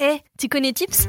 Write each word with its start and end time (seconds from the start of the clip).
Eh, 0.00 0.18
tu 0.38 0.48
connais 0.48 0.72
Tips? 0.72 1.08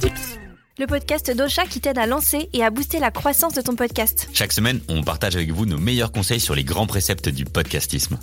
Tips, 0.00 0.38
le 0.76 0.86
podcast 0.88 1.30
d'Ocha 1.36 1.66
qui 1.66 1.80
t'aide 1.80 1.98
à 1.98 2.06
lancer 2.06 2.48
et 2.52 2.64
à 2.64 2.70
booster 2.70 2.98
la 2.98 3.12
croissance 3.12 3.54
de 3.54 3.60
ton 3.60 3.76
podcast. 3.76 4.28
Chaque 4.32 4.50
semaine, 4.50 4.80
on 4.88 5.04
partage 5.04 5.36
avec 5.36 5.52
vous 5.52 5.66
nos 5.66 5.78
meilleurs 5.78 6.10
conseils 6.10 6.40
sur 6.40 6.56
les 6.56 6.64
grands 6.64 6.88
préceptes 6.88 7.28
du 7.28 7.44
podcastisme. 7.44 8.18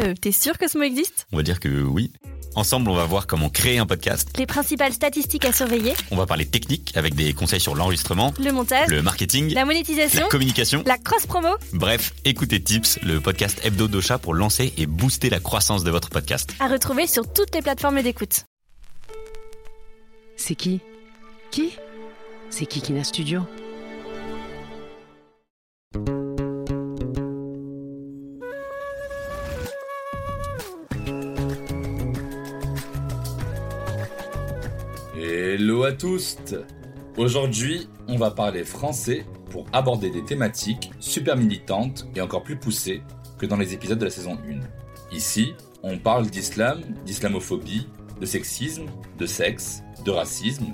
Euh, 0.00 0.12
t'es 0.20 0.32
sûr 0.32 0.58
que 0.58 0.68
ce 0.68 0.76
mot 0.76 0.84
existe? 0.84 1.26
On 1.32 1.38
va 1.38 1.42
dire 1.42 1.60
que 1.60 1.82
oui. 1.82 2.12
Ensemble, 2.56 2.90
on 2.90 2.94
va 2.94 3.06
voir 3.06 3.26
comment 3.26 3.48
créer 3.48 3.78
un 3.78 3.86
podcast. 3.86 4.28
Les 4.36 4.44
principales 4.44 4.92
statistiques 4.92 5.46
à 5.46 5.52
surveiller, 5.54 5.94
On 6.10 6.16
va 6.16 6.26
parler 6.26 6.44
technique 6.44 6.92
avec 6.94 7.14
des 7.14 7.32
conseils 7.32 7.60
sur 7.60 7.74
l'enregistrement, 7.74 8.34
le 8.38 8.52
montage, 8.52 8.88
le 8.88 9.00
marketing, 9.00 9.54
la 9.54 9.64
monétisation, 9.64 10.20
la 10.20 10.28
communication. 10.28 10.82
la 10.84 10.98
cross-promo. 10.98 11.56
Bref, 11.72 12.12
écoutez 12.26 12.62
Tips, 12.62 12.98
le 13.02 13.18
podcast 13.20 13.58
hebdo 13.64 13.88
d'Ocha 13.88 14.18
pour 14.18 14.34
lancer 14.34 14.74
et 14.76 14.84
booster 14.84 15.30
la 15.30 15.40
croissance 15.40 15.84
de 15.84 15.90
votre 15.90 16.10
podcast. 16.10 16.52
À 16.60 16.68
retrouver 16.68 17.06
sur 17.06 17.32
toutes 17.32 17.54
les 17.54 17.62
plateformes 17.62 18.02
d'écoute. 18.02 18.42
C'est 20.36 20.54
qui? 20.54 20.80
Qui? 21.50 21.76
C'est 22.50 22.66
Kikina 22.66 23.04
Studio? 23.04 23.42
Hello 35.16 35.84
à 35.84 35.92
tous 35.92 36.36
Aujourd'hui, 37.16 37.88
on 38.08 38.16
va 38.16 38.30
parler 38.30 38.64
français 38.64 39.26
pour 39.50 39.66
aborder 39.72 40.10
des 40.10 40.24
thématiques 40.24 40.90
super 40.98 41.36
militantes 41.36 42.06
et 42.16 42.20
encore 42.20 42.42
plus 42.42 42.56
poussées 42.56 43.02
que 43.38 43.46
dans 43.46 43.56
les 43.56 43.74
épisodes 43.74 43.98
de 43.98 44.04
la 44.06 44.10
saison 44.10 44.38
1. 44.48 45.14
Ici, 45.14 45.54
on 45.82 45.98
parle 45.98 46.26
d'islam, 46.26 46.80
d'islamophobie, 47.04 47.86
de 48.20 48.26
sexisme, 48.26 48.86
de 49.18 49.26
sexe, 49.26 49.82
de 50.04 50.10
racisme, 50.10 50.66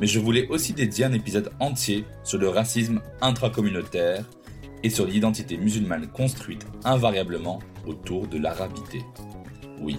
mais 0.00 0.06
je 0.06 0.20
voulais 0.20 0.46
aussi 0.48 0.72
dédier 0.72 1.04
un 1.04 1.12
épisode 1.12 1.50
entier 1.60 2.04
sur 2.24 2.38
le 2.38 2.48
racisme 2.48 3.00
intracommunautaire 3.20 4.24
et 4.82 4.90
sur 4.90 5.06
l'identité 5.06 5.56
musulmane 5.56 6.06
construite 6.08 6.66
invariablement 6.84 7.60
autour 7.86 8.26
de 8.28 8.38
l'arabité. 8.38 9.02
Oui, 9.80 9.98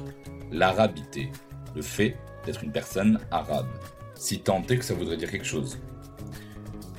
l'arabité, 0.52 1.30
le 1.76 1.82
fait 1.82 2.16
d'être 2.46 2.64
une 2.64 2.72
personne 2.72 3.20
arabe, 3.32 3.68
si 4.16 4.40
tant 4.40 4.64
est 4.70 4.78
que 4.78 4.86
ça 4.86 4.94
voudrait 4.94 5.18
dire 5.18 5.32
quelque 5.32 5.46
chose. 5.46 5.78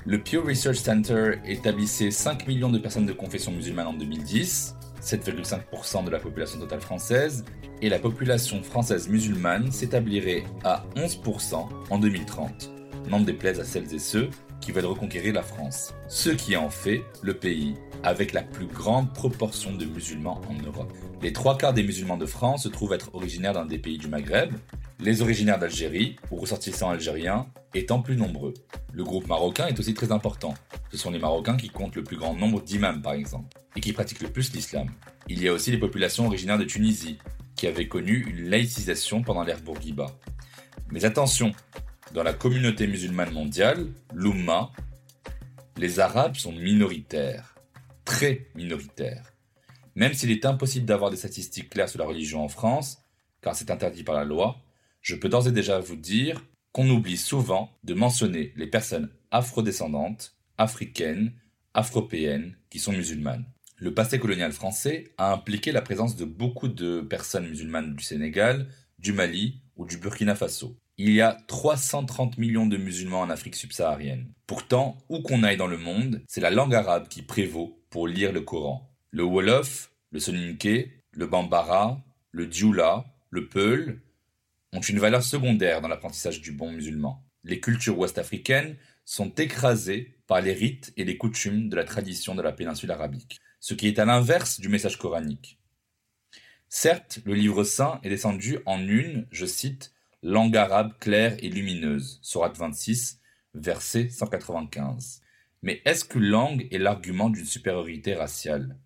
Le 0.07 0.19
Pew 0.23 0.41
Research 0.45 0.77
Center 0.77 1.39
établissait 1.45 2.11
5 2.11 2.49
millions 2.49 2.71
de 2.71 2.79
personnes 2.79 3.07
de 3.07 3.13
confession 3.13 3.53
musulmane 3.53 3.87
en 3.87 3.95
2010, 3.95 4.77
7,5% 5.01 6.05
de 6.05 6.11
la 6.11 6.19
population 6.19 6.59
totale 6.59 6.81
française, 6.81 7.45
et 7.83 7.89
la 7.89 7.99
population 7.99 8.63
française 8.63 9.09
musulmane 9.09 9.73
s'établirait 9.73 10.45
à 10.65 10.85
11% 10.97 11.69
en 11.89 11.99
2030, 11.99 12.71
n'en 13.09 13.21
déplaise 13.21 13.61
à 13.61 13.65
celles 13.65 13.93
et 13.95 13.99
ceux 13.99 14.29
qui 14.61 14.73
veulent 14.73 14.87
reconquérir 14.87 15.35
la 15.35 15.43
France, 15.43 15.95
ce 16.09 16.31
qui 16.31 16.57
en 16.57 16.71
fait 16.71 17.03
le 17.23 17.35
pays 17.35 17.75
avec 18.03 18.33
la 18.33 18.43
plus 18.43 18.67
grande 18.67 19.13
proportion 19.13 19.75
de 19.75 19.85
musulmans 19.85 20.41
en 20.49 20.55
Europe. 20.63 20.93
Les 21.23 21.33
trois 21.33 21.59
quarts 21.59 21.75
des 21.75 21.83
musulmans 21.83 22.17
de 22.17 22.27
France 22.27 22.63
se 22.63 22.69
trouvent 22.69 22.93
être 22.93 23.15
originaires 23.15 23.53
d'un 23.53 23.67
des 23.67 23.79
pays 23.79 23.99
du 23.99 24.09
Maghreb, 24.09 24.55
les 24.99 25.23
originaires 25.23 25.59
d'Algérie, 25.59 26.17
ou 26.31 26.37
ressortissants 26.37 26.91
algériens, 26.91 27.47
étant 27.75 28.01
plus 28.03 28.17
nombreux. 28.17 28.55
Le 28.93 29.05
groupe 29.05 29.29
marocain 29.29 29.67
est 29.67 29.79
aussi 29.79 29.95
très 29.95 30.13
important. 30.13 30.55
Ce 30.91 30.97
sont 30.97 31.11
les 31.11 31.19
Marocains 31.19 31.57
qui 31.57 31.69
comptent 31.69 31.97
le 31.97 32.05
plus 32.05 32.17
grand 32.17 32.35
nombre 32.35 32.61
d'imams 32.61 33.01
par 33.01 33.13
exemple, 33.13 33.57
et 33.77 33.81
qui 33.81 33.93
pratiquent 33.93 34.23
le 34.23 34.31
plus 34.31 34.53
l'islam. 34.53 34.89
Il 35.29 35.43
y 35.43 35.49
a 35.49 35.53
aussi 35.53 35.71
les 35.71 35.79
populations 35.79 36.27
originaires 36.27 36.59
de 36.59 36.65
Tunisie, 36.65 37.19
qui 37.55 37.67
avaient 37.67 37.89
connu 37.89 38.27
une 38.29 38.49
laïcisation 38.49 39.23
pendant 39.23 39.45
l'ère 39.45 39.61
Bourguiba. 39.61 40.07
Mais 40.91 41.05
attention, 41.05 41.53
dans 42.13 42.23
la 42.23 42.33
communauté 42.33 42.87
musulmane 42.87 43.33
mondiale, 43.33 43.87
l'Oumma, 44.13 44.73
les 45.77 46.01
Arabes 46.01 46.37
sont 46.37 46.53
minoritaires, 46.53 47.55
très 48.05 48.49
minoritaires. 48.55 49.33
Même 49.95 50.15
s'il 50.15 50.31
est 50.31 50.45
impossible 50.45 50.87
d'avoir 50.87 51.11
des 51.11 51.17
statistiques 51.17 51.71
claires 51.71 51.89
sur 51.89 51.99
la 51.99 52.07
religion 52.07 52.43
en 52.43 52.49
France, 52.49 52.99
car 53.41 53.55
c'est 53.55 53.71
interdit 53.71 54.03
par 54.03 54.17
la 54.17 54.25
loi, 54.25 54.61
je 55.03 55.15
peux 55.15 55.29
d'ores 55.29 55.49
et 55.49 55.53
déjà 55.53 55.79
vous 55.79 55.97
dire 55.97 56.45
qu'on 56.73 56.89
oublie 56.91 57.17
souvent 57.17 57.71
de 57.85 57.95
mentionner 57.95 58.53
les 58.57 58.67
personnes 58.67 59.11
afrodescendantes, 59.31 60.37
africaines, 60.59 61.33
afropéennes 61.75 62.57
qui 62.71 62.79
sont 62.79 62.93
musulmanes. 62.93 63.47
Le 63.77 63.95
passé 63.95 64.19
colonial 64.19 64.53
français 64.53 65.13
a 65.17 65.33
impliqué 65.33 65.73
la 65.73 65.81
présence 65.81 66.17
de 66.17 66.25
beaucoup 66.25 66.69
de 66.69 67.01
personnes 67.01 67.49
musulmanes 67.49 67.95
du 67.95 68.05
Sénégal, 68.05 68.69
du 68.99 69.13
Mali 69.13 69.63
ou 69.77 69.87
du 69.87 69.97
Burkina 69.97 70.35
Faso. 70.35 70.77
Il 71.03 71.13
y 71.13 71.23
a 71.23 71.39
330 71.47 72.37
millions 72.37 72.67
de 72.67 72.77
musulmans 72.77 73.23
en 73.23 73.31
Afrique 73.31 73.57
subsaharienne. 73.57 74.35
Pourtant, 74.47 74.99
où 75.09 75.23
qu'on 75.23 75.45
aille 75.45 75.57
dans 75.57 75.67
le 75.67 75.79
monde, 75.79 76.21
c'est 76.29 76.43
la 76.43 76.51
langue 76.51 76.75
arabe 76.75 77.09
qui 77.09 77.23
prévaut 77.23 77.83
pour 77.89 78.07
lire 78.07 78.33
le 78.33 78.43
Coran. 78.43 78.95
Le 79.11 79.23
Wolof, 79.23 79.93
le 80.13 80.21
Soninké, 80.21 81.03
le 81.13 81.27
Bambara, 81.27 82.05
le 82.33 82.45
Dioula, 82.45 83.07
le 83.31 83.49
Peul 83.49 84.03
ont 84.75 84.83
une 84.83 84.99
valeur 84.99 85.23
secondaire 85.23 85.81
dans 85.81 85.89
l'apprentissage 85.89 86.43
du 86.43 86.53
bon 86.53 86.71
musulman. 86.71 87.25
Les 87.45 87.61
cultures 87.61 87.99
ouest-africaines 87.99 88.77
sont 89.07 89.31
écrasées 89.37 90.19
par 90.27 90.43
les 90.43 90.53
rites 90.53 90.93
et 90.99 91.05
les 91.05 91.17
coutumes 91.17 91.71
de 91.71 91.77
la 91.77 91.85
tradition 91.85 92.35
de 92.35 92.43
la 92.43 92.53
péninsule 92.53 92.91
arabique, 92.91 93.41
ce 93.59 93.73
qui 93.73 93.89
est 93.89 93.99
à 93.99 94.05
l'inverse 94.05 94.61
du 94.61 94.69
message 94.69 94.99
coranique. 94.99 95.59
Certes, 96.69 97.21
le 97.25 97.33
livre 97.33 97.65
saint 97.65 98.01
est 98.03 98.11
descendu 98.11 98.59
en 98.67 98.87
une, 98.87 99.27
je 99.31 99.47
cite, 99.47 99.95
langue 100.23 100.57
arabe 100.57 100.93
claire 101.01 101.37
et 101.39 101.49
lumineuse, 101.49 102.19
Sourate 102.23 102.59
26, 102.59 103.21
verset 103.55 104.11
195. 104.11 105.23
Mais 105.63 105.81
est-ce 105.85 106.05
que 106.05 106.19
langue 106.19 106.69
est 106.71 106.79
l'argument 106.79 107.31
d'une 107.31 107.47
supériorité 107.47 108.15
raciale, 108.15 108.77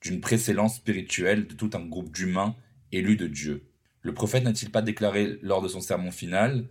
d'une 0.00 0.20
précédence 0.20 0.76
spirituelle 0.76 1.46
de 1.46 1.54
tout 1.54 1.70
un 1.74 1.84
groupe 1.84 2.12
d'humains 2.12 2.54
élus 2.92 3.16
de 3.16 3.26
Dieu? 3.26 3.68
Le 4.02 4.14
prophète 4.14 4.44
n'a-t-il 4.44 4.70
pas 4.70 4.82
déclaré 4.82 5.38
lors 5.42 5.62
de 5.62 5.68
son 5.68 5.80
sermon 5.80 6.10
final 6.10 6.68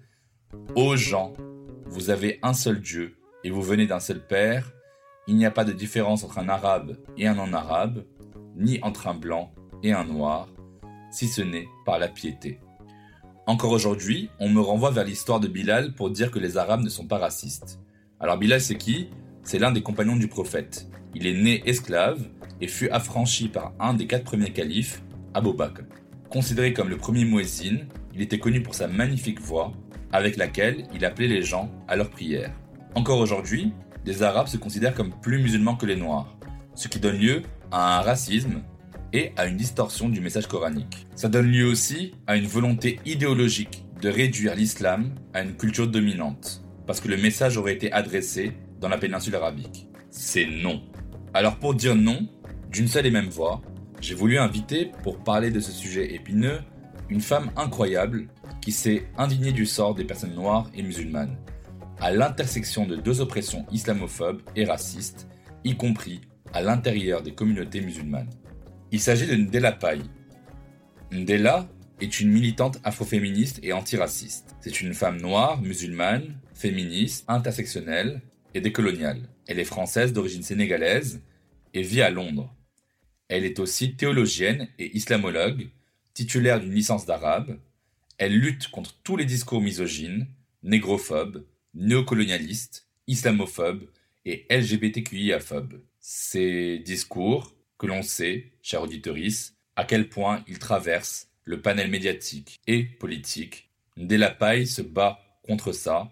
Ô 0.75 0.95
gens, 0.95 1.33
vous 1.85 2.09
avez 2.09 2.39
un 2.43 2.53
seul 2.53 2.81
Dieu, 2.81 3.17
et 3.43 3.49
vous 3.49 3.61
venez 3.61 3.87
d'un 3.87 3.99
seul 3.99 4.25
Père, 4.25 4.71
il 5.27 5.35
n'y 5.35 5.45
a 5.45 5.51
pas 5.51 5.65
de 5.65 5.73
différence 5.73 6.23
entre 6.23 6.39
un 6.39 6.49
arabe 6.49 6.97
et 7.17 7.27
un 7.27 7.35
non-arabe, 7.35 8.05
ni 8.55 8.79
entre 8.83 9.07
un 9.07 9.13
blanc 9.13 9.53
et 9.83 9.91
un 9.91 10.05
noir, 10.05 10.49
si 11.11 11.27
ce 11.27 11.41
n'est 11.41 11.67
par 11.85 11.99
la 11.99 12.07
piété. 12.07 12.59
Encore 13.47 13.71
aujourd'hui, 13.71 14.29
on 14.39 14.49
me 14.49 14.61
renvoie 14.61 14.91
vers 14.91 15.03
l'histoire 15.03 15.39
de 15.39 15.47
Bilal 15.47 15.93
pour 15.93 16.11
dire 16.11 16.29
que 16.29 16.37
les 16.37 16.57
Arabes 16.57 16.83
ne 16.83 16.89
sont 16.89 17.07
pas 17.07 17.17
racistes. 17.17 17.79
Alors 18.19 18.37
Bilal 18.37 18.61
c'est 18.61 18.77
qui? 18.77 19.09
C'est 19.43 19.57
l'un 19.57 19.71
des 19.71 19.81
compagnons 19.81 20.15
du 20.15 20.27
prophète. 20.27 20.87
Il 21.15 21.25
est 21.25 21.33
né 21.33 21.63
esclave 21.67 22.21
et 22.61 22.67
fut 22.67 22.89
affranchi 22.89 23.47
par 23.47 23.73
un 23.79 23.95
des 23.95 24.05
quatre 24.05 24.25
premiers 24.25 24.53
califes, 24.53 25.01
Abou 25.33 25.53
Bakr. 25.53 25.81
Considéré 26.29 26.71
comme 26.71 26.89
le 26.89 26.97
premier 26.97 27.25
muezzin, 27.25 27.79
il 28.13 28.21
était 28.21 28.37
connu 28.37 28.61
pour 28.61 28.75
sa 28.75 28.87
magnifique 28.87 29.41
voix, 29.41 29.73
avec 30.11 30.37
laquelle 30.37 30.85
il 30.93 31.03
appelait 31.03 31.27
les 31.27 31.41
gens 31.41 31.71
à 31.87 31.95
leur 31.95 32.11
prière. 32.11 32.53
Encore 32.93 33.19
aujourd'hui, 33.19 33.73
les 34.05 34.21
Arabes 34.21 34.47
se 34.47 34.57
considèrent 34.57 34.93
comme 34.93 35.19
plus 35.19 35.41
musulmans 35.41 35.75
que 35.75 35.87
les 35.87 35.95
Noirs, 35.95 36.37
ce 36.75 36.87
qui 36.87 36.99
donne 36.99 37.17
lieu 37.17 37.41
à 37.71 37.99
un 37.99 38.01
racisme 38.01 38.61
et 39.13 39.31
à 39.37 39.45
une 39.45 39.57
distorsion 39.57 40.09
du 40.09 40.21
message 40.21 40.47
coranique. 40.47 41.07
Ça 41.15 41.29
donne 41.29 41.51
lieu 41.51 41.65
aussi 41.65 42.13
à 42.27 42.37
une 42.37 42.47
volonté 42.47 42.99
idéologique 43.05 43.85
de 44.01 44.09
réduire 44.09 44.55
l'islam 44.55 45.13
à 45.33 45.41
une 45.41 45.55
culture 45.55 45.87
dominante, 45.87 46.63
parce 46.87 46.99
que 46.99 47.07
le 47.07 47.17
message 47.17 47.57
aurait 47.57 47.73
été 47.73 47.91
adressé 47.91 48.53
dans 48.79 48.89
la 48.89 48.97
péninsule 48.97 49.35
arabique. 49.35 49.87
C'est 50.09 50.47
non. 50.47 50.81
Alors 51.33 51.57
pour 51.57 51.75
dire 51.75 51.95
non, 51.95 52.27
d'une 52.71 52.87
seule 52.87 53.05
et 53.05 53.11
même 53.11 53.29
voix, 53.29 53.61
j'ai 54.01 54.15
voulu 54.15 54.39
inviter, 54.39 54.91
pour 55.03 55.23
parler 55.23 55.51
de 55.51 55.59
ce 55.59 55.71
sujet 55.71 56.15
épineux, 56.15 56.59
une 57.09 57.21
femme 57.21 57.51
incroyable 57.55 58.27
qui 58.61 58.71
s'est 58.71 59.05
indignée 59.17 59.51
du 59.51 59.65
sort 59.65 59.93
des 59.93 60.05
personnes 60.05 60.33
noires 60.33 60.69
et 60.73 60.81
musulmanes, 60.81 61.37
à 61.99 62.11
l'intersection 62.11 62.87
de 62.87 62.95
deux 62.95 63.21
oppressions 63.21 63.65
islamophobes 63.71 64.41
et 64.55 64.65
racistes, 64.65 65.27
y 65.63 65.75
compris 65.75 66.21
à 66.53 66.61
l'intérieur 66.61 67.21
des 67.21 67.33
communautés 67.33 67.81
musulmanes. 67.81 68.29
Il 68.93 68.99
s'agit 68.99 69.25
de 69.25 69.35
Ndela 69.35 69.71
Paye. 69.71 70.01
Ndela 71.13 71.69
est 72.01 72.19
une 72.19 72.29
militante 72.29 72.79
afroféministe 72.83 73.59
et 73.63 73.71
antiraciste. 73.71 74.53
C'est 74.59 74.81
une 74.81 74.93
femme 74.93 75.21
noire, 75.21 75.61
musulmane, 75.61 76.37
féministe, 76.53 77.23
intersectionnelle 77.29 78.21
et 78.53 78.59
décoloniale. 78.59 79.29
Elle 79.47 79.59
est 79.59 79.65
française 79.65 80.11
d'origine 80.11 80.43
sénégalaise 80.43 81.21
et 81.73 81.83
vit 81.83 82.01
à 82.01 82.09
Londres. 82.09 82.53
Elle 83.29 83.45
est 83.45 83.59
aussi 83.59 83.95
théologienne 83.95 84.67
et 84.77 84.93
islamologue, 84.93 85.69
titulaire 86.13 86.59
d'une 86.59 86.73
licence 86.73 87.05
d'arabe. 87.05 87.57
Elle 88.17 88.37
lutte 88.37 88.67
contre 88.67 88.99
tous 89.03 89.15
les 89.15 89.25
discours 89.25 89.61
misogynes, 89.61 90.27
négrophobes, 90.63 91.45
néocolonialistes, 91.73 92.89
islamophobes 93.07 93.89
et 94.25 94.45
LGBTQIA-phobes. 94.49 95.81
Ces 96.01 96.79
discours 96.79 97.55
que 97.81 97.87
l'on 97.87 98.03
sait, 98.03 98.53
chère 98.61 98.83
auditorice, 98.83 99.57
à 99.75 99.85
quel 99.85 100.07
point 100.07 100.43
ils 100.47 100.59
traversent 100.59 101.31
le 101.45 101.63
panel 101.63 101.89
médiatique 101.89 102.61
et 102.67 102.83
politique. 102.83 103.71
Delapaille 103.97 104.67
se 104.67 104.83
bat 104.83 105.19
contre 105.41 105.71
ça 105.71 106.11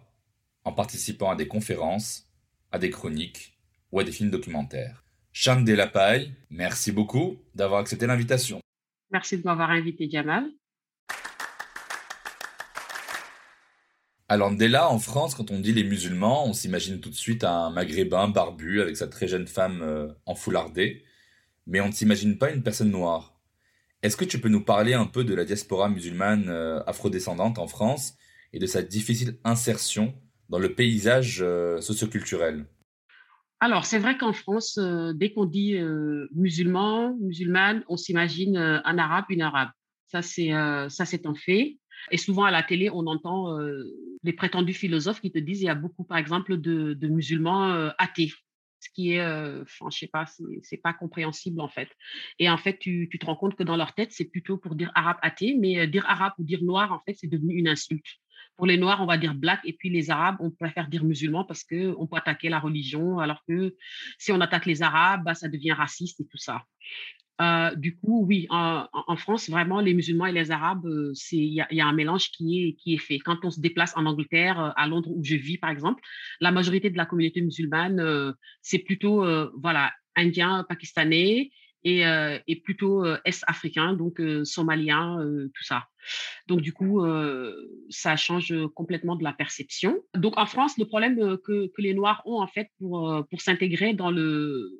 en 0.63 0.74
participant 0.74 1.30
à 1.30 1.36
des 1.36 1.48
conférences, 1.48 2.25
à 2.71 2.80
des 2.80 2.89
chroniques 2.89 3.56
ou 3.92 4.00
à 4.00 4.04
des 4.04 4.12
films 4.12 4.31
documentaires. 4.31 5.06
Chante 5.31 5.63
Delapaille, 5.63 6.33
merci 6.50 6.92
beaucoup 6.92 7.38
d'avoir 7.54 7.81
accepté 7.81 8.07
l'invitation. 8.07 8.62
Merci 9.12 9.38
de 9.38 9.44
m'avoir 9.44 9.69
invité, 9.69 10.10
Jamal. 10.10 10.50
Alors 14.27 14.51
là, 14.57 14.89
en 14.89 14.98
France, 14.98 15.36
quand 15.36 15.51
on 15.51 15.60
dit 15.60 15.74
les 15.74 15.83
musulmans, 15.83 16.48
on 16.48 16.54
s'imagine 16.54 17.00
tout 17.00 17.12
de 17.12 17.15
suite 17.15 17.44
un 17.44 17.69
maghrébin 17.69 18.27
barbu 18.27 18.81
avec 18.81 18.98
sa 18.98 19.07
très 19.07 19.27
jeune 19.27 19.45
femme 19.45 19.83
euh, 19.83 20.07
enfoulardée, 20.25 21.04
mais 21.67 21.81
on 21.81 21.88
ne 21.88 21.94
s'imagine 21.94 22.38
pas 22.38 22.51
une 22.51 22.63
personne 22.63 22.91
noire. 22.91 23.39
Est-ce 24.01 24.15
que 24.15 24.25
tu 24.25 24.39
peux 24.39 24.50
nous 24.50 24.63
parler 24.63 24.94
un 24.94 25.06
peu 25.06 25.25
de 25.25 25.35
la 25.35 25.44
diaspora 25.44 25.89
musulmane 25.89 26.47
euh, 26.47 26.81
afrodescendante 26.88 27.59
en 27.59 27.67
France 27.67 28.15
et 28.53 28.59
de 28.59 28.65
sa 28.65 28.81
difficile 28.81 29.38
insertion 29.44 30.13
dans 30.47 30.59
le 30.59 30.73
paysage 30.73 31.39
euh, 31.41 31.81
socioculturel? 31.81 32.65
Alors, 33.59 33.85
c'est 33.85 34.00
vrai 34.00 34.17
qu'en 34.17 34.31
France, 34.31 34.77
euh, 34.77 35.11
dès 35.13 35.33
qu'on 35.33 35.44
dit 35.44 35.77
musulman, 36.33 37.17
musulmane, 37.19 37.83
on 37.89 37.97
s'imagine 37.97 38.55
un 38.55 38.97
arabe, 38.97 39.25
une 39.29 39.41
arabe. 39.41 39.69
Ça, 40.07 40.21
c'est 40.21 40.51
ça, 40.88 41.05
c'est 41.05 41.25
un 41.25 41.35
fait. 41.35 41.77
Et 42.09 42.17
souvent 42.17 42.45
à 42.45 42.51
la 42.51 42.63
télé, 42.63 42.89
on 42.89 43.05
entend 43.05 43.59
les 44.23 44.33
prétendus 44.33 44.73
philosophes 44.73 45.19
qui 45.19 45.29
te 45.29 45.38
disent 45.38 45.62
il 45.62 45.65
y 45.65 45.69
a 45.69 45.75
beaucoup, 45.75 46.05
par 46.05 46.17
exemple, 46.17 46.57
de, 46.57 46.94
de 46.94 47.07
musulmans 47.09 47.91
athées 47.97 48.31
ce 48.79 48.89
qui 48.93 49.13
est, 49.13 49.21
enfin, 49.21 49.89
je 49.91 49.97
sais 49.97 50.07
pas, 50.07 50.25
c'est 50.63 50.77
pas 50.77 50.93
compréhensible 50.93 51.61
en 51.61 51.67
fait. 51.67 51.89
Et 52.39 52.49
en 52.49 52.57
fait, 52.57 52.77
tu, 52.79 53.09
te 53.09 53.25
rends 53.25 53.35
compte 53.35 53.55
que 53.55 53.63
dans 53.63 53.77
leur 53.77 53.93
tête, 53.93 54.11
c'est 54.11 54.25
plutôt 54.25 54.57
pour 54.57 54.75
dire 54.75 54.91
arabe 54.95 55.17
athée, 55.21 55.55
mais 55.59 55.87
dire 55.87 56.05
arabe 56.07 56.33
ou 56.39 56.43
dire 56.43 56.63
noir, 56.63 56.91
en 56.93 56.99
fait, 56.99 57.15
c'est 57.15 57.27
devenu 57.27 57.55
une 57.55 57.67
insulte. 57.67 58.05
Pour 58.55 58.65
les 58.65 58.77
noirs, 58.77 59.01
on 59.01 59.05
va 59.05 59.17
dire 59.17 59.35
black, 59.35 59.61
et 59.63 59.73
puis 59.73 59.89
les 59.89 60.11
arabes, 60.11 60.35
on 60.41 60.51
préfère 60.51 60.89
dire 60.89 61.05
musulman 61.05 61.45
parce 61.45 61.63
que 61.63 61.95
on 61.97 62.07
peut 62.07 62.17
attaquer 62.17 62.49
la 62.49 62.59
religion, 62.59 63.19
alors 63.19 63.43
que 63.47 63.75
si 64.17 64.33
on 64.33 64.41
attaque 64.41 64.65
les 64.65 64.81
arabes, 64.81 65.23
bah, 65.23 65.33
ça 65.33 65.47
devient 65.47 65.71
raciste 65.71 66.19
et 66.19 66.25
tout 66.25 66.37
ça. 66.37 66.65
Euh, 67.41 67.74
du 67.75 67.95
coup, 67.97 68.25
oui, 68.27 68.47
en, 68.50 69.15
France, 69.15 69.50
vraiment, 69.50 69.80
les 69.80 69.94
musulmans 69.94 70.25
et 70.25 70.31
les 70.33 70.51
arabes, 70.51 70.86
euh, 70.86 71.13
il 71.31 71.53
y, 71.71 71.81
a 71.81 71.88
un 71.88 71.94
mélange 71.94 72.31
qui 72.31 72.63
est, 72.63 72.74
qui 72.74 72.95
est 72.95 72.97
fait. 72.97 73.19
Quand 73.19 73.38
on 73.44 73.50
se 73.50 73.62
déplace 73.62 73.95
en 73.95 74.06
Angleterre, 74.06 74.59
euh, 74.59 74.69
à 74.75 74.88
Londres 74.88 75.09
où 75.09 75.24
je 75.24 75.36
vis, 75.36 75.57
par 75.57 75.69
exemple, 75.69 76.01
la 76.41 76.51
majorité 76.51 76.89
de 76.89 76.97
la 76.97 77.06
communauté 77.06 77.41
musulmane, 77.41 78.36
c'est 78.62 78.80
plutôt 78.80 79.25
voilà, 79.57 79.91
indien, 80.15 80.65
pakistanais 80.68 81.51
et, 81.83 82.62
plutôt 82.63 83.06
est-africain, 83.24 83.94
donc 83.94 84.21
somalien, 84.44 85.19
tout 85.56 85.63
ça. 85.63 85.86
Donc, 86.47 86.62
du 86.62 86.74
coup, 86.74 87.01
ça 87.89 88.15
change 88.15 88.53
complètement 88.75 89.15
de 89.15 89.24
la 89.24 89.33
perception. 89.33 89.97
Donc, 90.15 90.38
en 90.38 90.45
France, 90.45 90.77
le 90.77 90.86
problème 90.86 91.38
que, 91.38 91.68
que 91.68 91.81
les 91.81 91.94
Noirs 91.94 92.21
ont, 92.25 92.41
en 92.41 92.47
fait, 92.47 92.69
pour, 92.80 93.25
pour 93.30 93.41
s'intégrer 93.41 93.94
dans 93.94 94.12
le 94.12 94.71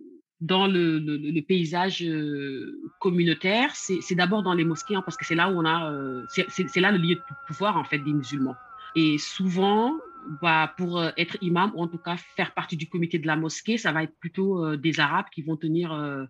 dans 0.42 0.68
le, 0.68 1.00
le, 1.00 1.42
paysage 1.42 2.02
euh, 2.02 2.82
communautaire, 3.00 3.76
c'est 3.76 4.16
d'abord 4.16 4.42
dans 4.42 4.54
les 4.54 4.64
mosquées, 4.64 4.96
hein, 4.96 5.02
parce 5.04 5.18
que 5.18 5.26
c'est 5.26 5.36
là 5.36 5.50
où 5.50 5.60
on 5.60 5.66
a, 5.66 5.92
euh, 5.92 6.26
c'est 6.30 6.78
là 6.78 6.92
le 6.92 6.98
lieu 6.98 7.16
de 7.16 7.22
pouvoir 7.48 7.78
en 7.78 7.84
fait 7.84 8.00
des 8.00 8.14
musulmans. 8.14 8.56
Et 8.96 9.18
souvent, 9.18 9.98
bah, 10.42 10.74
pour 10.78 11.00
euh, 11.00 11.12
être 11.18 11.38
imam 11.42 11.72
ou 11.76 11.84
en 11.84 11.88
tout 11.88 11.98
cas 11.98 12.16
faire 12.38 12.54
partie 12.54 12.78
du 12.78 12.88
comité 12.88 13.20
de 13.20 13.28
la 13.28 13.36
mosquée, 13.36 13.78
ça 13.78 13.92
va 13.92 14.04
être 14.04 14.18
plutôt 14.20 14.78
des 14.78 15.00
Arabes 15.02 15.28
qui 15.34 15.42
vont 15.42 15.58
tenir 15.58 16.28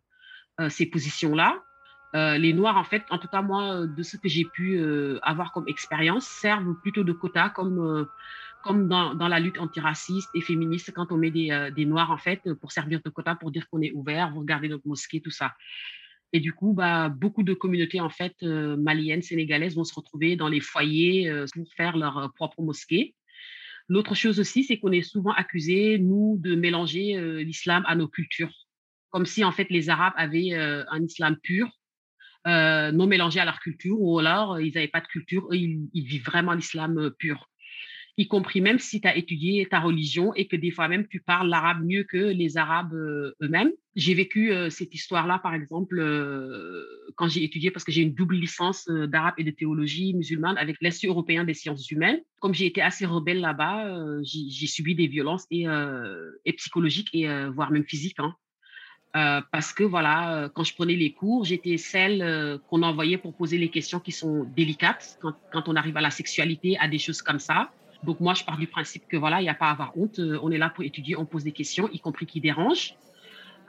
ces 0.69 0.87
positions-là. 0.87 1.61
les 2.13 2.53
Noirs, 2.53 2.77
en 2.77 2.83
fait, 2.83 3.03
en 3.11 3.19
tout 3.19 3.27
cas 3.27 3.43
moi, 3.43 3.85
de 3.85 4.03
ce 4.03 4.17
que 4.17 4.27
j'ai 4.27 4.45
pu 4.45 4.79
avoir 5.21 5.51
comme 5.51 5.67
expérience, 5.67 6.25
servent 6.25 6.73
plutôt 6.81 7.03
de 7.03 7.13
quota 7.13 7.49
comme 7.49 8.07
comme 8.63 8.87
dans, 8.87 9.13
la 9.27 9.39
lutte 9.39 9.57
antiraciste 9.59 10.29
et 10.33 10.41
féministe, 10.41 10.91
quand 10.93 11.11
on 11.11 11.17
met 11.17 11.31
des, 11.31 11.51
euh, 11.51 11.71
des, 11.71 11.85
Noirs, 11.85 12.11
en 12.11 12.17
fait, 12.17 12.41
pour 12.55 12.71
servir 12.71 13.01
de 13.03 13.09
quota, 13.09 13.35
pour 13.35 13.51
dire 13.51 13.67
qu'on 13.69 13.81
est 13.81 13.91
ouvert, 13.91 14.31
vous 14.31 14.39
regardez 14.39 14.67
notre 14.67 14.87
mosquée, 14.87 15.21
tout 15.21 15.31
ça. 15.31 15.53
Et 16.33 16.39
du 16.39 16.53
coup, 16.53 16.73
bah, 16.73 17.09
beaucoup 17.09 17.43
de 17.43 17.53
communautés, 17.53 18.01
en 18.01 18.09
fait, 18.09 18.35
euh, 18.43 18.77
maliennes, 18.77 19.21
sénégalaises 19.21 19.75
vont 19.75 19.83
se 19.83 19.95
retrouver 19.95 20.35
dans 20.35 20.47
les 20.47 20.59
foyers 20.59 21.29
euh, 21.29 21.45
pour 21.53 21.73
faire 21.73 21.97
leur 21.97 22.31
propre 22.35 22.61
mosquée. 22.61 23.15
L'autre 23.87 24.13
chose 24.13 24.39
aussi, 24.39 24.63
c'est 24.63 24.77
qu'on 24.77 24.91
est 24.91 25.01
souvent 25.01 25.31
accusés, 25.31 25.97
nous, 25.97 26.37
de 26.39 26.53
mélanger 26.53 27.43
l'islam 27.43 27.83
à 27.87 27.95
nos 27.95 28.07
cultures. 28.07 28.53
Comme 29.09 29.25
si, 29.25 29.43
en 29.43 29.51
fait, 29.51 29.67
les 29.71 29.89
Arabes 29.89 30.13
avaient 30.15 30.53
un 30.53 31.03
islam 31.03 31.35
pur, 31.41 31.67
non 32.45 33.07
mélangé 33.07 33.39
à 33.39 33.45
leur 33.45 33.59
culture, 33.59 33.99
ou 33.99 34.19
alors 34.19 34.59
ils 34.59 34.75
n'avaient 34.75 34.89
pas 34.89 35.01
de 35.01 35.07
culture, 35.07 35.47
eux, 35.51 35.55
ils 35.55 36.05
vivent 36.05 36.23
vraiment 36.23 36.53
l'islam 36.53 37.09
pur 37.17 37.49
y 38.19 38.27
compris 38.27 38.59
même 38.59 38.79
si 38.79 38.99
tu 38.99 39.07
as 39.07 39.15
étudié 39.15 39.65
ta 39.65 39.79
religion 39.79 40.33
et 40.35 40.45
que 40.45 40.57
des 40.57 40.71
fois 40.71 40.89
même 40.89 41.07
tu 41.07 41.21
parles 41.21 41.47
l'arabe 41.47 41.85
mieux 41.85 42.03
que 42.03 42.17
les 42.17 42.57
Arabes 42.57 42.93
euh, 42.93 43.33
eux-mêmes. 43.41 43.71
J'ai 43.95 44.13
vécu 44.13 44.51
euh, 44.51 44.69
cette 44.69 44.93
histoire-là, 44.93 45.39
par 45.39 45.53
exemple, 45.53 45.99
euh, 45.99 46.83
quand 47.15 47.29
j'ai 47.29 47.43
étudié, 47.45 47.71
parce 47.71 47.85
que 47.85 47.93
j'ai 47.93 48.01
une 48.01 48.13
double 48.13 48.35
licence 48.35 48.87
d'arabe 48.87 49.35
et 49.37 49.43
de 49.45 49.51
théologie 49.51 50.13
musulmane 50.13 50.57
avec 50.57 50.77
l'Institut 50.81 51.07
européen 51.07 51.45
des 51.45 51.53
sciences 51.53 51.89
humaines. 51.91 52.19
Comme 52.41 52.53
j'ai 52.53 52.65
été 52.65 52.81
assez 52.81 53.05
rebelle 53.05 53.39
là-bas, 53.39 54.21
j'ai 54.23 54.67
subi 54.67 54.95
des 54.95 55.07
violences 55.07 55.45
et, 55.51 55.65
psychologiques 56.57 57.09
et 57.13 57.27
voire 57.49 57.71
même 57.71 57.83
physiques. 57.83 58.19
Hein. 58.19 59.43
parce 59.51 59.73
que 59.73 59.83
voilà, 59.83 60.49
quand 60.55 60.63
je 60.63 60.73
prenais 60.73 60.95
les 60.95 61.11
cours, 61.11 61.43
j'étais 61.43 61.75
celle 61.77 62.59
qu'on 62.69 62.83
envoyait 62.83 63.17
pour 63.17 63.35
poser 63.35 63.57
les 63.57 63.69
questions 63.69 63.99
qui 63.99 64.13
sont 64.13 64.45
délicates 64.55 65.17
quand, 65.21 65.35
quand, 65.51 65.67
on 65.67 65.75
arrive 65.75 65.97
à 65.97 66.01
la 66.01 66.11
sexualité, 66.11 66.77
à 66.79 66.87
des 66.87 66.99
choses 66.99 67.21
comme 67.21 67.39
ça. 67.39 67.71
Donc 68.03 68.19
moi, 68.19 68.33
je 68.33 68.43
pars 68.43 68.57
du 68.57 68.67
principe 68.67 69.07
que 69.07 69.17
voilà, 69.17 69.41
il 69.41 69.43
n'y 69.43 69.49
a 69.49 69.55
pas 69.55 69.67
à 69.67 69.71
avoir 69.71 69.97
honte. 69.97 70.19
Euh, 70.19 70.39
on 70.41 70.51
est 70.51 70.57
là 70.57 70.69
pour 70.69 70.83
étudier, 70.83 71.17
on 71.17 71.25
pose 71.25 71.43
des 71.43 71.51
questions, 71.51 71.89
y 71.91 71.99
compris 71.99 72.25
qui 72.25 72.39
dérangent. 72.39 72.95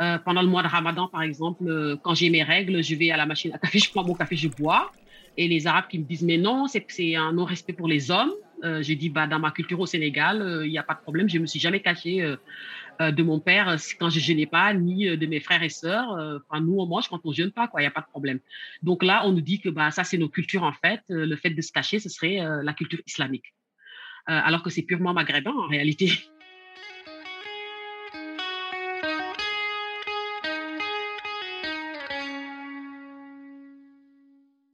Euh, 0.00 0.18
pendant 0.18 0.40
le 0.40 0.48
mois 0.48 0.62
de 0.62 0.68
Ramadan, 0.68 1.08
par 1.08 1.22
exemple, 1.22 1.64
euh, 1.66 1.96
quand 2.02 2.14
j'ai 2.14 2.30
mes 2.30 2.42
règles, 2.42 2.82
je 2.82 2.94
vais 2.94 3.10
à 3.10 3.18
la 3.18 3.26
machine 3.26 3.52
à 3.52 3.58
café, 3.58 3.78
je 3.78 3.90
prends 3.90 4.04
mon 4.04 4.14
café, 4.14 4.34
je 4.34 4.48
bois. 4.48 4.90
Et 5.36 5.46
les 5.46 5.66
Arabes 5.66 5.88
qui 5.88 5.98
me 5.98 6.04
disent 6.04 6.22
mais 6.22 6.38
non, 6.38 6.66
c'est 6.66 7.16
un 7.16 7.32
non-respect 7.32 7.74
pour 7.74 7.86
les 7.86 8.10
hommes. 8.10 8.32
Euh, 8.64 8.82
j'ai 8.82 8.94
dit 8.94 9.10
bah 9.10 9.26
dans 9.26 9.38
ma 9.38 9.50
culture 9.50 9.78
au 9.78 9.86
Sénégal, 9.86 10.62
il 10.64 10.70
n'y 10.70 10.78
a 10.78 10.82
pas 10.82 10.94
de 10.94 11.00
problème. 11.00 11.28
Je 11.28 11.38
me 11.38 11.46
suis 11.46 11.60
jamais 11.60 11.80
caché 11.80 12.36
de 12.98 13.22
mon 13.22 13.40
père 13.40 13.76
quand 13.98 14.10
je 14.10 14.20
jeûnais 14.20 14.46
pas, 14.46 14.74
ni 14.74 15.16
de 15.16 15.26
mes 15.26 15.40
frères 15.40 15.62
et 15.62 15.70
sœurs. 15.70 16.10
Enfin 16.10 16.60
nous 16.60 16.78
on 16.78 16.86
mange 16.86 17.08
quand 17.08 17.20
on 17.24 17.32
jeûne 17.32 17.52
pas 17.52 17.68
quoi, 17.68 17.80
il 17.80 17.84
n'y 17.84 17.88
a 17.88 17.92
pas 17.92 18.02
de 18.02 18.10
problème. 18.10 18.40
Donc 18.82 19.02
là 19.02 19.22
on 19.24 19.32
nous 19.32 19.40
dit 19.40 19.60
que 19.60 19.70
bah 19.70 19.90
ça 19.90 20.04
c'est 20.04 20.18
nos 20.18 20.28
cultures 20.28 20.64
en 20.64 20.72
fait. 20.72 21.00
le 21.08 21.36
fait 21.36 21.50
de 21.50 21.62
se 21.62 21.72
cacher, 21.72 22.00
ce 22.00 22.10
serait 22.10 22.40
la 22.62 22.72
culture 22.74 23.00
islamique. 23.06 23.54
Euh, 24.28 24.38
alors 24.44 24.62
que 24.62 24.70
c'est 24.70 24.82
purement 24.82 25.12
maghrébin 25.12 25.52
en 25.52 25.66
réalité. 25.66 26.12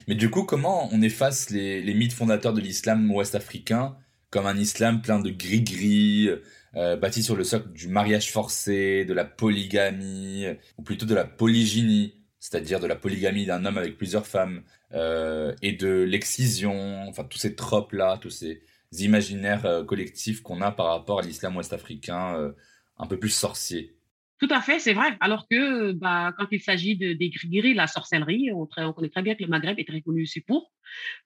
Mais 0.07 0.15
du 0.15 0.29
coup, 0.29 0.43
comment 0.43 0.89
on 0.93 1.01
efface 1.01 1.49
les, 1.49 1.93
mythes 1.93 2.13
fondateurs 2.13 2.53
de 2.53 2.61
l'islam 2.61 3.11
ouest-africain 3.11 3.97
comme 4.29 4.45
un 4.45 4.57
islam 4.57 5.01
plein 5.01 5.19
de 5.19 5.29
gris-gris, 5.29 6.29
euh, 6.75 6.97
bâti 6.97 7.23
sur 7.23 7.35
le 7.35 7.45
socle 7.45 7.71
du 7.71 7.87
mariage 7.87 8.29
forcé, 8.31 9.05
de 9.05 9.13
la 9.13 9.23
polygamie, 9.23 10.45
ou 10.77 10.83
plutôt 10.83 11.05
de 11.05 11.15
la 11.15 11.23
polygynie, 11.23 12.13
c'est-à-dire 12.39 12.81
de 12.81 12.87
la 12.87 12.97
polygamie 12.97 13.45
d'un 13.45 13.63
homme 13.65 13.77
avec 13.77 13.97
plusieurs 13.97 14.27
femmes, 14.27 14.63
euh, 14.93 15.55
et 15.61 15.71
de 15.71 16.03
l'excision, 16.03 17.07
enfin 17.07 17.23
tous 17.23 17.37
ces 17.37 17.55
tropes-là, 17.55 18.17
tous 18.21 18.29
ces, 18.29 18.63
imaginaires 18.91 19.65
euh, 19.65 19.83
collectifs 19.83 20.41
qu'on 20.41 20.61
a 20.61 20.71
par 20.71 20.87
rapport 20.87 21.19
à 21.19 21.21
l'islam 21.21 21.57
ouest-africain 21.57 22.35
euh, 22.37 22.53
un 22.97 23.07
peu 23.07 23.19
plus 23.19 23.29
sorcier 23.29 23.96
Tout 24.39 24.47
à 24.51 24.61
fait, 24.61 24.79
c'est 24.79 24.93
vrai. 24.93 25.17
Alors 25.19 25.47
que 25.49 25.93
bah, 25.93 26.33
quand 26.37 26.47
il 26.51 26.61
s'agit 26.61 26.95
de, 26.95 27.13
des 27.13 27.73
la 27.73 27.87
sorcellerie, 27.87 28.51
on, 28.53 28.67
on, 28.77 28.93
connaît 28.93 29.09
très 29.09 29.23
bien 29.23 29.33
que 29.35 29.43
le 29.43 29.49
Maghreb 29.49 29.79
est 29.79 29.87
très 29.87 30.01
connu 30.01 30.23
aussi 30.23 30.41
pour. 30.41 30.71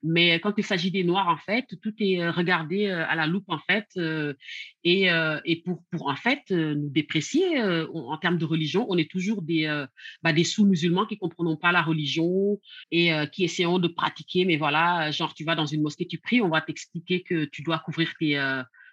Mais 0.03 0.39
quand 0.39 0.53
il 0.57 0.63
s'agit 0.63 0.91
des 0.91 1.03
Noirs, 1.03 1.27
en 1.27 1.37
fait, 1.37 1.65
tout 1.81 1.93
est 1.99 2.21
euh, 2.21 2.31
regardé 2.31 2.87
euh, 2.87 3.05
à 3.07 3.15
la 3.15 3.27
loupe, 3.27 3.49
en 3.49 3.59
fait, 3.59 3.87
euh, 3.97 4.33
et, 4.83 5.63
pour, 5.63 6.07
en 6.07 6.15
fait, 6.15 6.41
nous 6.49 6.89
déprécier 6.89 7.61
en 7.61 8.17
termes 8.17 8.37
de 8.37 8.45
religion, 8.45 8.85
on 8.89 8.97
est 8.97 9.09
toujours 9.09 9.41
des, 9.41 9.67
bah, 10.23 10.31
sous-musulmans 10.43 11.05
qui 11.05 11.15
ne 11.15 11.19
comprenons 11.19 11.55
pas 11.55 11.71
la 11.71 11.81
religion 11.81 12.59
et 12.91 13.11
qui 13.31 13.43
essayons 13.43 13.79
de 13.79 13.87
pratiquer. 13.87 14.45
Mais 14.45 14.57
voilà, 14.57 15.11
genre, 15.11 15.33
tu 15.33 15.43
vas 15.43 15.55
dans 15.55 15.65
une 15.65 15.81
mosquée, 15.81 16.07
tu 16.07 16.17
pries, 16.19 16.41
on 16.41 16.49
va 16.49 16.61
t'expliquer 16.61 17.21
que 17.23 17.45
tu 17.45 17.61
dois 17.61 17.79
couvrir 17.79 18.13
tes 18.19 18.35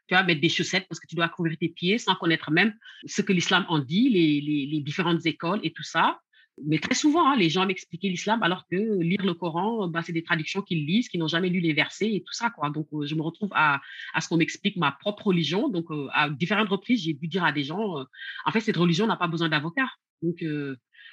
tu 0.08 0.14
vois, 0.14 0.24
mettre 0.24 0.40
des 0.40 0.48
chaussettes 0.48 0.86
parce 0.88 0.98
que 0.98 1.06
tu 1.06 1.14
dois 1.14 1.28
couvrir 1.28 1.56
tes 1.58 1.68
pieds 1.68 1.98
sans 1.98 2.14
connaître 2.14 2.50
même 2.50 2.74
ce 3.06 3.22
que 3.22 3.32
l'islam 3.32 3.66
en 3.68 3.78
dit, 3.78 4.08
les, 4.08 4.40
les, 4.40 4.66
les, 4.66 4.80
différentes 4.80 5.24
écoles 5.26 5.60
et 5.62 5.70
tout 5.70 5.82
ça. 5.82 6.18
Mais 6.64 6.78
très 6.78 6.94
souvent, 6.94 7.30
hein, 7.30 7.36
les 7.36 7.50
gens 7.50 7.66
m'expliquaient 7.66 8.08
l'islam 8.08 8.42
alors 8.42 8.66
que 8.68 9.00
lire 9.00 9.24
le 9.24 9.34
Coran, 9.34 9.86
bah, 9.86 10.02
c'est 10.02 10.12
des 10.12 10.24
traductions 10.24 10.62
qu'ils 10.62 10.86
lisent, 10.86 11.08
qui 11.08 11.18
n'ont 11.18 11.28
jamais 11.28 11.50
lu 11.50 11.60
les 11.60 11.72
versets 11.72 12.12
et 12.12 12.22
tout 12.22 12.32
ça. 12.32 12.50
Quoi. 12.50 12.70
Donc, 12.70 12.88
euh, 12.92 13.06
je 13.06 13.14
me 13.14 13.22
retrouve 13.22 13.50
à, 13.52 13.80
à 14.14 14.20
ce 14.20 14.28
qu'on 14.28 14.38
m'explique 14.38 14.76
ma 14.76 14.90
propre 14.92 15.28
religion. 15.28 15.68
Donc, 15.68 15.90
euh, 15.90 16.08
à 16.12 16.30
différentes 16.30 16.68
reprises, 16.68 17.04
j'ai 17.04 17.12
dû 17.12 17.28
dire 17.28 17.44
à 17.44 17.52
des 17.52 17.62
gens, 17.62 17.98
euh, 17.98 18.04
en 18.44 18.50
fait, 18.50 18.60
cette 18.60 18.76
religion 18.76 19.06
n'a 19.06 19.16
pas 19.16 19.28
besoin 19.28 19.48
d'avocat. 19.48 19.88
Donc, 20.22 20.44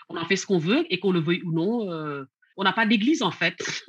on 0.10 0.18
en 0.18 0.26
fait 0.26 0.36
ce 0.36 0.48
qu'on 0.48 0.58
veut 0.58 0.84
et 0.90 1.00
qu'on 1.00 1.12
le 1.12 1.20
veuille 1.20 1.44
ou 1.44 1.52
non, 1.52 1.88
on 2.58 2.64
n'a 2.64 2.74
pas 2.74 2.88
d'église, 2.88 3.22
en 3.22 3.30
fait. 3.30 3.86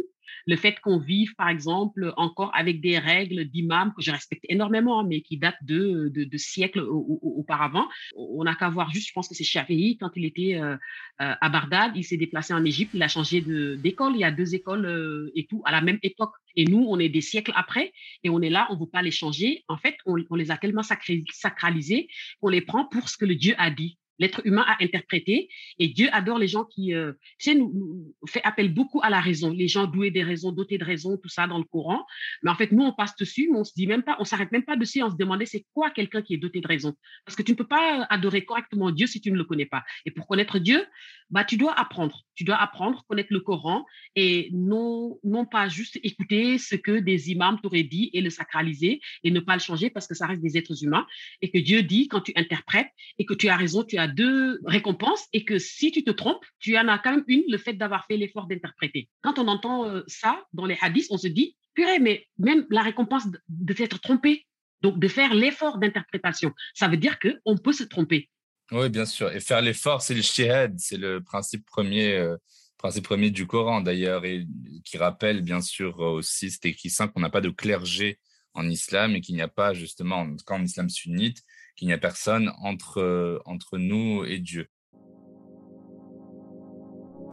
Le 0.46 0.56
fait 0.56 0.78
qu'on 0.80 0.98
vive, 0.98 1.34
par 1.34 1.48
exemple, 1.48 2.12
encore 2.16 2.52
avec 2.54 2.80
des 2.80 2.98
règles 2.98 3.44
d'imam 3.46 3.92
que 3.96 4.02
je 4.02 4.12
respecte 4.12 4.44
énormément, 4.48 5.04
mais 5.04 5.20
qui 5.20 5.38
datent 5.38 5.62
de, 5.62 6.10
siècles 6.36 6.80
auparavant. 6.80 7.86
On 8.14 8.44
n'a 8.44 8.54
qu'à 8.54 8.68
voir 8.68 8.90
juste, 8.90 9.08
je 9.08 9.12
pense 9.12 9.28
que 9.28 9.34
c'est 9.34 9.44
Shafi'i, 9.44 9.96
quand 9.98 10.10
il 10.14 10.24
était 10.24 10.54
euh, 10.54 10.76
euh, 11.20 11.34
à 11.40 11.48
Bagdad, 11.48 11.92
il 11.96 12.04
s'est 12.04 12.16
déplacé 12.16 12.54
en 12.54 12.64
Égypte, 12.64 12.92
il 12.94 13.02
a 13.02 13.08
changé 13.08 13.40
d'école, 13.40 14.12
il 14.14 14.20
y 14.20 14.24
a 14.24 14.30
deux 14.30 14.54
écoles 14.54 14.86
euh, 14.86 15.32
et 15.34 15.46
tout, 15.46 15.62
à 15.64 15.72
la 15.72 15.80
même 15.80 15.98
époque. 16.02 16.32
Et 16.54 16.64
nous, 16.64 16.86
on 16.88 16.98
est 16.98 17.08
des 17.08 17.20
siècles 17.20 17.52
après 17.56 17.92
et 18.22 18.30
on 18.30 18.40
est 18.40 18.50
là, 18.50 18.66
on 18.70 18.74
ne 18.74 18.80
veut 18.80 18.90
pas 18.90 19.02
les 19.02 19.10
changer. 19.10 19.64
En 19.68 19.76
fait, 19.76 19.96
on, 20.06 20.16
on 20.30 20.36
les 20.36 20.50
a 20.50 20.56
tellement 20.56 20.82
sacralisés 20.82 22.08
qu'on 22.40 22.48
les 22.48 22.60
prend 22.60 22.86
pour 22.86 23.08
ce 23.08 23.16
que 23.16 23.24
le 23.24 23.34
Dieu 23.34 23.54
a 23.58 23.70
dit 23.70 23.98
l'être 24.18 24.40
humain 24.44 24.64
a 24.66 24.82
interprété. 24.82 25.48
Et 25.78 25.88
Dieu 25.88 26.08
adore 26.12 26.38
les 26.38 26.48
gens 26.48 26.64
qui, 26.64 26.94
euh, 26.94 27.12
tu 27.38 27.50
sais, 27.50 27.54
nous, 27.54 28.14
fait 28.26 28.42
appel 28.44 28.72
beaucoup 28.72 29.00
à 29.02 29.10
la 29.10 29.20
raison. 29.20 29.50
Les 29.50 29.68
gens 29.68 29.86
doués 29.86 30.10
des 30.10 30.22
raisons, 30.22 30.52
dotés 30.52 30.78
de 30.78 30.84
raison, 30.84 31.16
tout 31.16 31.28
ça 31.28 31.46
dans 31.46 31.58
le 31.58 31.64
Coran. 31.64 32.04
Mais 32.42 32.50
en 32.50 32.54
fait, 32.54 32.72
nous, 32.72 32.84
on 32.84 32.92
passe 32.92 33.16
dessus, 33.16 33.50
on 33.54 33.64
se 33.64 33.72
dit 33.74 33.86
même 33.86 34.02
pas, 34.02 34.16
on 34.18 34.24
s'arrête 34.24 34.52
même 34.52 34.64
pas 34.64 34.76
dessus, 34.76 35.02
on 35.02 35.10
se 35.10 35.16
demandait 35.16 35.46
c'est 35.46 35.66
quoi 35.74 35.90
quelqu'un 35.90 36.22
qui 36.22 36.34
est 36.34 36.38
doté 36.38 36.60
de 36.60 36.68
raison? 36.68 36.94
Parce 37.24 37.36
que 37.36 37.42
tu 37.42 37.52
ne 37.52 37.56
peux 37.56 37.66
pas 37.66 38.06
adorer 38.10 38.44
correctement 38.44 38.90
Dieu 38.90 39.06
si 39.06 39.20
tu 39.20 39.30
ne 39.30 39.36
le 39.36 39.44
connais 39.44 39.66
pas. 39.66 39.84
Et 40.04 40.10
pour 40.10 40.26
connaître 40.26 40.58
Dieu, 40.58 40.84
bah, 41.30 41.44
tu 41.44 41.56
dois 41.56 41.72
apprendre. 41.78 42.22
Tu 42.34 42.44
dois 42.44 42.56
apprendre, 42.56 43.04
connaître 43.08 43.32
le 43.32 43.40
Coran 43.40 43.84
et 44.14 44.50
non, 44.52 45.18
non 45.24 45.44
pas 45.46 45.68
juste 45.68 45.98
écouter 46.02 46.58
ce 46.58 46.76
que 46.76 46.98
des 46.98 47.30
imams 47.30 47.58
t'auraient 47.60 47.82
dit 47.82 48.10
et 48.12 48.20
le 48.20 48.30
sacraliser 48.30 49.00
et 49.24 49.30
ne 49.30 49.40
pas 49.40 49.54
le 49.54 49.60
changer 49.60 49.90
parce 49.90 50.06
que 50.06 50.14
ça 50.14 50.26
reste 50.26 50.42
des 50.42 50.56
êtres 50.56 50.84
humains 50.84 51.06
et 51.40 51.50
que 51.50 51.58
Dieu 51.58 51.82
dit 51.82 52.08
quand 52.08 52.20
tu 52.20 52.32
interprètes 52.36 52.90
et 53.18 53.26
que 53.26 53.34
tu 53.34 53.48
as 53.48 53.56
raison, 53.56 53.84
tu 53.84 53.96
as 53.96 54.05
deux 54.06 54.60
récompenses 54.64 55.26
et 55.32 55.44
que 55.44 55.58
si 55.58 55.90
tu 55.90 56.04
te 56.04 56.10
trompes, 56.10 56.44
tu 56.58 56.76
en 56.76 56.88
as 56.88 56.98
quand 56.98 57.12
même 57.12 57.24
une, 57.26 57.44
le 57.48 57.58
fait 57.58 57.74
d'avoir 57.74 58.06
fait 58.06 58.16
l'effort 58.16 58.46
d'interpréter. 58.46 59.08
Quand 59.22 59.38
on 59.38 59.48
entend 59.48 59.88
euh, 59.88 60.02
ça 60.06 60.44
dans 60.52 60.66
les 60.66 60.78
hadiths, 60.80 61.08
on 61.10 61.18
se 61.18 61.28
dit, 61.28 61.56
purée, 61.74 61.98
mais 61.98 62.26
même 62.38 62.66
la 62.70 62.82
récompense 62.82 63.24
de, 63.48 63.74
s'être 63.74 64.00
trompé, 64.00 64.46
donc 64.82 64.98
de 64.98 65.08
faire 65.08 65.34
l'effort 65.34 65.78
d'interprétation, 65.78 66.52
ça 66.74 66.88
veut 66.88 66.96
dire 66.96 67.18
qu'on 67.18 67.56
peut 67.56 67.72
se 67.72 67.84
tromper. 67.84 68.30
Oui, 68.72 68.88
bien 68.88 69.06
sûr. 69.06 69.30
Et 69.32 69.40
faire 69.40 69.62
l'effort, 69.62 70.02
c'est 70.02 70.14
le 70.14 70.22
shihad, 70.22 70.74
c'est 70.78 70.96
le 70.96 71.22
principe 71.22 71.64
premier, 71.66 72.16
euh, 72.16 72.36
principe 72.78 73.04
premier 73.04 73.30
du 73.30 73.46
Coran 73.46 73.80
d'ailleurs, 73.80 74.24
et 74.24 74.46
qui 74.84 74.98
rappelle 74.98 75.42
bien 75.42 75.60
sûr 75.60 76.00
aussi, 76.00 76.50
c'est 76.50 76.64
écrit 76.66 76.90
simple, 76.90 77.12
qu'on 77.12 77.20
n'a 77.20 77.30
pas 77.30 77.40
de 77.40 77.50
clergé 77.50 78.18
en 78.54 78.68
islam 78.68 79.14
et 79.14 79.20
qu'il 79.20 79.36
n'y 79.36 79.42
a 79.42 79.48
pas 79.48 79.74
justement, 79.74 80.20
en, 80.20 80.36
en 80.48 80.62
islam 80.62 80.88
sunnite, 80.88 81.42
qu'il 81.76 81.88
n'y 81.88 81.94
a 81.94 81.98
personne 81.98 82.50
entre, 82.62 83.00
euh, 83.00 83.38
entre 83.44 83.78
nous 83.78 84.24
et 84.24 84.38
Dieu. 84.38 84.68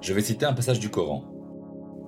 Je 0.01 0.13
vais 0.13 0.21
citer 0.21 0.45
un 0.45 0.53
passage 0.53 0.79
du 0.79 0.89
Coran. 0.89 1.29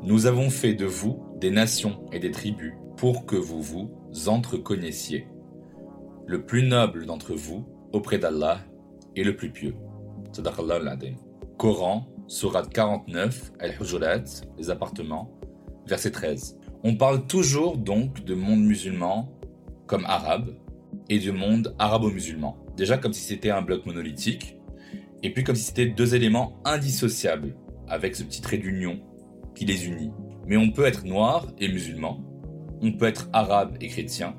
Nous 0.04 0.25
avons 0.25 0.50
fait 0.50 0.74
de 0.74 0.86
vous 0.86 1.25
des 1.39 1.50
nations 1.50 2.06
et 2.12 2.20
des 2.20 2.32
tribus 2.32 2.74
pour 2.98 3.25
que 3.25 3.36
vous 3.36 3.62
vous 3.62 3.89
entreconnaissiez. 4.27 5.27
Le 6.27 6.46
plus 6.46 6.63
noble 6.63 7.06
d'entre 7.06 7.34
vous, 7.34 7.65
auprès 7.94 8.18
d'Allah, 8.18 8.60
est 9.15 9.24
le 9.24 9.36
plus 9.36 9.51
pieux. 9.51 9.75
Coran, 11.58 12.08
Surat 12.27 12.65
49, 12.65 13.54
Al-Hujurat, 13.60 14.24
les 14.58 14.70
appartements, 14.70 15.39
verset 15.86 16.12
13. 16.12 16.60
On 16.84 16.96
parle 16.96 17.25
toujours 17.27 17.77
donc 17.77 18.24
de 18.25 18.36
monde 18.36 18.62
musulman 18.62 19.32
comme 19.88 20.06
arabe, 20.06 20.56
et 21.09 21.19
du 21.19 21.31
monde 21.31 21.75
arabo-musulman. 21.79 22.57
Déjà 22.75 22.97
comme 22.97 23.13
si 23.13 23.24
c'était 23.24 23.51
un 23.51 23.62
bloc 23.62 23.85
monolithique, 23.85 24.57
et 25.24 25.31
puis 25.31 25.43
comme 25.43 25.55
si 25.55 25.63
c'était 25.63 25.88
deux 25.88 26.15
éléments 26.15 26.59
indissociables, 26.65 27.55
avec 27.88 28.15
ce 28.15 28.24
petit 28.24 28.41
trait 28.41 28.57
d'union 28.57 29.00
qui 29.55 29.65
les 29.65 29.88
unit. 29.88 30.12
Mais 30.47 30.57
on 30.57 30.71
peut 30.71 30.85
être 30.85 31.05
noir 31.05 31.47
et 31.59 31.67
musulman, 31.67 32.24
on 32.81 32.91
peut 32.91 33.05
être 33.05 33.29
arabe 33.33 33.77
et 33.81 33.88
chrétien, 33.88 34.35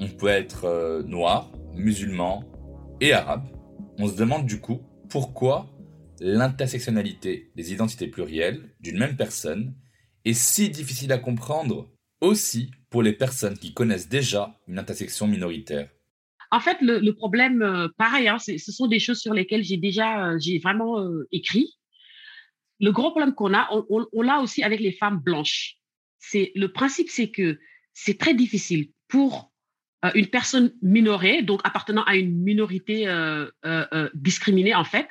on 0.00 0.08
peut 0.08 0.28
être 0.28 0.64
euh, 0.64 1.02
noir, 1.02 1.52
musulman 1.74 2.44
et 3.00 3.12
arabe. 3.12 3.44
On 3.98 4.08
se 4.08 4.16
demande 4.16 4.46
du 4.46 4.60
coup 4.60 4.80
pourquoi 5.08 5.66
l'intersectionnalité 6.20 7.50
des 7.56 7.72
identités 7.72 8.06
plurielles 8.06 8.74
d'une 8.80 8.98
même 8.98 9.16
personne 9.16 9.74
est 10.24 10.34
si 10.34 10.70
difficile 10.70 11.12
à 11.12 11.18
comprendre 11.18 11.90
aussi 12.20 12.70
pour 12.90 13.02
les 13.02 13.12
personnes 13.12 13.58
qui 13.58 13.72
connaissent 13.72 14.08
déjà 14.08 14.58
une 14.66 14.78
intersection 14.78 15.26
minoritaire 15.26 15.88
en 16.50 16.60
fait, 16.60 16.78
le, 16.80 17.10
problème, 17.12 17.62
euh, 17.62 17.88
pareil, 17.96 18.28
hein, 18.28 18.38
ce 18.38 18.58
sont 18.58 18.88
des 18.88 18.98
choses 18.98 19.20
sur 19.20 19.32
lesquelles 19.32 19.62
j'ai 19.62 19.76
déjà, 19.76 20.30
euh, 20.30 20.38
j'ai 20.40 20.58
vraiment 20.58 21.00
euh, 21.00 21.28
écrit. 21.30 21.76
Le 22.80 22.90
gros 22.92 23.10
problème 23.10 23.34
qu'on 23.34 23.54
a, 23.54 23.68
on, 23.90 24.22
l'a 24.22 24.40
aussi 24.40 24.62
avec 24.62 24.80
les 24.80 24.92
femmes 24.92 25.18
blanches. 25.18 25.76
C'est 26.18 26.50
le 26.54 26.72
principe, 26.72 27.08
c'est 27.08 27.30
que 27.30 27.58
c'est 27.92 28.18
très 28.18 28.34
difficile 28.34 28.90
pour 29.06 29.52
une 30.14 30.28
personne 30.28 30.72
minorée, 30.80 31.42
donc 31.42 31.60
appartenant 31.62 32.04
à 32.04 32.16
une 32.16 32.42
minorité 32.42 33.04
discriminée 34.14 34.74
en 34.74 34.84
fait, 34.84 35.06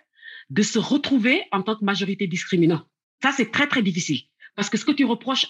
de 0.50 0.64
se 0.64 0.80
retrouver 0.80 1.44
en 1.52 1.62
tant 1.62 1.76
que 1.76 1.86
majorité 1.86 2.26
discriminante. 2.26 2.88
Ça, 3.22 3.32
c'est 3.32 3.52
très 3.52 3.68
très 3.68 3.84
difficile. 3.84 4.22
Parce 4.60 4.70
que 4.70 4.78
ce 4.78 4.84
que 4.84 4.92
tu 4.92 5.06
reproches 5.06 5.46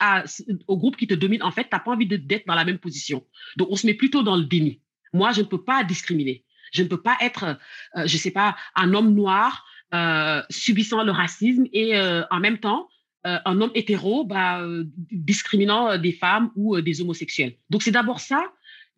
au 0.67 0.77
groupe 0.77 0.95
qui 0.95 1.07
te 1.07 1.15
domine, 1.15 1.41
en 1.41 1.49
fait, 1.49 1.63
tu 1.63 1.69
n'as 1.71 1.79
pas 1.79 1.89
envie 1.89 2.05
d'être 2.05 2.45
dans 2.45 2.53
la 2.53 2.63
même 2.63 2.77
position. 2.77 3.25
Donc, 3.57 3.69
on 3.71 3.75
se 3.75 3.87
met 3.87 3.95
plutôt 3.95 4.21
dans 4.21 4.37
le 4.37 4.43
déni. 4.43 4.81
Moi, 5.13 5.31
je 5.31 5.41
ne 5.41 5.47
peux 5.47 5.63
pas 5.63 5.83
discriminer. 5.83 6.45
Je 6.71 6.83
ne 6.83 6.87
peux 6.87 7.01
pas 7.01 7.17
être, 7.19 7.57
euh, 7.97 8.05
je 8.05 8.13
ne 8.13 8.19
sais 8.19 8.29
pas, 8.29 8.55
un 8.75 8.93
homme 8.93 9.15
noir 9.15 9.65
euh, 9.95 10.43
subissant 10.51 11.03
le 11.03 11.11
racisme 11.11 11.65
et 11.73 11.97
euh, 11.97 12.21
en 12.29 12.39
même 12.39 12.59
temps, 12.59 12.87
un 13.23 13.59
homme 13.59 13.71
hétéro 13.73 14.25
bah, 14.25 14.63
discriminant 15.11 15.97
des 15.97 16.11
femmes 16.11 16.51
ou 16.55 16.79
des 16.79 17.01
homosexuels. 17.01 17.55
Donc, 17.71 17.81
c'est 17.81 17.89
d'abord 17.89 18.19
ça. 18.19 18.45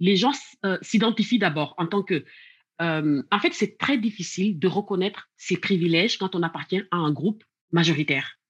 Les 0.02 0.18
gens 0.18 0.34
s'identifient 0.82 1.40
d'abord 1.40 1.74
en 1.78 1.88
tant 1.88 2.04
que... 2.04 2.26
en 2.80 3.40
fait, 3.40 3.54
c'est 3.54 3.78
très 3.78 3.98
difficile 3.98 4.60
de 4.60 4.68
reconnaître 4.68 5.30
ses 5.38 5.56
privilèges 5.56 6.18
quand 6.18 6.36
on 6.36 6.44
appartient 6.44 6.84
à 6.92 6.98
un 6.98 7.14
groupe 7.14 7.46
majoritaire. 7.72 8.41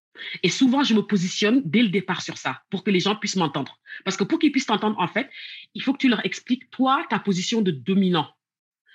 Et 0.43 0.49
souvent, 0.49 0.83
je 0.83 0.93
me 0.93 1.01
positionne 1.01 1.61
dès 1.65 1.81
le 1.81 1.89
départ 1.89 2.21
sur 2.21 2.37
ça 2.37 2.61
pour 2.69 2.83
que 2.83 2.91
les 2.91 2.99
gens 2.99 3.15
puissent 3.15 3.35
m'entendre. 3.35 3.79
Parce 4.03 4.17
que 4.17 4.23
pour 4.23 4.39
qu'ils 4.39 4.51
puissent 4.51 4.65
t'entendre, 4.65 4.99
en 4.99 5.07
fait, 5.07 5.29
il 5.73 5.81
faut 5.81 5.93
que 5.93 5.99
tu 5.99 6.09
leur 6.09 6.25
expliques, 6.25 6.69
toi, 6.69 7.05
ta 7.09 7.19
position 7.19 7.61
de 7.61 7.71
dominant. 7.71 8.29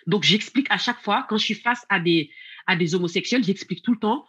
Donc, 0.06 0.23
j'explique 0.23 0.66
à 0.70 0.78
chaque 0.78 1.00
fois, 1.00 1.26
quand 1.28 1.37
je 1.37 1.44
suis 1.44 1.54
face 1.54 1.85
à 1.88 1.99
des, 1.99 2.30
à 2.66 2.76
des 2.76 2.94
homosexuels, 2.94 3.42
j'explique 3.42 3.82
tout 3.82 3.92
le 3.92 3.99
temps 3.99 4.26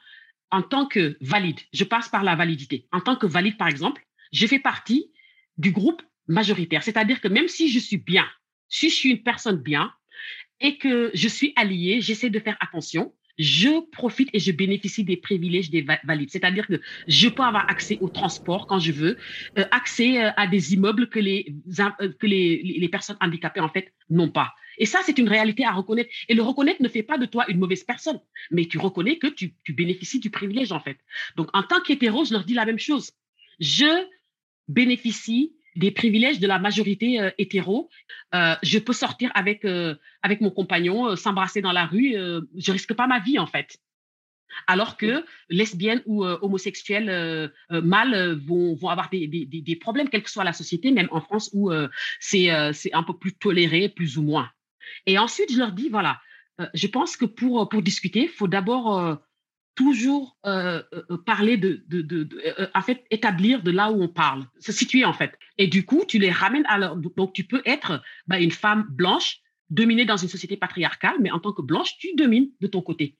en 0.50 0.62
tant 0.62 0.88
que 0.88 1.18
valide. 1.22 1.60
Je 1.74 1.84
passe 1.84 2.10
par 2.10 2.24
la 2.24 2.36
validité. 2.36 2.88
En 2.92 3.02
tant 3.02 3.16
que 3.16 3.28
valide, 3.28 3.58
par 3.58 3.68
exemple, 3.68 4.02
je 4.32 4.48
fais 4.48 4.60
partie 4.60 5.12
du 5.58 5.72
groupe 5.72 6.02
majoritaire. 6.28 6.84
C'est-à-dire 6.84 7.22
que 7.22 7.28
même 7.28 7.48
si 7.48 7.70
je 7.70 7.80
suis 7.80 7.98
bien, 7.98 8.28
si 8.70 8.90
je 8.90 8.96
suis 8.96 9.10
une 9.12 9.24
personne 9.24 9.58
bien 9.58 9.94
et 10.60 10.78
que 10.78 11.12
je 11.14 11.28
suis 11.28 11.54
allié, 11.56 12.02
j'essaie 12.02 12.30
de 12.30 12.40
faire 12.40 12.58
attention 12.60 13.14
je 13.38 13.82
profite 13.92 14.30
et 14.34 14.40
je 14.40 14.52
bénéficie 14.52 15.04
des 15.04 15.18
privilèges 15.18 15.70
des 15.70 15.86
valides. 16.04 16.30
C'est-à-dire 16.32 16.68
que 16.68 16.82
je 17.08 17.30
peux 17.30 17.44
avoir 17.44 17.70
accès 17.70 17.98
au 18.02 18.10
transport 18.10 18.68
quand 18.68 18.80
je 18.80 18.92
veux, 18.92 19.18
euh, 19.58 19.66
accès 19.72 20.24
euh, 20.24 20.32
à 20.38 20.48
des 20.48 20.74
immeubles 20.74 21.10
que 21.10 21.20
les, 21.20 21.56
euh, 21.80 22.12
que 22.20 22.28
les, 22.28 22.62
les 22.64 22.90
personnes 22.90 23.18
handicapées, 23.22 23.60
en 23.60 23.70
fait, 23.70 23.94
n'ont 24.10 24.30
pas. 24.30 24.54
Et 24.78 24.86
ça, 24.86 25.00
c'est 25.04 25.18
une 25.18 25.30
réalité 25.30 25.66
à 25.66 25.72
reconnaître. 25.72 26.10
Et 26.30 26.36
le 26.36 26.42
reconnaître 26.42 26.82
ne 26.82 26.90
fait 26.90 27.04
pas 27.04 27.18
de 27.18 27.26
toi 27.26 27.46
une 27.48 27.60
mauvaise 27.60 27.84
personne, 27.84 28.20
mais 28.52 28.66
tu 28.66 28.78
reconnais 28.78 29.18
que 29.18 29.28
tu, 29.28 29.54
tu 29.64 29.74
bénéficies 29.74 30.20
du 30.20 30.30
privilège, 30.30 30.72
en 30.72 30.80
fait. 30.80 30.98
Donc, 31.36 31.50
en 31.54 31.64
tant 31.64 31.82
qu'hétéro, 31.82 32.26
je 32.26 32.34
leur 32.34 32.44
dis 32.44 32.54
la 32.54 32.66
même 32.66 32.80
chose. 32.80 33.12
Je 33.60 34.06
bénéficie 34.68 35.57
des 35.78 35.92
privilèges 35.92 36.40
de 36.40 36.48
la 36.48 36.60
majorité 36.60 37.22
euh, 37.22 37.30
hétéro. 37.38 37.90
Euh, 38.34 38.56
je 38.64 38.80
peux 38.80 38.94
sortir 38.94 39.32
avec, 39.36 39.64
euh, 39.64 39.96
avec 40.22 40.42
mon 40.42 40.50
compagnon, 40.50 41.16
s'embrasser 41.16 41.62
dans 41.62 41.72
la 41.72 41.86
rue, 41.86 42.16
je 42.56 42.72
risque 42.72 42.94
pas 42.94 43.08
ma 43.08 43.20
vie 43.20 43.40
en 43.40 43.48
fait. 43.48 43.78
Alors 44.66 44.98
que 44.98 45.24
lesbiennes 45.50 46.02
ou 46.06 46.26
homosexuels 46.26 47.52
mâles 47.70 48.34
vont, 48.46 48.76
vont 48.76 48.90
avoir 48.90 49.10
des, 49.10 49.28
des, 49.28 49.46
des, 49.46 49.76
problèmes, 49.76 50.10
quelle 50.10 50.24
que 50.24 50.32
soit 50.32 50.44
la 50.44 50.54
société, 50.54 50.92
même 50.92 51.10
en 51.12 51.22
France 51.22 51.50
où 51.54 51.72
c'est 52.20 52.50
c'est 52.74 52.94
un 52.94 53.04
peu 53.04 53.16
plus 53.16 53.34
toléré, 53.34 53.90
plus 53.90 54.18
ou 54.18 54.24
moins. 54.24 54.50
Et 55.06 55.18
ensuite, 55.18 55.52
je 55.52 55.60
leur 55.60 55.74
dis, 55.74 55.90
voilà, 55.90 56.20
je 56.74 56.88
pense 56.88 57.18
que 57.18 57.26
pour, 57.26 57.70
pour 57.70 57.82
discuter, 57.82 58.24
il 58.24 58.30
faut 58.30 58.48
d'abord 58.48 59.20
toujours 59.78 60.36
euh, 60.46 60.82
euh, 60.94 61.18
parler 61.18 61.56
de, 61.56 61.86
de, 61.88 62.02
de, 62.02 62.28
euh, 62.60 62.68
en 62.74 62.82
fait, 62.82 63.06
établir 63.12 63.62
de 63.62 63.72
là 63.72 63.92
où 63.92 64.02
on 64.02 64.08
parle, 64.10 64.44
se 64.60 64.72
situer 64.72 65.06
en 65.06 65.14
fait. 65.14 65.38
Et 65.60 65.68
du 65.68 65.86
coup, 65.86 66.04
tu 66.06 66.18
les 66.18 66.32
ramènes 66.32 66.66
à 66.68 66.80
leur, 66.80 66.98
donc 66.98 67.32
tu 67.32 67.46
peux 67.46 67.62
être 67.64 68.02
bah, 68.26 68.40
une 68.40 68.52
femme 68.52 68.88
blanche 68.90 69.40
dominée 69.70 70.04
dans 70.04 70.18
une 70.18 70.30
société 70.30 70.58
patriarcale, 70.58 71.18
mais 71.22 71.32
en 71.32 71.40
tant 71.40 71.54
que 71.54 71.62
blanche, 71.62 71.96
tu 72.00 72.16
domines 72.16 72.50
de 72.60 72.68
ton 72.68 72.82
côté. 72.82 73.18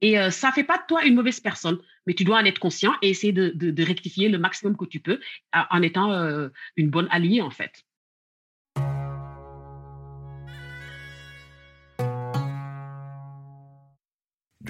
Et 0.00 0.14
ça 0.30 0.52
fait 0.52 0.62
pas 0.62 0.78
de 0.78 0.84
toi 0.86 1.04
une 1.04 1.16
mauvaise 1.16 1.40
personne, 1.40 1.76
mais 2.06 2.14
tu 2.14 2.22
dois 2.22 2.38
en 2.38 2.44
être 2.44 2.60
conscient 2.60 2.94
et 3.02 3.10
essayer 3.10 3.32
de, 3.32 3.50
de 3.52 3.82
rectifier 3.82 4.28
le 4.28 4.38
maximum 4.38 4.76
que 4.76 4.84
tu 4.84 5.00
peux 5.00 5.18
en 5.52 5.82
étant 5.82 6.12
une 6.76 6.88
bonne 6.88 7.08
alliée 7.10 7.40
en 7.40 7.50
fait. 7.50 7.84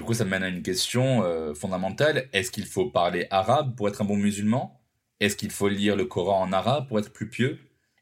Coup, 0.09 0.15
ça 0.15 0.25
mène 0.25 0.43
à 0.43 0.49
une 0.49 0.63
question 0.63 1.23
euh, 1.23 1.53
fondamentale. 1.53 2.31
Est-ce 2.33 2.51
qu'il 2.51 2.65
faut 2.65 2.87
parler 2.87 3.27
arabe 3.31 3.77
pour 3.77 3.89
être 3.89 4.01
un 4.01 4.07
bon 4.07 4.17
musulman? 4.17 4.81
Est-ce 5.21 5.37
qu'il 5.37 5.51
faut 5.51 5.69
lire 5.69 5.97
le 5.97 6.07
Coran 6.07 6.41
en 6.41 6.51
arabe 6.51 6.89
pour 6.89 6.99
être 6.99 7.13
plus 7.13 7.29
pieux? 7.29 7.59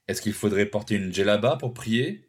Est-ce 0.07 0.23
qu'il 0.23 0.33
faudrait 0.33 0.67
porter 0.67 0.95
une 0.95 1.13
djellaba 1.13 1.57
pour 1.57 1.75
prier? 1.75 2.25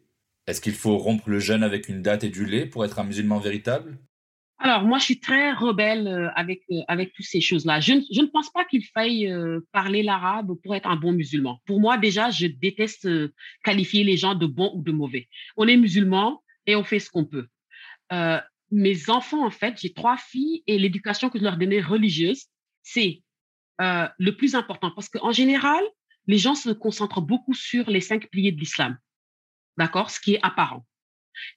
Est-ce 0.48 0.60
qu'il 0.60 0.72
faut 0.72 0.98
rompre 0.98 1.30
le 1.30 1.38
jeûne 1.38 1.62
avec 1.62 1.88
une 1.88 2.02
date 2.02 2.24
et 2.24 2.28
du 2.28 2.44
lait 2.44 2.66
pour 2.66 2.84
être 2.84 2.98
un 2.98 3.04
musulman 3.04 3.38
véritable? 3.38 3.98
Alors, 4.58 4.82
moi, 4.82 4.98
je 4.98 5.04
suis 5.04 5.20
très 5.20 5.52
rebelle 5.52 6.08
euh, 6.08 6.28
avec, 6.34 6.62
euh, 6.72 6.80
avec 6.88 7.12
toutes 7.12 7.26
ces 7.26 7.40
choses-là. 7.40 7.78
Je, 7.78 7.92
je, 8.12 8.20
ne 8.20 8.26
pense 8.26 8.50
pas 8.50 8.64
qu'il 8.64 8.84
faille 8.84 9.32
parler 9.70 10.02
l'arabe 10.02 10.54
pour 10.64 10.74
être 10.74 10.88
un 10.88 10.96
bon 10.96 11.12
musulman. 11.12 11.60
Pour 11.66 11.78
moi, 11.78 11.98
déjà, 11.98 12.30
je 12.30 12.48
déteste 12.48 13.08
qualifier 13.62 14.02
les 14.02 14.16
gens 14.16 14.34
de 14.34 14.46
bons 14.46 14.72
ou 14.74 14.82
de 14.82 14.90
mauvais. 14.90 15.28
On 15.56 15.68
est 15.68 15.76
musulman 15.76 16.42
et 16.66 16.74
on 16.74 16.82
fait 16.82 16.98
ce 16.98 17.10
qu'on 17.10 17.26
peut 17.26 17.46
mes 18.70 19.10
enfants, 19.10 19.44
en 19.46 19.50
fait, 19.50 19.78
j'ai 19.80 19.92
trois 19.92 20.16
filles 20.16 20.62
et 20.66 20.78
l'éducation 20.78 21.30
que 21.30 21.38
je 21.38 21.44
leur 21.44 21.56
donnais 21.56 21.80
religieuse, 21.80 22.46
c'est 22.82 23.22
euh, 23.80 24.08
le 24.18 24.36
plus 24.36 24.54
important 24.54 24.90
parce 24.90 25.08
qu'en 25.08 25.32
général, 25.32 25.82
les 26.26 26.38
gens 26.38 26.54
se 26.54 26.70
concentrent 26.70 27.22
beaucoup 27.22 27.54
sur 27.54 27.88
les 27.88 28.00
cinq 28.00 28.28
piliers 28.28 28.52
de 28.52 28.58
l'islam, 28.58 28.98
d'accord, 29.76 30.10
ce 30.10 30.20
qui 30.20 30.34
est 30.34 30.40
apparent. 30.42 30.86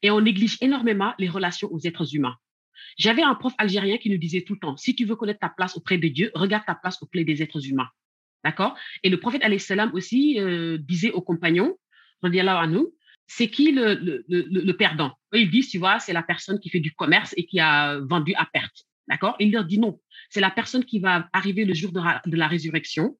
Et 0.01 0.11
on 0.11 0.21
néglige 0.21 0.57
énormément 0.61 1.13
les 1.17 1.27
relations 1.27 1.71
aux 1.71 1.79
êtres 1.79 2.15
humains. 2.15 2.37
J'avais 2.97 3.23
un 3.23 3.35
prof 3.35 3.53
algérien 3.57 3.97
qui 3.97 4.09
nous 4.09 4.17
disait 4.17 4.43
tout 4.43 4.53
le 4.53 4.59
temps, 4.59 4.77
si 4.77 4.95
tu 4.95 5.05
veux 5.05 5.15
connaître 5.15 5.39
ta 5.39 5.49
place 5.49 5.75
auprès 5.75 5.97
de 5.97 6.07
Dieu, 6.07 6.31
regarde 6.35 6.65
ta 6.65 6.75
place 6.75 7.01
auprès 7.01 7.23
des 7.23 7.41
êtres 7.41 7.65
humains. 7.67 7.89
D'accord? 8.43 8.75
Et 9.03 9.09
le 9.09 9.19
prophète 9.19 9.43
salam 9.59 9.93
aussi 9.93 10.39
euh, 10.39 10.77
disait 10.77 11.11
aux 11.11 11.21
compagnons, 11.21 11.77
nous, 12.23 12.93
c'est 13.33 13.49
qui 13.49 13.71
le, 13.71 14.71
perdant? 14.73 15.13
Ils 15.31 15.49
disent, 15.49 15.69
tu 15.69 15.77
vois, 15.77 15.99
c'est 15.99 16.11
la 16.11 16.21
personne 16.21 16.59
qui 16.59 16.69
fait 16.69 16.81
du 16.81 16.91
commerce 16.91 17.33
et 17.37 17.45
qui 17.45 17.61
a 17.61 17.97
vendu 17.99 18.33
à 18.35 18.45
perte. 18.45 18.83
D'accord? 19.07 19.37
Il 19.39 19.53
leur 19.53 19.63
dit 19.63 19.79
non. 19.79 20.01
C'est 20.29 20.41
la 20.41 20.51
personne 20.51 20.83
qui 20.83 20.99
va 20.99 21.29
arriver 21.31 21.63
le 21.63 21.73
jour 21.73 21.93
de, 21.93 22.35
la 22.35 22.47
résurrection 22.47 23.17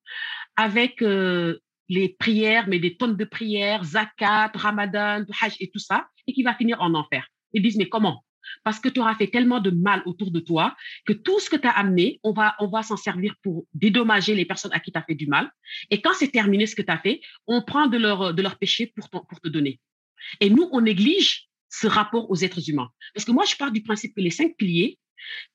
avec 0.57 1.01
euh, 1.01 1.59
les 1.87 2.09
prières, 2.09 2.67
mais 2.67 2.77
des 2.77 2.97
tonnes 2.97 3.15
de 3.15 3.23
prières, 3.23 3.85
zakat, 3.85 4.51
ramadan, 4.53 5.23
hajj 5.41 5.55
et 5.61 5.69
tout 5.71 5.79
ça, 5.79 6.07
et 6.27 6.33
qui 6.33 6.43
va 6.43 6.55
finir 6.55 6.81
en 6.81 6.93
enfer. 6.93 7.25
Ils 7.53 7.61
disent, 7.61 7.77
mais 7.77 7.87
comment? 7.87 8.25
Parce 8.65 8.81
que 8.81 8.89
tu 8.89 8.99
auras 8.99 9.15
fait 9.15 9.27
tellement 9.27 9.61
de 9.61 9.71
mal 9.71 10.03
autour 10.05 10.31
de 10.31 10.41
toi 10.41 10.75
que 11.05 11.13
tout 11.13 11.39
ce 11.39 11.49
que 11.49 11.55
tu 11.55 11.67
as 11.67 11.71
amené, 11.71 12.19
on 12.23 12.33
va, 12.33 12.83
s'en 12.83 12.97
servir 12.97 13.35
pour 13.43 13.65
dédommager 13.73 14.35
les 14.35 14.45
personnes 14.45 14.73
à 14.73 14.81
qui 14.81 14.91
tu 14.91 14.99
as 14.99 15.03
fait 15.03 15.15
du 15.15 15.27
mal. 15.27 15.49
Et 15.89 16.01
quand 16.01 16.13
c'est 16.13 16.31
terminé 16.31 16.65
ce 16.65 16.75
que 16.75 16.81
tu 16.81 16.91
as 16.91 16.97
fait, 16.97 17.21
on 17.47 17.61
prend 17.61 17.87
de 17.87 17.97
leur, 17.97 18.57
péché 18.57 18.93
pour 18.93 19.39
te 19.41 19.47
donner. 19.47 19.79
Et 20.39 20.49
nous, 20.49 20.69
on 20.71 20.81
néglige 20.81 21.47
ce 21.69 21.87
rapport 21.87 22.29
aux 22.29 22.35
êtres 22.35 22.69
humains. 22.69 22.89
Parce 23.13 23.25
que 23.25 23.31
moi, 23.31 23.45
je 23.45 23.55
pars 23.55 23.71
du 23.71 23.81
principe 23.81 24.15
que 24.15 24.21
les 24.21 24.29
cinq 24.29 24.55
piliers, 24.57 24.99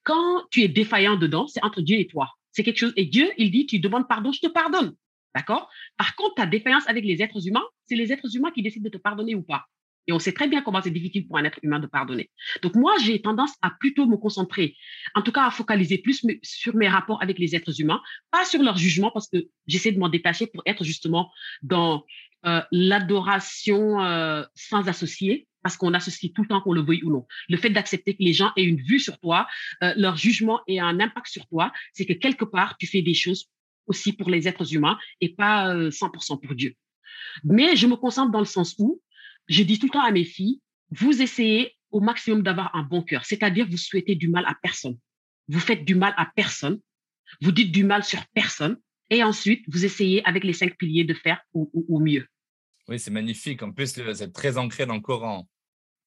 quand 0.03 0.45
tu 0.51 0.63
es 0.63 0.69
défaillant 0.69 1.17
dedans, 1.17 1.47
c'est 1.47 1.63
entre 1.63 1.83
Dieu 1.83 1.99
et 1.99 2.07
toi. 2.07 2.31
C'est 2.53 2.63
quelque 2.65 2.79
chose. 2.79 2.93
Et 2.97 3.05
Dieu, 3.05 3.31
il 3.37 3.51
dit, 3.51 3.67
tu 3.67 3.79
demandes 3.79 4.09
pardon, 4.09 4.33
je 4.33 4.41
te 4.41 4.49
pardonne. 4.49 4.95
D'accord? 5.35 5.69
Par 5.99 6.17
contre, 6.17 6.37
ta 6.37 6.47
défaillance 6.47 6.89
avec 6.89 7.05
les 7.05 7.23
êtres 7.23 7.47
humains, 7.47 7.65
c'est 7.87 7.97
les 7.97 8.13
êtres 8.13 8.35
humains 8.35 8.51
qui 8.51 8.63
décident 8.63 8.85
de 8.85 8.89
te 8.89 8.97
pardonner 8.97 9.35
ou 9.35 9.43
pas. 9.43 9.67
Et 10.07 10.13
on 10.13 10.19
sait 10.19 10.33
très 10.33 10.49
bien 10.49 10.63
comment 10.63 10.81
c'est 10.81 10.91
difficile 10.91 11.27
pour 11.27 11.37
un 11.37 11.45
être 11.45 11.59
humain 11.63 11.81
de 11.81 11.87
pardonner. 11.87 12.31
Donc 12.63 12.75
moi, 12.75 12.95
j'ai 13.03 13.21
tendance 13.21 13.53
à 13.61 13.71
plutôt 13.71 14.07
me 14.07 14.17
concentrer, 14.17 14.77
en 15.15 15.23
tout 15.23 15.33
cas 15.33 15.47
à 15.47 15.51
focaliser 15.51 15.99
plus 15.99 16.25
sur 16.43 16.77
mes 16.77 16.89
rapports 16.89 17.23
avec 17.23 17.39
les 17.39 17.57
êtres 17.57 17.81
humains, 17.81 18.01
pas 18.31 18.45
sur 18.45 18.63
leur 18.63 18.77
jugement, 18.77 19.11
parce 19.11 19.29
que 19.29 19.39
j'essaie 19.67 19.93
de 19.93 19.99
m'en 19.99 20.09
détacher 20.09 20.47
pour 20.47 20.63
être 20.65 20.85
justement 20.85 21.31
dans 21.63 22.05
euh, 22.47 22.63
l'adoration 22.71 24.01
euh, 24.01 24.45
sans 24.55 24.87
associer, 24.87 25.49
parce 25.65 25.77
qu'on 25.77 25.93
associe 25.95 26.33
tout 26.33 26.43
le 26.43 26.49
temps 26.49 26.61
qu'on 26.61 26.73
le 26.73 26.81
veuille 26.81 27.03
ou 27.03 27.11
non. 27.11 27.27
Le 27.49 27.57
fait 27.57 27.71
d'accepter 27.71 28.15
que 28.15 28.23
les 28.23 28.33
gens 28.33 28.53
aient 28.57 28.63
une 28.63 28.81
vue 28.81 29.01
sur 29.01 29.19
toi, 29.19 29.49
euh, 29.83 29.93
leur 29.97 30.17
jugement 30.17 30.61
ait 30.69 30.79
un 30.79 31.01
impact 31.01 31.27
sur 31.27 31.45
toi, 31.49 31.73
c'est 31.93 32.07
que 32.07 32.13
quelque 32.13 32.45
part, 32.45 32.77
tu 32.79 32.87
fais 32.87 33.03
des 33.03 33.15
choses 33.15 33.51
aussi 33.89 34.13
pour 34.13 34.31
les 34.31 34.47
êtres 34.47 34.73
humains 34.75 34.97
et 35.21 35.35
pas 35.35 35.75
100% 35.75 36.41
pour 36.41 36.55
Dieu. 36.55 36.75
Mais 37.43 37.75
je 37.75 37.89
me 37.89 37.97
concentre 37.97 38.31
dans 38.31 38.39
le 38.39 38.45
sens 38.45 38.77
où 38.79 39.03
je 39.49 39.65
dis 39.65 39.81
tout 39.81 39.87
le 39.87 39.93
temps 39.93 40.05
à 40.05 40.13
mes 40.13 40.25
filles, 40.25 40.61
vous 40.91 41.21
essayez 41.21 41.73
au 41.91 42.01
maximum 42.01 42.45
d'avoir 42.45 42.77
un 42.77 42.85
bon 42.85 43.03
cœur, 43.03 43.25
c'est-à-dire 43.25 43.67
vous 43.69 43.77
souhaitez 43.77 44.15
du 44.15 44.29
mal 44.29 44.45
à 44.47 44.55
personne. 44.63 44.97
Vous 45.49 45.61
faites 45.61 45.85
du 45.85 45.97
mal 45.97 46.15
à 46.17 46.31
personne, 46.37 46.81
vous 47.41 47.51
dites 47.51 47.73
du 47.73 47.83
mal 47.83 48.05
sur 48.05 48.25
personne, 48.35 48.77
et 49.11 49.25
ensuite 49.25 49.65
vous 49.67 49.85
essayez 49.85 50.25
avec 50.25 50.45
les 50.45 50.53
cinq 50.53 50.77
piliers 50.77 51.05
de 51.05 51.15
faire 51.15 51.41
au 51.53 51.99
mieux. 51.99 52.27
Oui, 52.89 52.99
c'est 52.99 53.11
magnifique. 53.11 53.63
En 53.63 53.73
plus, 53.73 54.01
c'est 54.15 54.33
très 54.33 54.59
ancré 54.59 54.87
dans 54.87 54.95
le 54.95 55.01
Coran. 55.01 55.49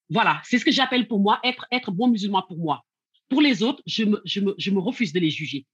Voilà, 0.10 0.42
c'est 0.44 0.58
ce 0.58 0.66
que 0.66 0.72
j'appelle 0.72 1.08
pour 1.08 1.20
moi 1.20 1.40
être, 1.44 1.92
bon 1.92 2.08
musulman 2.08 2.44
pour 2.48 2.58
moi. 2.58 2.84
Pour 3.30 3.42
les 3.42 3.62
autres, 3.62 3.84
je 3.86 4.06
me, 4.06 4.80
refuse 4.80 5.14
de 5.14 5.20
les 5.20 5.30
juger. 5.30 5.66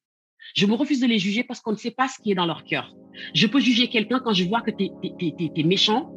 Je 0.56 0.66
me 0.66 0.74
refuse 0.74 1.00
de 1.00 1.08
les 1.08 1.20
juger 1.20 1.44
parce 1.44 1.62
qu'on 1.62 1.72
ne 1.72 1.78
sait 1.78 1.92
pas 1.92 2.08
ce 2.08 2.22
qui 2.22 2.32
est 2.32 2.36
dans 2.36 2.46
leur 2.46 2.66
cœur. 2.66 2.94
Je 3.34 3.48
peux 3.48 3.60
juger 3.60 3.88
quelqu'un 3.88 4.20
quand 4.20 4.34
je 4.34 4.44
vois 4.44 4.62
que 4.62 4.72
tu 4.72 4.90
es, 4.90 5.64
méchant, 5.64 6.12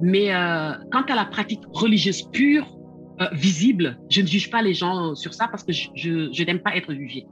mais 0.00 0.34
euh, 0.34 0.72
quant 0.90 1.02
à 1.02 1.14
la 1.14 1.24
pratique 1.24 1.60
religieuse 1.72 2.28
pure, 2.32 2.66
euh, 3.20 3.28
visible, 3.32 4.00
je 4.10 4.22
ne 4.22 4.26
juge 4.26 4.50
pas 4.50 4.62
les 4.62 4.74
gens 4.74 5.14
sur 5.14 5.34
ça 5.34 5.46
parce 5.46 5.62
que 5.62 5.72
je, 5.72 5.88
je, 5.94 6.32
je 6.32 6.42
n'aime 6.42 6.60
pas 6.60 6.74
être 6.74 6.92
jugé. 6.92 7.26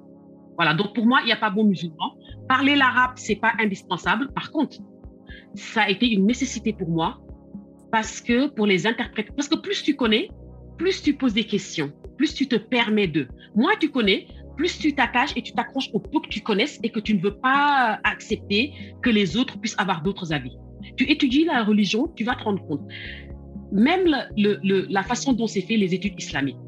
Voilà, 0.57 0.75
donc 0.75 0.95
pour 0.95 1.07
moi, 1.07 1.21
il 1.23 1.27
n'y 1.27 1.33
a 1.33 1.37
pas 1.37 1.51
bon 1.51 1.65
musulman. 1.65 2.15
Parler 2.49 2.77
l'arabe, 2.77 3.13
c'est 3.17 3.37
pas 3.37 3.55
indispensable. 3.59 4.31
Par 4.33 4.53
contre, 4.53 4.77
ça 5.55 5.83
a 5.83 5.91
été 5.91 6.11
une 6.11 6.27
nécessité 6.27 6.73
pour 6.73 6.89
moi 6.89 7.21
parce 7.91 8.21
que 8.21 8.49
pour 8.49 8.67
les 8.67 8.87
interpréter, 8.87 9.33
parce 9.37 9.49
que 9.49 9.57
plus 9.57 9.83
tu 9.83 9.97
connais, 9.97 10.29
plus 10.79 11.03
tu 11.03 11.15
poses 11.15 11.35
des 11.35 11.45
questions, 11.45 11.93
plus 12.17 12.35
tu 12.35 12.47
te 12.47 12.57
permets 12.57 13.09
de. 13.09 13.29
Moins 13.55 13.73
tu 13.81 13.91
connais, 13.91 14.27
plus 14.57 14.79
tu 14.79 14.95
t'attaches 14.95 15.33
et 15.37 15.43
tu 15.43 15.53
t'accroches 15.53 15.91
au 15.93 15.99
peu 15.99 16.21
que 16.21 16.29
tu 16.29 16.41
connaisses 16.41 16.79
et 16.83 16.91
que 16.91 17.01
tu 17.01 17.15
ne 17.15 17.21
veux 17.21 17.37
pas 17.37 17.99
accepter 18.05 18.73
que 19.03 19.11
les 19.11 19.37
autres 19.37 19.59
puissent 19.59 19.79
avoir 19.79 20.03
d'autres 20.03 20.33
avis. 20.33 20.57
Tu 20.97 21.11
étudies 21.11 21.45
la 21.45 21.65
religion, 21.65 22.09
tu 22.15 22.25
vas 22.25 22.35
te 22.35 22.45
rendre 22.45 22.65
compte. 22.67 22.83
Même 23.73 24.05
la 24.37 25.03
façon 25.03 25.33
dont 25.33 25.47
c'est 25.47 25.61
fait 25.61 25.77
les 25.77 25.95
études 25.95 26.15
islamiques. 26.19 26.59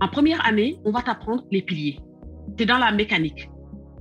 En 0.00 0.08
première 0.08 0.44
année, 0.46 0.78
on 0.84 0.90
va 0.90 1.02
t'apprendre 1.02 1.44
les 1.50 1.62
piliers. 1.62 1.98
Tu 2.56 2.64
es 2.64 2.66
dans 2.66 2.78
la 2.78 2.90
mécanique. 2.90 3.48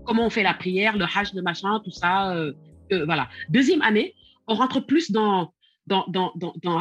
Comment 0.06 0.26
on 0.26 0.30
fait 0.30 0.44
la 0.44 0.54
prière, 0.54 0.98
le 0.98 1.06
hajj, 1.06 1.34
le 1.34 1.42
machin, 1.42 1.80
tout 1.84 1.92
ça. 1.92 2.34
Euh, 2.34 2.54
euh, 2.92 3.06
voilà. 3.06 3.30
Deuxième 3.50 3.82
année, 3.82 4.16
on 4.52 4.56
rentre 4.56 4.82
plus 4.82 5.12
dans, 5.12 5.54
dans, 5.88 6.06
dans, 6.10 6.34
dans, 6.36 6.54
dans 6.62 6.80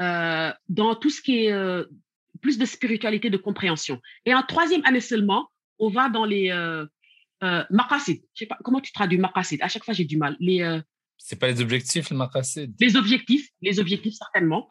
euh, 0.00 0.52
dans 0.68 0.94
tout 0.94 1.10
ce 1.10 1.20
qui 1.20 1.44
est 1.44 1.52
euh, 1.52 1.84
plus 2.40 2.56
de 2.58 2.64
spiritualité, 2.64 3.28
de 3.30 3.36
compréhension. 3.36 4.00
Et 4.24 4.34
en 4.34 4.42
troisième 4.42 4.84
année 4.84 5.00
seulement, 5.00 5.50
on 5.78 5.90
va 5.90 6.08
dans 6.08 6.24
les 6.24 6.50
euh, 6.50 6.86
euh 7.42 7.64
maqasid. 7.70 8.22
Je 8.34 8.40
sais 8.40 8.46
pas 8.46 8.58
comment 8.64 8.80
tu 8.80 8.92
traduis 8.92 9.18
maqasid? 9.18 9.60
À 9.62 9.68
chaque 9.68 9.84
fois, 9.84 9.92
j'ai 9.92 10.04
du 10.04 10.16
mal. 10.16 10.36
Les 10.40 10.80
c'est 11.18 11.38
pas 11.38 11.48
les 11.48 11.60
objectifs, 11.60 12.10
le 12.10 12.16
maqasid? 12.16 12.74
Les 12.80 12.96
objectifs, 12.96 13.48
les 13.60 13.78
objectifs 13.78 14.14
certainement. 14.14 14.68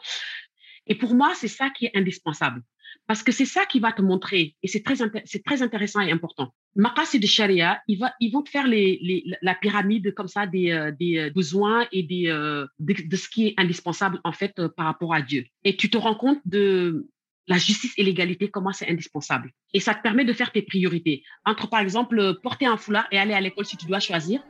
Et 0.87 0.95
pour 0.95 1.13
moi, 1.13 1.33
c'est 1.35 1.47
ça 1.47 1.69
qui 1.69 1.85
est 1.85 1.95
indispensable. 1.95 2.61
Parce 3.07 3.23
que 3.23 3.31
c'est 3.31 3.45
ça 3.45 3.65
qui 3.65 3.79
va 3.79 3.91
te 3.91 4.01
montrer, 4.01 4.55
et 4.63 4.67
c'est 4.67 4.83
très, 4.83 4.95
c'est 5.25 5.43
très 5.43 5.61
intéressant 5.61 6.01
et 6.01 6.11
important. 6.11 6.53
Maqasid 6.75 7.21
de 7.21 7.27
Sharia, 7.27 7.81
ils, 7.87 7.97
va, 7.97 8.13
ils 8.19 8.31
vont 8.31 8.41
te 8.41 8.49
faire 8.49 8.67
la 8.67 9.55
pyramide 9.55 10.13
comme 10.13 10.27
ça 10.27 10.45
des, 10.45 10.71
euh, 10.71 10.91
euh, 11.01 11.29
besoins 11.29 11.87
et 11.91 12.05
euh, 12.29 12.65
de, 12.79 13.15
ce 13.15 13.29
qui 13.29 13.47
est 13.47 13.53
indispensable 13.57 14.19
en 14.23 14.31
fait 14.31 14.67
par 14.75 14.85
rapport 14.87 15.13
à 15.13 15.21
Dieu. 15.21 15.45
Et 15.63 15.77
tu 15.77 15.89
te 15.89 15.97
rends 15.97 16.15
compte 16.15 16.39
de 16.45 17.07
la 17.47 17.57
justice 17.57 17.93
et 17.97 18.03
l'égalité, 18.03 18.49
comment 18.49 18.73
c'est 18.73 18.89
indispensable. 18.89 19.51
Et 19.73 19.79
ça 19.79 19.93
te 19.93 20.01
permet 20.01 20.25
de 20.25 20.33
faire 20.33 20.51
tes 20.51 20.63
priorités. 20.63 21.23
Entre 21.45 21.69
par 21.69 21.79
exemple 21.79 22.39
porter 22.41 22.65
un 22.65 22.75
foulard 22.77 23.07
et 23.11 23.19
aller 23.19 23.33
à 23.33 23.41
l'école 23.41 23.65
si 23.65 23.77
tu 23.77 23.85
dois 23.85 23.99
choisir, 23.99 24.41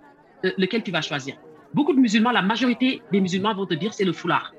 lequel 0.58 0.82
tu 0.82 0.92
vas 0.92 1.02
choisir. 1.02 1.36
Beaucoup 1.74 1.94
de 1.94 2.00
musulmans, 2.00 2.32
la 2.32 2.42
majorité 2.42 3.02
des 3.12 3.20
musulmans 3.20 3.54
vont 3.54 3.66
te 3.66 3.74
dire 3.74 3.94
c'est 3.94 4.06
le 4.06 4.14
foulard. 4.14 4.54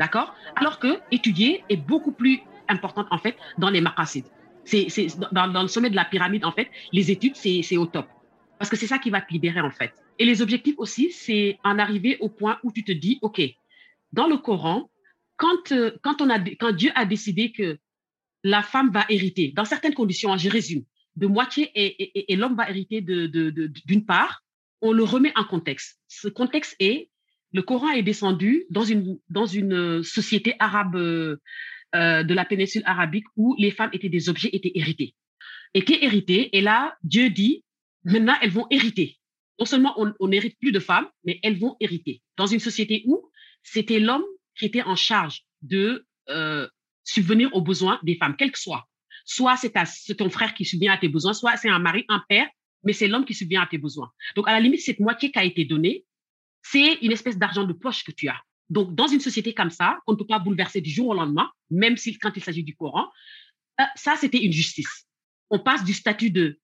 D'accord? 0.00 0.34
Alors 0.56 0.78
que 0.78 0.98
étudier 1.12 1.62
est 1.68 1.76
beaucoup 1.76 2.12
plus 2.12 2.40
important, 2.68 3.06
en 3.10 3.18
fait, 3.18 3.36
dans 3.58 3.70
les 3.70 3.80
maqasid. 3.80 4.24
C'est 4.64 4.88
dans, 5.32 5.62
le 5.62 5.68
sommet 5.68 5.90
de 5.90 5.96
la 5.96 6.04
pyramide, 6.04 6.44
en 6.44 6.52
fait, 6.52 6.70
les 6.92 7.10
études, 7.10 7.36
c'est 7.36 7.76
au 7.76 7.86
top. 7.86 8.06
Parce 8.58 8.70
que 8.70 8.76
c'est 8.76 8.86
ça 8.86 8.98
qui 8.98 9.10
va 9.10 9.20
te 9.20 9.32
libérer, 9.32 9.60
en 9.60 9.70
fait. 9.70 9.92
Et 10.18 10.24
les 10.24 10.42
objectifs 10.42 10.76
aussi, 10.78 11.10
c'est 11.10 11.58
en 11.64 11.78
arriver 11.78 12.16
au 12.20 12.28
point 12.28 12.58
où 12.62 12.72
tu 12.72 12.84
te 12.84 12.92
dis, 12.92 13.18
OK, 13.20 13.42
dans 14.12 14.28
le 14.28 14.36
Coran, 14.38 14.90
quand, 15.36 15.72
euh, 15.72 15.90
quand, 16.02 16.22
on 16.22 16.30
a, 16.30 16.38
quand 16.38 16.72
Dieu 16.72 16.92
a 16.94 17.04
décidé 17.04 17.52
que 17.52 17.78
la 18.44 18.62
femme 18.62 18.90
va 18.90 19.04
hériter, 19.08 19.52
dans 19.56 19.64
certaines 19.64 19.94
conditions, 19.94 20.32
hein, 20.32 20.36
je 20.36 20.48
résume, 20.48 20.84
de 21.16 21.26
moitié 21.26 21.70
et, 21.74 22.32
et, 22.32 22.36
l'homme 22.36 22.56
va 22.56 22.68
hériter 22.68 23.00
d'une 23.00 24.04
part, 24.04 24.42
on 24.80 24.92
le 24.92 25.04
remet 25.04 25.32
en 25.36 25.44
contexte. 25.44 26.00
Ce 26.08 26.28
contexte 26.28 26.74
est, 26.80 27.08
le 27.52 27.62
Coran 27.62 27.90
est 27.90 28.02
descendu 28.02 28.64
dans 28.70 28.84
une, 28.84 29.18
dans 29.30 29.46
une 29.46 30.02
société 30.02 30.54
arabe 30.58 30.96
euh, 30.96 31.40
euh, 31.94 32.22
de 32.22 32.34
la 32.34 32.44
péninsule 32.44 32.82
arabique 32.86 33.26
où 33.36 33.54
les 33.58 33.70
femmes 33.70 33.90
étaient 33.92 34.08
des 34.08 34.28
objets, 34.28 34.50
étaient 34.52 34.72
héritées. 34.74 35.14
Étaient 35.74 36.04
héritées, 36.04 36.56
et 36.56 36.60
là, 36.60 36.96
Dieu 37.02 37.30
dit, 37.30 37.64
maintenant, 38.04 38.36
elles 38.42 38.50
vont 38.50 38.66
hériter. 38.70 39.18
Non 39.58 39.66
seulement 39.66 39.94
on 39.96 40.28
n'hérite 40.28 40.58
plus 40.58 40.72
de 40.72 40.80
femmes, 40.80 41.08
mais 41.24 41.38
elles 41.42 41.58
vont 41.58 41.76
hériter. 41.80 42.22
Dans 42.36 42.46
une 42.46 42.58
société 42.58 43.04
où 43.06 43.30
c'était 43.62 44.00
l'homme 44.00 44.24
qui 44.56 44.66
était 44.66 44.82
en 44.82 44.96
charge 44.96 45.44
de 45.62 46.06
euh, 46.28 46.68
subvenir 47.04 47.54
aux 47.54 47.60
besoins 47.60 48.00
des 48.02 48.16
femmes, 48.16 48.34
quels 48.36 48.52
que 48.52 48.58
soient. 48.58 48.88
Soit 49.24 49.56
c'est 49.56 50.16
ton 50.16 50.30
frère 50.30 50.54
qui 50.54 50.64
subvient 50.64 50.88
à 50.88 50.98
tes 50.98 51.08
besoins, 51.08 51.32
soit 51.32 51.56
c'est 51.56 51.70
un 51.70 51.78
mari, 51.78 52.04
un 52.08 52.22
père, 52.28 52.48
mais 52.82 52.92
c'est 52.92 53.08
l'homme 53.08 53.24
qui 53.24 53.34
subvient 53.34 53.58
à 53.58 53.66
tes 53.66 53.78
besoins. 53.78 54.10
Donc, 54.36 54.48
à 54.48 54.52
la 54.52 54.60
limite, 54.60 54.80
cette 54.80 55.00
moitié 55.00 55.30
qui 55.30 55.38
a 55.38 55.44
été 55.44 55.64
donnée, 55.64 56.04
c'est 56.62 56.94
une 57.02 57.12
espèce 57.12 57.38
d'argent 57.38 57.64
de 57.64 57.72
poche 57.72 58.04
que 58.04 58.12
tu 58.12 58.28
as. 58.28 58.40
Donc, 58.74 58.92
dans 58.96 59.06
une 59.06 59.20
société 59.20 59.54
comme 59.54 59.70
ça, 59.70 60.00
on 60.08 60.12
ne 60.12 60.16
peut 60.16 60.26
pas 60.26 60.40
bouleverser 60.40 60.80
du 60.80 60.90
jour 60.90 61.06
au 61.10 61.14
lendemain, 61.14 61.48
même 61.70 61.96
si, 61.96 62.18
quand 62.18 62.32
il 62.34 62.42
s'agit 62.42 62.64
du 62.64 62.74
Coran, 62.74 63.06
euh, 63.80 63.84
ça, 63.94 64.16
c'était 64.16 64.42
une 64.44 64.52
justice. 64.52 65.06
On 65.48 65.60
passe 65.60 65.84
du 65.84 65.92
statut 65.92 66.30
de 66.30 66.58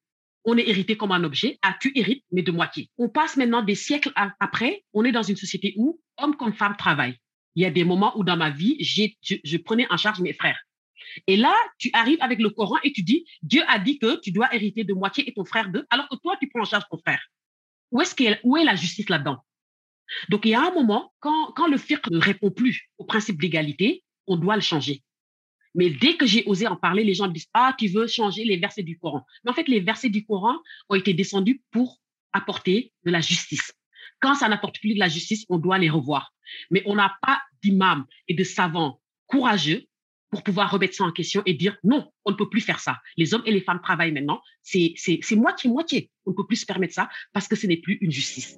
on 0.44 0.58
est 0.58 0.68
hérité 0.68 0.96
comme 0.96 1.12
un 1.12 1.22
objet 1.22 1.58
à 1.62 1.76
tu 1.80 1.92
hérites, 1.94 2.24
mais 2.32 2.42
de 2.42 2.50
moitié. 2.50 2.90
On 2.98 3.08
passe 3.08 3.36
maintenant 3.36 3.62
des 3.62 3.76
siècles 3.76 4.10
après, 4.40 4.82
on 4.92 5.04
est 5.04 5.12
dans 5.12 5.22
une 5.22 5.36
société 5.36 5.74
où 5.76 6.00
homme 6.16 6.34
comme 6.34 6.52
femme 6.52 6.74
travaillent. 6.76 7.18
Il 7.54 7.62
y 7.62 7.66
a 7.66 7.70
des 7.70 7.84
moments 7.84 8.18
où 8.18 8.24
dans 8.24 8.36
ma 8.36 8.50
vie, 8.50 8.76
je, 8.80 9.56
prenais 9.58 9.86
en 9.90 9.96
charge 9.96 10.20
mes 10.20 10.32
frères. 10.32 10.58
Et 11.28 11.36
là, 11.36 11.54
tu 11.78 11.90
arrives 11.92 12.22
avec 12.22 12.40
le 12.40 12.50
Coran 12.50 12.76
et 12.82 12.92
tu 12.92 13.02
dis, 13.02 13.24
Dieu 13.42 13.62
a 13.68 13.78
dit 13.78 14.00
que 14.00 14.18
tu 14.20 14.32
dois 14.32 14.52
hériter 14.52 14.82
de 14.82 14.94
moitié 14.94 15.28
et 15.28 15.32
ton 15.32 15.44
frère 15.44 15.70
de, 15.70 15.86
alors 15.90 16.08
que 16.08 16.16
toi, 16.16 16.36
tu 16.40 16.48
prends 16.48 16.62
en 16.62 16.64
charge 16.64 16.84
ton 16.90 16.98
frère. 16.98 17.22
Où 17.92 18.02
qu'elle, 18.16 18.40
où 18.42 18.56
est 18.56 18.64
la 18.64 18.74
justice 18.74 19.08
là-dedans? 19.08 19.44
Donc, 20.28 20.44
il 20.44 20.50
y 20.50 20.54
a 20.54 20.60
un 20.60 20.72
moment, 20.72 21.12
quand, 21.20 21.66
le 21.68 21.76
fiqh 21.76 22.10
ne 22.10 22.18
répond 22.18 22.50
plus 22.50 22.88
au 22.98 23.04
principe 23.04 23.40
d'égalité, 23.40 24.04
on 24.26 24.36
doit 24.36 24.56
le 24.56 24.62
changer. 24.62 25.02
Mais 25.74 25.90
dès 25.90 26.16
que 26.16 26.26
j'ai 26.26 26.44
osé 26.46 26.66
en 26.66 26.76
parler, 26.76 27.04
les 27.04 27.14
gens 27.14 27.28
disent, 27.28 27.48
ah, 27.54 27.74
tu 27.78 27.86
veux 27.88 28.06
changer 28.06 28.44
les 28.44 28.56
versets 28.56 28.82
du 28.82 28.98
Coran. 28.98 29.24
Mais 29.44 29.50
en 29.50 29.54
fait, 29.54 29.68
les 29.68 29.80
versets 29.80 30.08
du 30.08 30.24
Coran 30.24 30.56
ont 30.88 30.96
été 30.96 31.14
descendus 31.14 31.62
pour 31.70 31.98
apporter 32.32 32.92
de 33.04 33.10
la 33.10 33.20
justice. 33.20 33.72
Quand 34.20 34.34
ça 34.34 34.48
n'apporte 34.48 34.80
plus 34.80 34.94
de 34.94 34.98
la 34.98 35.08
justice, 35.08 35.44
on 35.48 35.58
doit 35.58 35.78
les 35.78 35.90
revoir. 35.90 36.32
Mais 36.70 36.82
on 36.86 36.94
n'a 36.94 37.16
pas 37.22 37.40
d'imams 37.62 38.04
et 38.28 38.34
de 38.34 38.44
savants 38.44 39.00
courageux 39.26 39.84
pour 40.30 40.42
pouvoir 40.42 40.70
remettre 40.70 40.94
ça 40.94 41.04
en 41.04 41.12
question 41.12 41.42
et 41.46 41.54
dire 41.54 41.76
non, 41.82 42.10
on 42.24 42.30
ne 42.30 42.36
peut 42.36 42.48
plus 42.48 42.60
faire 42.60 42.80
ça. 42.80 42.98
Les 43.16 43.34
hommes 43.34 43.42
et 43.46 43.50
les 43.50 43.60
femmes 43.60 43.80
travaillent 43.82 44.12
maintenant. 44.12 44.40
C'est 44.62 44.96
moitié-moitié. 45.32 46.10
On 46.26 46.30
ne 46.30 46.36
peut 46.36 46.46
plus 46.46 46.56
se 46.56 46.66
permettre 46.66 46.94
ça 46.94 47.08
parce 47.32 47.48
que 47.48 47.56
ce 47.56 47.66
n'est 47.66 47.78
plus 47.78 47.98
une 48.00 48.10
justice. 48.10 48.56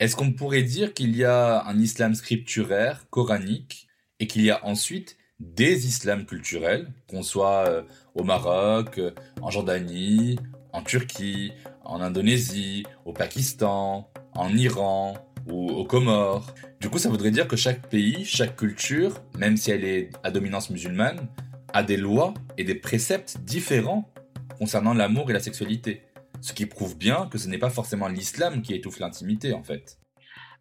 Est-ce 0.00 0.16
qu'on 0.16 0.32
pourrait 0.32 0.62
dire 0.62 0.94
qu'il 0.94 1.14
y 1.14 1.24
a 1.24 1.62
un 1.66 1.78
islam 1.78 2.14
scripturaire, 2.14 3.04
coranique, 3.10 3.86
et 4.18 4.26
qu'il 4.26 4.40
y 4.40 4.50
a 4.50 4.64
ensuite 4.64 5.18
des 5.40 5.86
islams 5.86 6.24
culturels, 6.24 6.90
qu'on 7.06 7.22
soit 7.22 7.68
euh, 7.68 7.82
au 8.14 8.24
Maroc, 8.24 8.96
euh, 8.96 9.10
en 9.42 9.50
Jordanie, 9.50 10.38
en 10.72 10.82
Turquie, 10.82 11.52
en 11.84 12.00
Indonésie, 12.00 12.84
au 13.04 13.12
Pakistan, 13.12 14.10
en 14.32 14.56
Iran 14.56 15.18
ou 15.46 15.68
aux 15.68 15.84
Comores? 15.84 16.54
Du 16.80 16.88
coup, 16.88 16.98
ça 16.98 17.10
voudrait 17.10 17.30
dire 17.30 17.46
que 17.46 17.56
chaque 17.56 17.86
pays, 17.90 18.24
chaque 18.24 18.56
culture, 18.56 19.22
même 19.36 19.58
si 19.58 19.70
elle 19.70 19.84
est 19.84 20.08
à 20.22 20.30
dominance 20.30 20.70
musulmane, 20.70 21.28
a 21.74 21.82
des 21.82 21.98
lois 21.98 22.32
et 22.56 22.64
des 22.64 22.74
préceptes 22.74 23.36
différents 23.42 24.10
concernant 24.58 24.94
l'amour 24.94 25.28
et 25.28 25.34
la 25.34 25.40
sexualité. 25.40 26.04
Ce 26.40 26.52
qui 26.52 26.66
prouve 26.66 26.96
bien 26.96 27.26
que 27.28 27.38
ce 27.38 27.48
n'est 27.48 27.58
pas 27.58 27.70
forcément 27.70 28.08
l'islam 28.08 28.62
qui 28.62 28.74
étouffe 28.74 28.98
l'intimité, 28.98 29.52
en 29.52 29.62
fait. 29.62 29.98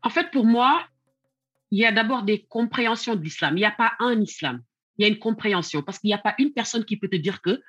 En 0.02 0.10
fait, 0.10 0.32
pour 0.32 0.46
moi, 0.46 0.86
il 1.72 1.80
y 1.80 1.86
a 1.86 1.92
d'abord 1.92 2.24
des 2.24 2.46
compréhensions 2.46 3.16
de 3.16 3.22
l'islam. 3.22 3.56
Il 3.58 3.62
n'y 3.62 3.66
a 3.66 3.72
pas 3.72 3.94
un 4.00 4.20
islam. 4.22 4.62
Il 4.98 5.04
y 5.04 5.06
a 5.06 5.08
une 5.08 5.20
compréhension 5.20 5.82
parce 5.82 6.00
qu'il 6.00 6.10
n'y 6.10 6.14
a 6.14 6.20
pas 6.20 6.36
une 6.40 6.54
personne 6.54 6.86
qui 6.86 6.98
peut 6.98 7.08
te 7.08 7.16
dire 7.16 7.42
que 7.42 7.62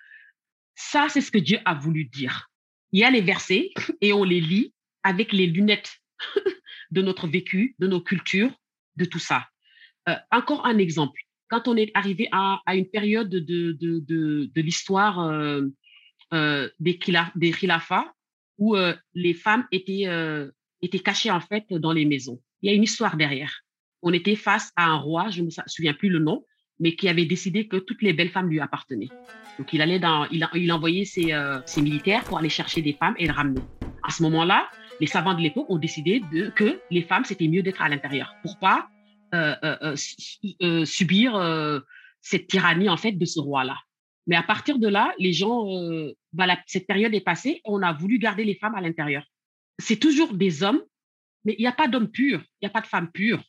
ça, 0.74 1.06
c'est 1.08 1.20
ce 1.20 1.30
que 1.30 1.38
Dieu 1.38 1.58
a 1.64 1.74
voulu 1.74 2.04
dire. 2.06 2.48
Il 2.92 3.00
y 3.00 3.04
a 3.04 3.10
les 3.10 3.20
versets 3.20 3.70
et 4.00 4.12
on 4.12 4.24
les 4.24 4.40
lit 4.40 4.74
avec 5.02 5.32
les 5.32 5.46
lunettes 5.46 6.00
de 6.90 7.02
notre 7.02 7.28
vécu, 7.28 7.76
de 7.78 7.86
nos 7.86 8.00
cultures, 8.00 8.52
de 8.96 9.04
tout 9.04 9.18
ça. 9.18 9.46
Euh, 10.08 10.16
encore 10.30 10.66
un 10.66 10.78
exemple. 10.78 11.20
Quand 11.48 11.68
on 11.68 11.76
est 11.76 11.90
arrivé 11.94 12.28
à, 12.32 12.60
une 12.68 12.88
période 12.88 13.28
de, 13.28 13.40
de, 13.40 14.00
de, 14.46 14.60
l'histoire 14.60 15.20
euh, 15.20 15.66
euh, 16.32 16.68
des, 16.78 16.98
des 17.34 17.52
khilafas, 17.52 18.06
où 18.58 18.76
les 19.14 19.32
femmes 19.32 19.66
étaient, 19.72 20.04
étaient 20.82 20.98
cachées 20.98 21.30
en 21.30 21.40
fait 21.40 21.64
dans 21.72 21.92
les 21.92 22.04
maisons. 22.04 22.38
Il 22.60 22.70
y 22.70 22.72
a 22.74 22.76
une 22.76 22.82
histoire 22.82 23.16
derrière. 23.16 23.62
On 24.02 24.12
était 24.12 24.36
face 24.36 24.70
à 24.76 24.84
un 24.84 24.96
roi, 24.96 25.30
je 25.30 25.40
ne 25.40 25.46
me 25.46 25.50
souviens 25.66 25.94
plus 25.94 26.10
le 26.10 26.18
nom, 26.18 26.44
mais 26.78 26.94
qui 26.94 27.08
avait 27.08 27.24
décidé 27.24 27.66
que 27.66 27.78
toutes 27.78 28.02
les 28.02 28.12
belles 28.12 28.28
femmes 28.28 28.50
lui 28.50 28.60
appartenaient. 28.60 29.08
Donc 29.58 29.72
il 29.72 29.80
allait 29.80 29.98
dans, 29.98 30.26
il, 30.26 30.46
il 30.52 30.70
envoyait 30.72 31.06
ses, 31.06 31.34
ses, 31.64 31.80
militaires 31.80 32.22
pour 32.24 32.36
aller 32.36 32.50
chercher 32.50 32.82
des 32.82 32.92
femmes 32.92 33.14
et 33.16 33.24
les 33.24 33.32
ramener. 33.32 33.62
À 34.02 34.10
ce 34.10 34.22
moment-là, 34.24 34.68
les 35.00 35.06
savants 35.06 35.32
de 35.32 35.40
l'époque 35.40 35.70
ont 35.70 35.78
décidé 35.78 36.22
que 36.54 36.80
les 36.90 37.02
femmes 37.02 37.24
c'était 37.24 37.48
mieux 37.48 37.62
d'être 37.62 37.80
à 37.80 37.88
l'intérieur 37.88 38.34
pour 38.42 38.58
pas 38.58 38.90
euh, 39.32 39.54
euh, 39.62 39.94
euh, 40.62 40.84
subir 40.84 41.38
cette 42.20 42.48
tyrannie 42.48 42.88
en 42.88 42.96
fait 42.96 43.12
de 43.12 43.24
ce 43.24 43.38
roi-là. 43.38 43.76
Mais 44.30 44.36
à 44.36 44.44
partir 44.44 44.78
de 44.78 44.86
là, 44.86 45.12
les 45.18 45.32
gens, 45.32 45.66
bah, 46.32 46.46
cette 46.68 46.86
période 46.86 47.12
est 47.12 47.20
passée, 47.20 47.60
on 47.64 47.82
a 47.82 47.92
voulu 47.92 48.20
garder 48.20 48.44
les 48.44 48.54
femmes 48.54 48.76
à 48.76 48.80
l'intérieur. 48.80 49.24
C'est 49.80 49.96
toujours 49.96 50.34
des 50.34 50.62
hommes, 50.62 50.80
mais 51.44 51.56
il 51.58 51.62
n'y 51.62 51.66
a 51.66 51.72
pas 51.72 51.88
d'hommes 51.88 52.12
purs, 52.12 52.40
il 52.40 52.64
n'y 52.64 52.68
a 52.68 52.70
pas 52.70 52.80
de 52.80 52.86
femmes 52.86 53.10
pures. 53.10 53.42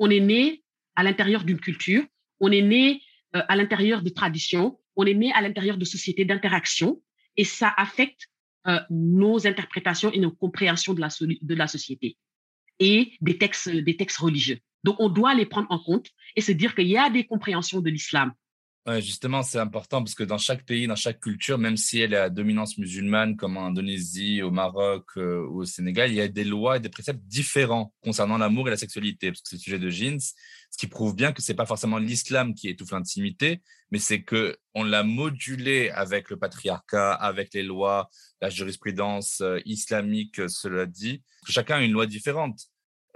On 0.00 0.10
est 0.10 0.18
né 0.18 0.64
à 0.96 1.04
l'intérieur 1.04 1.44
d'une 1.44 1.60
culture, 1.60 2.04
on 2.40 2.50
est 2.50 2.60
né 2.60 3.00
à 3.32 3.54
l'intérieur 3.54 4.02
de 4.02 4.08
traditions, 4.08 4.80
on 4.96 5.06
est 5.06 5.14
né 5.14 5.32
à 5.32 5.42
l'intérieur 5.42 5.78
de 5.78 5.84
sociétés 5.84 6.24
d'interaction, 6.24 7.00
et 7.36 7.44
ça 7.44 7.72
affecte 7.76 8.26
nos 8.90 9.46
interprétations 9.46 10.10
et 10.10 10.18
nos 10.18 10.32
compréhensions 10.32 10.92
de 10.92 11.00
la, 11.00 11.08
de 11.20 11.54
la 11.54 11.68
société 11.68 12.16
et 12.80 13.12
des 13.20 13.38
textes, 13.38 13.68
des 13.68 13.96
textes 13.96 14.18
religieux. 14.18 14.58
Donc, 14.82 14.96
on 14.98 15.08
doit 15.08 15.34
les 15.34 15.46
prendre 15.46 15.70
en 15.70 15.78
compte 15.78 16.08
et 16.34 16.40
se 16.40 16.50
dire 16.50 16.74
qu'il 16.74 16.88
y 16.88 16.98
a 16.98 17.10
des 17.10 17.26
compréhensions 17.26 17.80
de 17.80 17.90
l'islam. 17.90 18.32
Justement, 18.98 19.42
c'est 19.42 19.58
important 19.58 20.02
parce 20.02 20.14
que 20.14 20.24
dans 20.24 20.38
chaque 20.38 20.64
pays, 20.64 20.86
dans 20.86 20.96
chaque 20.96 21.20
culture, 21.20 21.58
même 21.58 21.76
si 21.76 22.00
elle 22.00 22.14
est 22.14 22.16
à 22.16 22.30
dominance 22.30 22.78
musulmane, 22.78 23.36
comme 23.36 23.56
en 23.56 23.66
Indonésie, 23.66 24.42
au 24.42 24.50
Maroc 24.50 25.04
euh, 25.18 25.46
au 25.48 25.64
Sénégal, 25.64 26.10
il 26.10 26.16
y 26.16 26.20
a 26.20 26.28
des 26.28 26.44
lois 26.44 26.78
et 26.78 26.80
des 26.80 26.88
préceptes 26.88 27.22
différents 27.26 27.92
concernant 28.02 28.38
l'amour 28.38 28.68
et 28.68 28.70
la 28.70 28.76
sexualité, 28.76 29.30
parce 29.30 29.42
que 29.42 29.50
c'est 29.50 29.56
le 29.56 29.60
sujet 29.60 29.78
de 29.78 29.90
jeans, 29.90 30.18
ce 30.18 30.78
qui 30.78 30.86
prouve 30.86 31.14
bien 31.14 31.32
que 31.32 31.42
c'est 31.42 31.54
pas 31.54 31.66
forcément 31.66 31.98
l'islam 31.98 32.54
qui 32.54 32.68
étouffe 32.68 32.92
l'intimité, 32.92 33.60
mais 33.90 33.98
c'est 33.98 34.22
que 34.22 34.56
on 34.74 34.82
l'a 34.82 35.02
modulé 35.02 35.90
avec 35.90 36.30
le 36.30 36.38
patriarcat, 36.38 37.12
avec 37.12 37.52
les 37.54 37.62
lois, 37.62 38.08
la 38.40 38.50
jurisprudence 38.50 39.40
euh, 39.42 39.60
islamique, 39.66 40.40
euh, 40.40 40.48
cela 40.48 40.86
dit. 40.86 41.22
Chacun 41.46 41.76
a 41.76 41.82
une 41.82 41.92
loi 41.92 42.06
différente. 42.06 42.60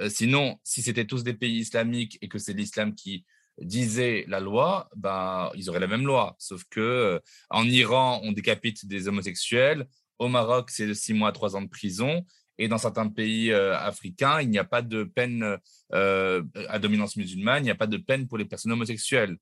sinon, 0.08 0.58
si 0.64 0.82
c'était 0.82 1.06
tous 1.06 1.22
des 1.22 1.34
pays 1.34 1.58
islamiques 1.58 2.18
et 2.20 2.28
que 2.28 2.38
c'est 2.38 2.52
l'islam 2.52 2.94
qui 2.94 3.24
disait 3.60 4.24
la 4.28 4.40
loi, 4.40 4.88
ben, 4.96 5.50
ils 5.54 5.68
auraient 5.70 5.80
la 5.80 5.86
même 5.86 6.06
loi. 6.06 6.36
Sauf 6.38 6.64
que 6.70 6.80
euh, 6.80 7.18
en 7.50 7.64
Iran, 7.64 8.20
on 8.24 8.32
décapite 8.32 8.86
des 8.86 9.08
homosexuels. 9.08 9.86
Au 10.18 10.28
Maroc, 10.28 10.70
c'est 10.70 10.86
de 10.86 10.94
6 10.94 11.14
mois 11.14 11.28
à 11.28 11.32
3 11.32 11.56
ans 11.56 11.62
de 11.62 11.68
prison. 11.68 12.24
Et 12.58 12.68
dans 12.68 12.78
certains 12.78 13.08
pays 13.08 13.50
euh, 13.50 13.76
africains, 13.76 14.40
il 14.40 14.48
n'y 14.48 14.58
a 14.58 14.64
pas 14.64 14.82
de 14.82 15.02
peine 15.04 15.58
euh, 15.92 16.42
à 16.68 16.78
dominance 16.78 17.16
musulmane, 17.16 17.62
il 17.62 17.66
n'y 17.66 17.70
a 17.70 17.76
pas 17.76 17.88
de 17.88 17.96
peine 17.96 18.28
pour 18.28 18.38
les 18.38 18.44
personnes 18.44 18.72
homosexuelles. 18.72 19.36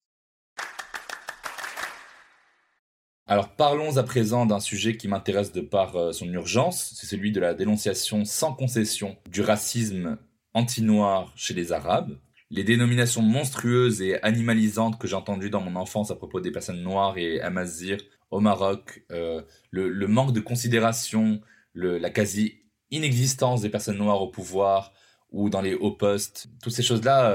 Alors 3.27 3.55
parlons 3.55 3.99
à 3.99 4.03
présent 4.03 4.47
d'un 4.47 4.61
sujet 4.61 4.97
qui 4.97 5.09
m'intéresse 5.09 5.53
de 5.53 5.61
par 5.61 6.13
son 6.13 6.27
urgence, 6.33 6.95
c'est 6.97 7.07
celui 7.07 7.33
de 7.33 7.41
la 7.41 7.55
dénonciation 7.55 8.25
sans 8.25 8.53
concession 8.53 9.17
du 9.31 9.43
racisme 9.43 10.19
anti-noir 10.55 11.33
chez 11.37 11.55
les 11.55 11.73
Arabes 11.73 12.19
les 12.53 12.65
dénominations 12.65 13.23
monstrueuses 13.23 14.03
et 14.03 14.23
animalisantes 14.23 14.99
que 14.99 15.09
j'ai 15.09 15.17
entendues 15.17 15.49
dans 15.49 15.63
mon 15.63 15.75
enfance 15.75 16.11
à 16.11 16.17
propos 16.17 16.39
des 16.41 16.53
personnes 16.53 16.83
noires 16.83 17.17
et 17.17 17.41
amazir 17.41 17.97
au 18.31 18.41
Maroc, 18.41 19.05
euh, 19.11 19.41
le, 19.71 20.07
manque 20.07 20.35
de 20.35 20.41
considération, 20.41 21.41
la 21.75 22.11
quasi 22.11 22.61
inexistence 22.91 23.63
des 23.63 23.71
personnes 23.71 23.97
noires 23.97 24.21
au 24.21 24.29
pouvoir 24.29 24.93
ou 25.31 25.49
dans 25.49 25.63
les 25.63 25.75
hauts 25.75 25.93
postes, 25.93 26.49
toutes 26.63 26.75
ces 26.75 26.83
choses-là 26.83 27.35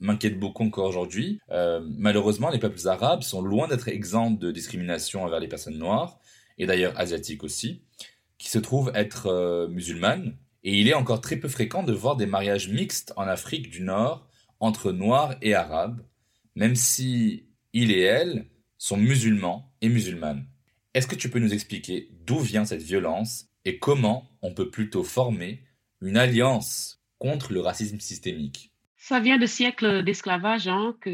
m'inquiètent 0.00 0.38
beaucoup 0.38 0.64
encore 0.64 0.86
aujourd'hui. 0.86 1.40
malheureusement, 1.98 2.50
les 2.50 2.58
peuples 2.58 2.86
arabes 2.88 3.22
sont 3.22 3.40
loin 3.40 3.68
d'être 3.68 3.88
exempts 3.88 4.30
de 4.30 4.50
discrimination 4.50 5.24
envers 5.24 5.40
les 5.40 5.48
personnes 5.48 5.78
noires, 5.78 6.18
et 6.58 6.66
d'ailleurs 6.66 6.92
asiatiques 6.98 7.42
aussi, 7.42 7.82
qui 8.36 8.50
se 8.50 8.58
trouvent 8.58 8.92
être 8.94 9.66
musulmanes. 9.70 10.36
Et 10.64 10.80
il 10.80 10.88
est 10.88 10.94
encore 10.94 11.20
très 11.20 11.36
peu 11.36 11.48
fréquent 11.48 11.82
de 11.82 11.92
voir 11.92 12.16
des 12.16 12.26
mariages 12.26 12.68
mixtes 12.68 13.12
en 13.16 13.22
Afrique 13.22 13.70
du 13.70 13.82
Nord 13.82 14.28
entre 14.60 14.92
noirs 14.92 15.36
et 15.42 15.54
arabes, 15.54 16.02
même 16.54 16.74
si 16.74 17.46
il 17.72 17.90
et 17.90 18.00
elle 18.00 18.46
sont 18.78 18.96
musulmans 18.96 19.72
et 19.80 19.88
musulmanes. 19.88 20.46
Est-ce 20.94 21.06
que 21.06 21.14
tu 21.14 21.28
peux 21.28 21.38
nous 21.38 21.52
expliquer 21.52 22.08
d'où 22.24 22.38
vient 22.38 22.64
cette 22.64 22.82
violence 22.82 23.48
et 23.64 23.78
comment 23.78 24.30
on 24.42 24.54
peut 24.54 24.70
plutôt 24.70 25.04
former 25.04 25.62
une 26.00 26.16
alliance 26.16 27.02
contre 27.18 27.52
le 27.52 27.60
racisme 27.60 28.00
systémique? 28.00 28.72
Ça 28.96 29.20
vient 29.20 29.38
de 29.38 29.46
siècles 29.46 30.02
d'esclavage 30.02 30.68
hein, 30.68 30.96
que 31.00 31.10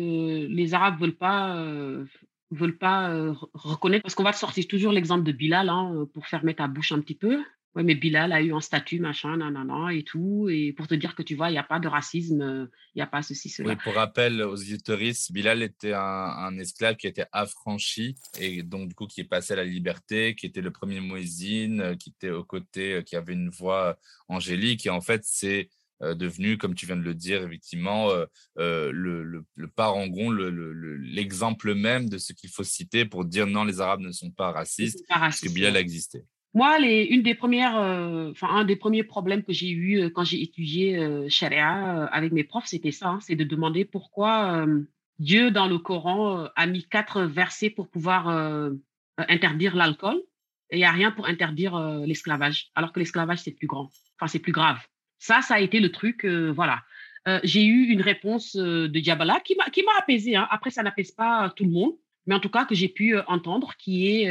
les 0.46 0.74
Arabes 0.74 1.00
veulent 1.00 1.16
pas 1.16 1.56
euh, 1.56 2.04
veulent 2.52 2.78
pas 2.78 3.10
euh, 3.10 3.34
reconnaître 3.54 4.02
parce 4.02 4.14
qu'on 4.14 4.22
va 4.22 4.32
sortir 4.32 4.66
toujours 4.68 4.92
l'exemple 4.92 5.24
de 5.24 5.32
Bilal 5.32 5.68
hein, 5.68 6.06
pour 6.14 6.26
fermer 6.26 6.54
ta 6.54 6.68
bouche 6.68 6.92
un 6.92 7.00
petit 7.00 7.14
peu. 7.14 7.42
Oui, 7.74 7.84
mais 7.84 7.94
Bilal 7.94 8.32
a 8.32 8.42
eu 8.42 8.52
un 8.52 8.60
statut, 8.60 9.00
machin, 9.00 9.38
nanana, 9.38 9.94
et 9.94 10.02
tout. 10.02 10.48
Et 10.50 10.74
pour 10.74 10.86
te 10.86 10.94
dire 10.94 11.14
que 11.14 11.22
tu 11.22 11.34
vois, 11.34 11.48
il 11.48 11.52
n'y 11.52 11.58
a 11.58 11.62
pas 11.62 11.80
de 11.80 11.88
racisme, 11.88 12.42
euh, 12.42 12.66
il 12.94 12.98
n'y 12.98 13.02
a 13.02 13.06
pas 13.06 13.22
ceci, 13.22 13.48
cela. 13.48 13.70
Oui, 13.70 13.76
pour 13.82 13.94
rappel 13.94 14.42
aux 14.42 14.54
auditoristes, 14.54 15.32
Bilal 15.32 15.62
était 15.62 15.94
un, 15.94 16.58
esclave 16.58 16.96
qui 16.96 17.06
était 17.06 17.26
affranchi 17.32 18.14
et 18.38 18.62
donc, 18.62 18.88
du 18.88 18.94
coup, 18.94 19.06
qui 19.06 19.22
est 19.22 19.24
passé 19.24 19.54
à 19.54 19.56
la 19.56 19.64
liberté, 19.64 20.34
qui 20.34 20.44
était 20.44 20.60
le 20.60 20.70
premier 20.70 21.00
Moïsine, 21.00 21.80
euh, 21.80 21.94
qui 21.94 22.10
était 22.10 22.30
aux 22.30 22.44
côtés, 22.44 22.94
euh, 22.94 23.02
qui 23.02 23.16
avait 23.16 23.32
une 23.32 23.48
voix 23.48 23.96
angélique. 24.28 24.84
Et 24.84 24.90
en 24.90 25.00
fait, 25.00 25.22
c'est 25.24 25.70
devenu, 26.00 26.58
comme 26.58 26.74
tu 26.74 26.84
viens 26.84 26.96
de 26.96 27.02
le 27.02 27.14
dire, 27.14 27.44
effectivement, 27.44 28.08
le, 28.56 28.90
le, 28.90 29.44
le, 29.54 29.68
parangon, 29.68 30.32
l'exemple 30.32 31.74
même 31.76 32.08
de 32.08 32.18
ce 32.18 32.32
qu'il 32.32 32.50
faut 32.50 32.64
citer 32.64 33.04
pour 33.04 33.24
dire 33.24 33.46
non, 33.46 33.62
les 33.62 33.80
Arabes 33.80 34.00
ne 34.00 34.10
sont 34.10 34.32
pas 34.32 34.50
racistes, 34.50 35.04
parce 35.08 35.40
que 35.40 35.48
Bilal 35.48 35.76
a 35.76 35.80
existé. 35.80 36.24
Moi, 36.54 36.78
une 36.80 37.22
des 37.22 37.34
premières, 37.34 37.78
euh, 37.78 38.30
enfin, 38.30 38.48
un 38.48 38.64
des 38.64 38.76
premiers 38.76 39.04
problèmes 39.04 39.42
que 39.42 39.54
j'ai 39.54 39.70
eu 39.70 40.02
euh, 40.02 40.10
quand 40.10 40.24
j'ai 40.24 40.42
étudié 40.42 40.98
euh, 40.98 41.26
Sharia 41.28 42.04
avec 42.06 42.32
mes 42.32 42.44
profs, 42.44 42.66
c'était 42.66 42.90
ça, 42.90 43.08
hein, 43.08 43.18
c'est 43.22 43.36
de 43.36 43.44
demander 43.44 43.86
pourquoi 43.86 44.66
Dieu, 45.18 45.50
dans 45.50 45.66
le 45.66 45.78
Coran, 45.78 46.48
a 46.54 46.66
mis 46.66 46.84
quatre 46.84 47.22
versets 47.22 47.70
pour 47.70 47.88
pouvoir 47.88 48.28
interdire 49.16 49.76
l'alcool 49.76 50.20
et 50.70 50.76
il 50.76 50.78
n'y 50.78 50.84
a 50.84 50.90
rien 50.90 51.10
pour 51.10 51.26
interdire 51.26 51.78
l'esclavage, 52.06 52.70
alors 52.74 52.92
que 52.92 52.98
l'esclavage, 52.98 53.38
c'est 53.38 53.52
plus 53.52 53.66
grand, 53.66 53.90
enfin, 54.18 54.26
c'est 54.26 54.38
plus 54.38 54.52
grave. 54.52 54.78
Ça, 55.18 55.40
ça 55.42 55.54
a 55.54 55.60
été 55.60 55.80
le 55.80 55.92
truc, 55.92 56.26
voilà. 56.26 56.82
j'ai 57.44 57.64
eu 57.64 57.88
une 57.88 58.00
réponse 58.00 58.56
de 58.56 58.98
Diabala 58.98 59.40
qui 59.40 59.54
m'a, 59.54 59.70
qui 59.70 59.82
m'a 59.84 59.92
apaisé. 59.98 60.34
Hein. 60.34 60.48
Après, 60.50 60.70
ça 60.70 60.82
n'apaise 60.82 61.12
pas 61.12 61.52
tout 61.54 61.64
le 61.64 61.70
monde, 61.70 61.92
mais 62.26 62.34
en 62.34 62.40
tout 62.40 62.50
cas 62.50 62.64
que 62.64 62.74
j'ai 62.74 62.88
pu 62.88 63.16
entendre, 63.26 63.74
qui 63.78 64.08
est 64.08 64.30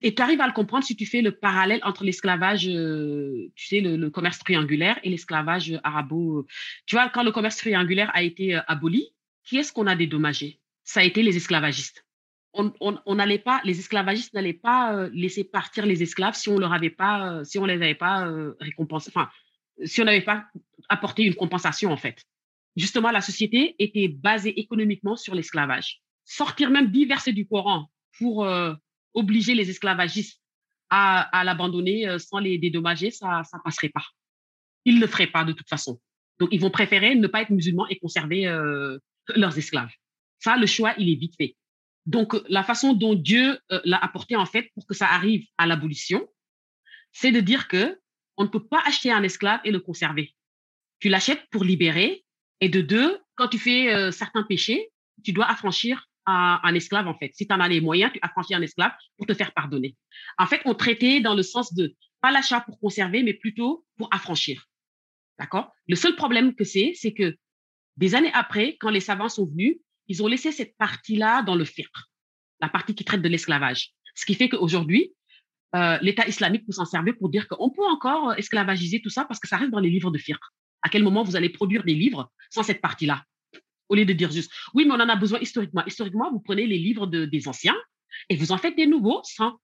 et 0.00 0.14
tu 0.14 0.22
arrives 0.22 0.40
à 0.40 0.46
le 0.46 0.52
comprendre 0.52 0.84
si 0.84 0.94
tu 0.94 1.06
fais 1.06 1.22
le 1.22 1.32
parallèle 1.32 1.80
entre 1.82 2.04
l'esclavage, 2.04 2.68
euh, 2.68 3.50
tu 3.56 3.66
sais, 3.66 3.80
le, 3.80 4.10
commerce 4.10 4.38
triangulaire 4.38 4.98
et 5.02 5.10
l'esclavage 5.10 5.78
arabo. 5.82 6.46
Tu 6.86 6.94
vois, 6.94 7.08
quand 7.08 7.24
le 7.24 7.32
commerce 7.32 7.56
triangulaire 7.56 8.10
a 8.14 8.22
été 8.22 8.54
euh, 8.54 8.60
aboli, 8.68 9.12
qui 9.44 9.58
est-ce 9.58 9.72
qu'on 9.72 9.86
a 9.86 9.96
dédommagé? 9.96 10.60
Ça 10.84 11.00
a 11.00 11.02
été 11.02 11.22
les 11.22 11.36
esclavagistes. 11.36 12.04
On 12.54 13.14
n'allait 13.14 13.38
pas, 13.38 13.60
les 13.64 13.78
esclavagistes 13.78 14.34
n'allaient 14.34 14.52
pas 14.52 14.94
euh, 14.94 15.10
laisser 15.12 15.44
partir 15.44 15.84
les 15.84 16.02
esclaves 16.02 16.34
si 16.34 16.48
on 16.48 16.58
leur 16.58 16.72
avait 16.72 16.90
pas, 16.90 17.44
si 17.44 17.58
on 17.58 17.66
les 17.66 17.74
avait 17.74 17.94
pas 17.94 18.28
récompensés, 18.58 19.10
enfin, 19.14 19.28
si 19.84 20.00
on 20.00 20.04
n'avait 20.04 20.22
pas 20.22 20.46
apporté 20.88 21.24
une 21.24 21.34
compensation 21.34 21.92
en 21.92 21.96
fait. 21.96 22.24
Justement, 22.74 23.10
la 23.10 23.20
société 23.20 23.76
était 23.78 24.08
basée 24.08 24.58
économiquement 24.58 25.14
sur 25.14 25.34
l'esclavage. 25.34 26.00
Sortir 26.24 26.70
même 26.70 26.90
diverser 26.90 27.32
du 27.32 27.46
Coran 27.46 27.90
pour 28.18 28.44
obliger 29.14 29.54
les 29.54 29.70
esclavagistes 29.70 30.40
à, 30.90 31.44
l'abandonner 31.44 32.08
euh, 32.08 32.18
sans 32.18 32.38
les 32.38 32.58
dédommager, 32.58 33.10
ça 33.10 33.42
ne 33.52 33.58
passerait 33.62 33.90
pas. 33.90 34.04
Ils 34.84 34.96
ne 34.96 35.00
le 35.00 35.06
feraient 35.06 35.26
pas 35.26 35.44
de 35.44 35.52
toute 35.52 35.68
façon. 35.68 36.00
Donc, 36.38 36.48
ils 36.52 36.60
vont 36.60 36.70
préférer 36.70 37.14
ne 37.14 37.26
pas 37.26 37.42
être 37.42 37.50
musulmans 37.50 37.86
et 37.88 37.98
conserver 37.98 38.46
euh, 38.46 38.98
leurs 39.34 39.58
esclaves. 39.58 39.90
Ça, 40.38 40.56
le 40.56 40.66
choix, 40.66 40.94
il 40.98 41.10
est 41.10 41.16
vite 41.16 41.34
fait. 41.36 41.56
Donc, 42.06 42.34
la 42.48 42.62
façon 42.62 42.94
dont 42.94 43.14
Dieu 43.14 43.58
euh, 43.70 43.80
l'a 43.84 43.98
apporté, 43.98 44.36
en 44.36 44.46
fait, 44.46 44.70
pour 44.74 44.86
que 44.86 44.94
ça 44.94 45.08
arrive 45.08 45.46
à 45.58 45.66
l'abolition, 45.66 46.26
c'est 47.12 47.32
de 47.32 47.40
dire 47.40 47.68
que 47.68 48.00
on 48.36 48.44
ne 48.44 48.48
peut 48.48 48.66
pas 48.66 48.80
acheter 48.86 49.10
un 49.10 49.22
esclave 49.22 49.60
et 49.64 49.72
le 49.72 49.80
conserver. 49.80 50.34
Tu 51.00 51.08
l'achètes 51.08 51.44
pour 51.50 51.64
libérer. 51.64 52.24
Et 52.60 52.68
de 52.68 52.80
deux, 52.80 53.18
quand 53.34 53.48
tu 53.48 53.58
fais 53.58 54.10
certains 54.10 54.42
péchés, 54.42 54.90
tu 55.24 55.32
dois 55.32 55.46
affranchir 55.46 56.07
un 56.30 56.74
esclave, 56.74 57.08
en 57.08 57.14
fait. 57.14 57.30
Si 57.34 57.46
tu 57.46 57.54
en 57.54 57.60
as 57.60 57.68
les 57.68 57.80
moyens, 57.80 58.12
tu 58.12 58.18
affranchis 58.22 58.54
un 58.54 58.62
esclave 58.62 58.92
pour 59.16 59.26
te 59.26 59.34
faire 59.34 59.52
pardonner. 59.52 59.96
En 60.38 60.46
fait, 60.46 60.60
on 60.64 60.74
traitait 60.74 61.20
dans 61.20 61.34
le 61.34 61.42
sens 61.42 61.74
de 61.74 61.94
pas 62.20 62.30
l'achat 62.30 62.60
pour 62.60 62.78
conserver, 62.80 63.22
mais 63.22 63.34
plutôt 63.34 63.84
pour 63.96 64.08
affranchir. 64.12 64.66
D'accord? 65.38 65.72
Le 65.86 65.96
seul 65.96 66.16
problème 66.16 66.54
que 66.54 66.64
c'est, 66.64 66.92
c'est 66.94 67.12
que 67.12 67.36
des 67.96 68.14
années 68.14 68.32
après, 68.34 68.76
quand 68.80 68.90
les 68.90 69.00
savants 69.00 69.28
sont 69.28 69.46
venus, 69.46 69.76
ils 70.08 70.22
ont 70.22 70.26
laissé 70.26 70.52
cette 70.52 70.76
partie-là 70.76 71.42
dans 71.42 71.54
le 71.54 71.64
fiqh, 71.64 71.88
la 72.60 72.68
partie 72.68 72.94
qui 72.94 73.04
traite 73.04 73.22
de 73.22 73.28
l'esclavage. 73.28 73.92
Ce 74.14 74.26
qui 74.26 74.34
fait 74.34 74.48
qu'aujourd'hui, 74.48 75.12
euh, 75.74 75.98
l'État 76.00 76.26
islamique 76.26 76.64
peut 76.66 76.72
s'en 76.72 76.86
servir 76.86 77.14
pour 77.18 77.28
dire 77.28 77.46
qu'on 77.46 77.70
peut 77.70 77.84
encore 77.84 78.34
esclavagiser 78.34 79.00
tout 79.02 79.10
ça 79.10 79.24
parce 79.24 79.38
que 79.38 79.48
ça 79.48 79.58
reste 79.58 79.70
dans 79.70 79.80
les 79.80 79.90
livres 79.90 80.10
de 80.10 80.18
fiqh. 80.18 80.38
À 80.82 80.88
quel 80.88 81.02
moment 81.02 81.22
vous 81.22 81.36
allez 81.36 81.50
produire 81.50 81.84
des 81.84 81.94
livres 81.94 82.30
sans 82.50 82.62
cette 82.62 82.80
partie-là? 82.80 83.24
Au 83.88 83.94
lieu 83.94 84.04
de 84.04 84.12
dire 84.12 84.30
juste, 84.30 84.50
oui, 84.74 84.84
mais 84.84 84.92
on 84.92 85.00
en 85.00 85.08
a 85.08 85.16
besoin 85.16 85.38
historiquement. 85.40 85.84
Historiquement, 85.86 86.30
vous 86.30 86.40
prenez 86.40 86.66
les 86.66 86.78
livres 86.78 87.06
des 87.06 87.48
anciens 87.48 87.76
et 88.28 88.36
vous 88.36 88.52
en 88.52 88.58
faites 88.58 88.76
des 88.76 88.86
nouveaux 88.86 89.20
sans. 89.24 89.58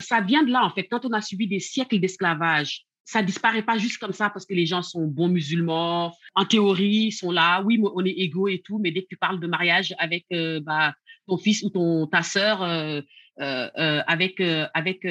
Ça 0.00 0.20
vient 0.20 0.42
de 0.42 0.50
là, 0.50 0.64
en 0.64 0.70
fait. 0.70 0.84
Quand 0.84 1.04
on 1.04 1.12
a 1.12 1.20
subi 1.20 1.46
des 1.46 1.60
siècles 1.60 2.00
d'esclavage, 2.00 2.86
ça 3.04 3.22
disparaît 3.22 3.62
pas 3.62 3.76
juste 3.76 3.98
comme 3.98 4.12
ça 4.12 4.30
parce 4.30 4.46
que 4.46 4.54
les 4.54 4.66
gens 4.66 4.82
sont 4.82 5.06
bons 5.06 5.28
musulmans. 5.28 6.14
En 6.34 6.44
théorie, 6.44 7.06
ils 7.08 7.12
sont 7.12 7.32
là. 7.32 7.60
Oui, 7.62 7.82
on 7.82 8.04
est 8.04 8.10
égaux 8.10 8.48
et 8.48 8.62
tout, 8.64 8.78
mais 8.78 8.92
dès 8.92 9.02
que 9.02 9.08
tu 9.08 9.16
parles 9.16 9.40
de 9.40 9.46
mariage 9.46 9.94
avec 9.98 10.26
euh, 10.32 10.60
bah, 10.60 10.94
ton 11.26 11.36
fils 11.36 11.62
ou 11.64 11.70
ton 11.70 12.06
ta 12.06 12.22
sœur, 12.22 12.62
euh, 12.62 13.00
euh, 13.40 14.02
avec 14.06 14.40
avec 14.74 15.04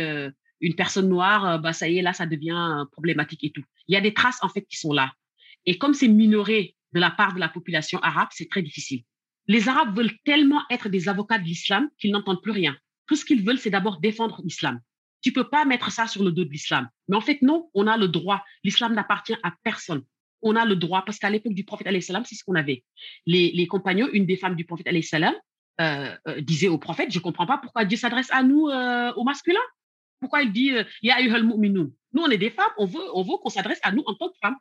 une 0.62 0.76
personne 0.76 1.10
noire, 1.10 1.60
bah 1.60 1.74
ça 1.74 1.90
y 1.90 1.98
est, 1.98 2.02
là, 2.02 2.14
ça 2.14 2.26
devient 2.26 2.86
problématique 2.94 3.44
et 3.44 3.52
tout. 3.52 3.64
Il 3.88 3.94
y 3.94 3.98
a 3.98 4.02
des 4.02 4.14
traces 4.14 4.40
en 4.44 4.50
fait 4.50 4.62
qui 4.62 4.78
sont 4.78 4.94
là. 4.94 5.12
Et 5.66 5.78
comme 5.78 5.94
c'est 5.94 6.08
minoré 6.08 6.76
de 6.94 7.00
la 7.00 7.12
part 7.12 7.34
de 7.34 7.40
la 7.40 7.50
population 7.50 8.00
arabe, 8.00 8.30
c'est 8.32 8.50
très 8.50 8.62
difficile. 8.62 9.04
Les 9.48 9.68
Arabes 9.68 9.96
veulent 9.96 10.18
tellement 10.26 10.62
être 10.70 10.90
des 10.90 11.10
avocats 11.10 11.40
de 11.40 11.44
l'islam 11.44 11.90
qu'ils 11.98 12.12
n'entendent 12.12 12.42
plus 12.42 12.52
rien. 12.52 12.78
Tout 13.08 13.16
ce 13.16 13.26
qu'ils 13.26 13.44
veulent, 13.44 13.58
c'est 13.58 13.72
d'abord 13.72 14.00
défendre 14.00 14.42
l'islam. 14.44 14.80
Tu 15.22 15.34
peux 15.34 15.50
pas 15.50 15.66
mettre 15.66 15.92
ça 15.92 16.08
sur 16.08 16.24
le 16.24 16.32
dos 16.32 16.46
de 16.46 16.52
l'islam. 16.52 16.88
Mais 17.08 17.16
en 17.16 17.22
fait, 17.22 17.42
non, 17.42 17.70
on 17.74 17.88
a 17.88 17.98
le 17.98 18.08
droit. 18.08 18.44
L'islam 18.64 18.94
n'appartient 18.94 19.36
à 19.44 19.54
personne. 19.64 20.04
On 20.42 20.56
a 20.56 20.66
le 20.66 20.76
droit, 20.76 21.04
parce 21.04 21.18
qu'à 21.18 21.30
l'époque 21.30 21.54
du 21.54 21.66
prophète, 21.66 21.88
c'est 22.00 22.36
ce 22.36 22.44
qu'on 22.44 22.56
avait. 22.56 22.84
Les, 23.26 23.68
compagnons, 23.68 24.08
une 24.14 24.28
des 24.28 24.38
femmes 24.38 24.56
du 24.56 24.66
prophète, 24.66 24.88
euh, 24.88 26.16
euh, 26.28 26.42
disait 26.42 26.68
au 26.68 26.78
prophète, 26.78 27.12
je 27.12 27.20
comprends 27.20 27.46
pas 27.46 27.58
pourquoi 27.58 27.86
Dieu 27.86 27.98
s'adresse 27.98 28.30
à 28.32 28.44
nous, 28.44 28.68
euh, 28.68 29.12
aux 29.14 29.24
masculins. 29.24 29.60
Pourquoi 30.20 30.44
il 30.44 30.52
dit, 30.52 30.72
Ya 31.02 31.16
Nous, 31.22 32.22
on 32.22 32.30
est 32.30 32.38
des 32.38 32.52
femmes, 32.52 32.72
on 32.78 32.86
veut, 32.86 33.04
on 33.16 33.24
veut 33.24 33.38
qu'on 33.42 33.50
s'adresse 33.50 33.80
à 33.82 33.92
nous 33.92 34.04
en 34.06 34.14
tant 34.14 34.30
que 34.30 34.38
femmes. 34.42 34.58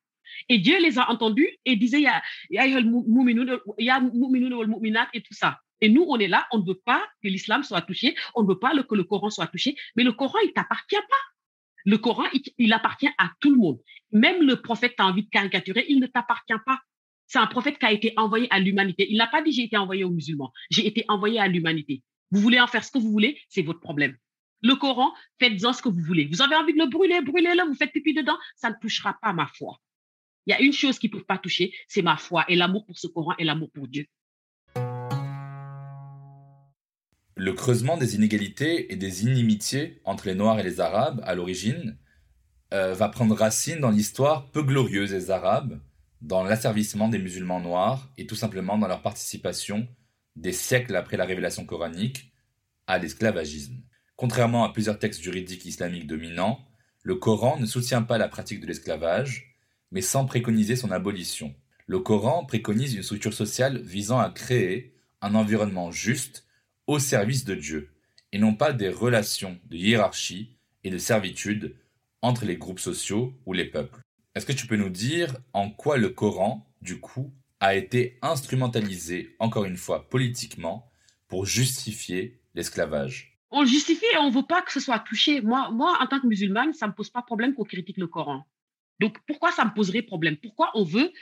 Et 0.49 0.59
Dieu 0.59 0.79
les 0.81 0.99
a 0.99 1.11
entendus 1.11 1.49
et 1.65 1.77
disait, 1.77 1.99
il 2.01 2.05
y 2.51 2.59
a, 2.59 2.67
et 5.15 5.23
tout 5.23 5.35
ça. 5.35 5.61
Et 5.81 5.89
nous, 5.89 6.05
on 6.09 6.19
est 6.19 6.29
là, 6.29 6.47
on 6.53 6.59
ne 6.59 6.67
veut 6.67 6.81
pas 6.85 7.05
que 7.23 7.29
l'islam 7.29 7.63
soit 7.63 7.83
touché, 7.83 8.17
on 8.35 8.43
ne 8.43 8.49
veut 8.49 8.59
pas 8.59 8.71
que 8.83 8.95
le 8.95 9.05
Coran 9.05 9.31
soit 9.31 9.47
touché, 9.47 9.77
mais 9.97 10.03
le 10.03 10.13
Coran, 10.13 10.39
il 10.45 10.53
t'appartient 10.53 10.97
pas. 10.97 11.17
Le 11.85 11.99
Coran, 11.99 12.25
il, 12.59 12.73
appartient 12.73 13.09
à 13.19 13.31
tout 13.41 13.51
le 13.51 13.57
monde. 13.57 13.79
Même 14.13 14.43
le 14.43 14.61
prophète, 14.61 14.95
tu 14.97 15.03
as 15.03 15.07
envie 15.07 15.23
de 15.23 15.31
caricaturer, 15.31 15.87
il 15.89 16.01
ne 16.01 16.07
t'appartient 16.07 16.53
pas. 16.67 16.81
C'est 17.27 17.39
un 17.39 17.47
prophète 17.47 17.79
qui 17.79 17.87
a 17.87 17.93
été 17.93 18.13
envoyé 18.17 18.49
à 18.51 18.59
l'humanité. 18.59 19.07
Il 19.11 19.19
n'a 19.19 19.27
pas 19.27 19.43
dit 19.43 19.53
j'ai 19.53 19.65
été 19.65 19.77
envoyé 19.77 20.05
aux 20.05 20.11
musulmans, 20.11 20.53
j'ai 20.71 20.87
été 20.87 21.05
envoyé 21.09 21.39
à 21.39 21.47
l'humanité. 21.47 22.03
Vous 22.31 22.41
voulez 22.41 22.61
en 22.61 22.67
faire 22.67 22.85
ce 22.85 22.91
que 22.91 22.99
vous 22.99 23.11
voulez, 23.11 23.41
c'est 23.49 23.63
votre 23.63 23.81
problème. 23.81 24.17
Le 24.63 24.75
Coran, 24.75 25.13
faites-en 25.39 25.73
ce 25.73 25.83
que 25.83 25.89
vous 25.89 26.03
voulez. 26.03 26.27
Vous 26.27 26.43
avez 26.43 26.57
envie 26.57 26.73
de 26.73 26.79
le 26.79 26.87
brûler, 26.87 27.21
brûlez-le, 27.21 27.65
vous 27.69 27.75
faites 27.75 27.93
pipi 27.93 28.13
dedans, 28.13 28.37
ça 28.57 28.71
ne 28.71 28.75
touchera 28.81 29.17
pas 29.23 29.33
ma 29.33 29.47
foi. 29.47 29.79
Il 30.49 30.53
y 30.53 30.55
a 30.55 30.63
une 30.63 30.73
chose 30.73 30.99
qu'ils 30.99 31.11
ne 31.11 31.17
peuvent 31.17 31.27
pas 31.27 31.37
toucher, 31.37 31.75
c'est 31.89 32.01
ma 32.01 32.17
foi 32.17 32.47
et 32.49 32.57
l'amour 32.57 32.87
pour 32.87 32.99
ce 32.99 33.07
Coran 33.07 33.35
et 33.39 33.45
l'amour 33.45 33.71
pour 33.71 33.87
Dieu. 33.87 34.07
Le 37.37 37.53
creusement 37.53 37.99
des 37.99 38.15
inégalités 38.15 38.91
et 38.91 38.97
des 38.97 39.25
inimitiés 39.25 40.01
entre 40.07 40.27
les 40.27 40.35
Noirs 40.35 40.59
et 40.59 40.63
les 40.63 40.81
Arabes, 40.81 41.21
à 41.25 41.35
l'origine, 41.35 41.99
euh, 42.73 42.95
va 42.95 43.11
prendre 43.11 43.37
racine 43.37 43.81
dans 43.81 43.91
l'histoire 43.91 44.51
peu 44.51 44.63
glorieuse 44.63 45.11
des 45.11 45.31
Arabes, 45.31 45.83
dans 46.23 46.43
l'asservissement 46.43 47.09
des 47.09 47.19
musulmans 47.19 47.61
noirs 47.61 48.11
et 48.17 48.27
tout 48.27 48.35
simplement 48.35 48.79
dans 48.79 48.89
leur 48.89 49.03
participation, 49.03 49.87
des 50.35 50.53
siècles 50.53 50.97
après 50.97 51.19
la 51.19 51.27
révélation 51.27 51.67
coranique, 51.67 52.33
à 52.87 52.97
l'esclavagisme. 52.97 53.83
Contrairement 54.17 54.65
à 54.65 54.73
plusieurs 54.73 54.99
textes 54.99 55.23
juridiques 55.23 55.67
islamiques 55.67 56.07
dominants, 56.07 56.67
le 57.03 57.17
Coran 57.17 57.59
ne 57.61 57.67
soutient 57.67 58.03
pas 58.03 58.17
la 58.17 58.29
pratique 58.29 58.61
de 58.61 58.67
l'esclavage, 58.67 59.48
mais 59.91 60.01
sans 60.03 60.27
préconiser 60.27 60.77
son 60.77 60.91
abolition. 60.91 61.55
Le 61.87 62.01
Coran 62.01 62.45
préconise 62.45 62.95
une 62.95 63.03
structure 63.03 63.33
sociale 63.33 63.81
visant 63.83 64.19
à 64.19 64.31
créer 64.31 64.95
un 65.21 65.35
environnement 65.35 65.91
juste 65.91 66.47
au 66.87 66.99
service 66.99 67.45
de 67.45 67.55
Dieu, 67.55 67.91
et 68.33 68.39
non 68.39 68.55
pas 68.55 68.73
des 68.73 68.89
relations 68.89 69.59
de 69.67 69.77
hiérarchie 69.77 70.57
et 70.85 70.91
de 70.91 70.99
servitude 70.99 71.77
entre 72.23 72.45
les 72.45 72.57
groupes 72.57 72.81
sociaux 72.81 73.35
ou 73.47 73.53
les 73.53 73.65
peuples. 73.65 74.01
Est-ce 74.35 74.47
que 74.47 74.53
tu 74.53 74.67
peux 74.67 74.77
nous 74.77 74.91
dire 74.91 75.37
en 75.53 75.71
quoi 75.71 75.97
le 75.97 76.11
Coran, 76.11 76.67
du 76.83 77.01
coup, 77.01 77.33
a 77.61 77.75
été 77.75 78.19
instrumentalisé, 78.23 79.35
encore 79.39 79.65
une 79.65 79.77
fois, 79.77 80.09
politiquement, 80.09 80.91
pour 81.27 81.45
justifier 81.45 82.41
l'esclavage? 82.55 83.39
On 83.51 83.65
justifie 83.65 84.05
et 84.13 84.19
on 84.19 84.31
ne 84.31 84.35
veut 84.35 84.47
pas 84.47 84.63
que 84.63 84.73
ce 84.73 84.81
soit 84.81 84.99
touché. 84.99 85.41
Moi, 85.41 85.71
moi, 85.71 85.99
en 86.01 86.07
tant 86.07 86.21
que 86.21 86.27
musulmane, 86.27 86.75
ça 86.75 86.87
ne 86.87 86.91
me 86.93 86.97
pose 86.97 87.11
pas 87.11 87.23
problème 87.23 87.55
qu'on 87.55 87.65
critique 87.65 87.97
le 87.97 88.07
Coran. 88.07 88.47
Donc, 89.01 89.19
pourquoi 89.27 89.53
ça 89.53 89.65
me 89.65 89.75
poserait 89.75 90.03
problème? 90.03 90.37
Pourquoi 90.37 90.71
on 90.75 90.85
veut, 90.85 91.13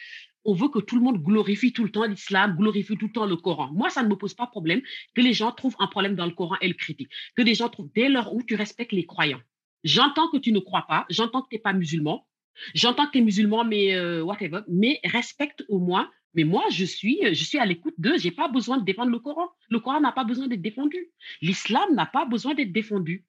que 0.68 0.78
tout 0.78 0.96
le 0.96 1.02
monde 1.02 1.22
glorifie 1.22 1.72
tout 1.72 1.84
le 1.84 1.90
temps 1.90 2.04
l'islam, 2.04 2.56
glorifie 2.56 2.96
tout 2.96 3.06
le 3.06 3.12
temps 3.12 3.26
le 3.26 3.36
Coran? 3.36 3.70
Moi, 3.72 3.90
ça 3.90 4.02
ne 4.02 4.08
me 4.08 4.16
pose 4.16 4.34
pas 4.34 4.46
problème 4.46 4.80
que 5.14 5.20
les 5.20 5.32
gens 5.32 5.52
trouvent 5.52 5.76
un 5.78 5.86
problème 5.86 6.14
dans 6.14 6.26
le 6.26 6.32
Coran 6.32 6.56
et 6.60 6.68
le 6.68 6.74
critiquent. 6.74 7.10
Que 7.36 7.42
les 7.42 7.54
gens 7.54 7.68
trouvent, 7.68 7.90
dès 7.94 8.08
lors 8.08 8.34
où 8.34 8.42
tu 8.42 8.54
respectes 8.54 8.92
les 8.92 9.04
croyants. 9.04 9.40
J'entends 9.84 10.28
que 10.30 10.38
tu 10.38 10.52
ne 10.52 10.58
crois 10.58 10.86
pas, 10.88 11.06
j'entends 11.10 11.42
que 11.42 11.48
tu 11.48 11.56
n'es 11.56 11.62
pas 11.62 11.72
musulman, 11.72 12.26
j'entends 12.74 13.06
que 13.06 13.12
tu 13.12 13.18
es 13.18 13.20
musulman, 13.20 13.64
mais 13.64 13.94
euh, 13.94 14.22
whatever, 14.22 14.60
mais 14.68 15.00
respecte 15.04 15.64
au 15.68 15.78
moins. 15.78 16.10
Mais 16.34 16.44
moi, 16.44 16.64
je 16.70 16.84
suis, 16.84 17.18
je 17.22 17.44
suis 17.44 17.58
à 17.58 17.64
l'écoute 17.64 17.94
d'eux, 17.96 18.18
je 18.18 18.24
n'ai 18.24 18.30
pas 18.30 18.48
besoin 18.48 18.76
de 18.76 18.84
défendre 18.84 19.10
le 19.10 19.18
Coran. 19.18 19.48
Le 19.70 19.80
Coran 19.80 20.00
n'a 20.00 20.12
pas 20.12 20.24
besoin 20.24 20.48
d'être 20.48 20.60
défendu. 20.60 20.98
L'islam 21.40 21.94
n'a 21.94 22.04
pas 22.04 22.26
besoin 22.26 22.54
d'être 22.54 22.72
défendu. 22.72 23.24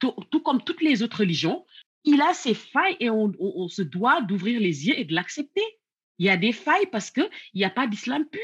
Tout, 0.00 0.40
comme 0.40 0.62
toutes 0.62 0.82
les 0.82 1.02
autres 1.02 1.20
religions, 1.20 1.64
il 2.04 2.20
a 2.20 2.34
ses 2.34 2.54
failles 2.54 2.96
et 3.00 3.10
on, 3.10 3.68
se 3.68 3.82
doit 3.82 4.20
d'ouvrir 4.22 4.60
les 4.60 4.88
yeux 4.88 4.98
et 4.98 5.04
de 5.04 5.14
l'accepter. 5.14 5.62
Il 6.18 6.26
y 6.26 6.30
a 6.30 6.36
des 6.36 6.52
failles 6.52 6.88
parce 6.90 7.10
qu'il 7.10 7.30
n'y 7.54 7.64
a 7.64 7.70
pas 7.70 7.86
d'islam 7.86 8.24
pur. 8.26 8.40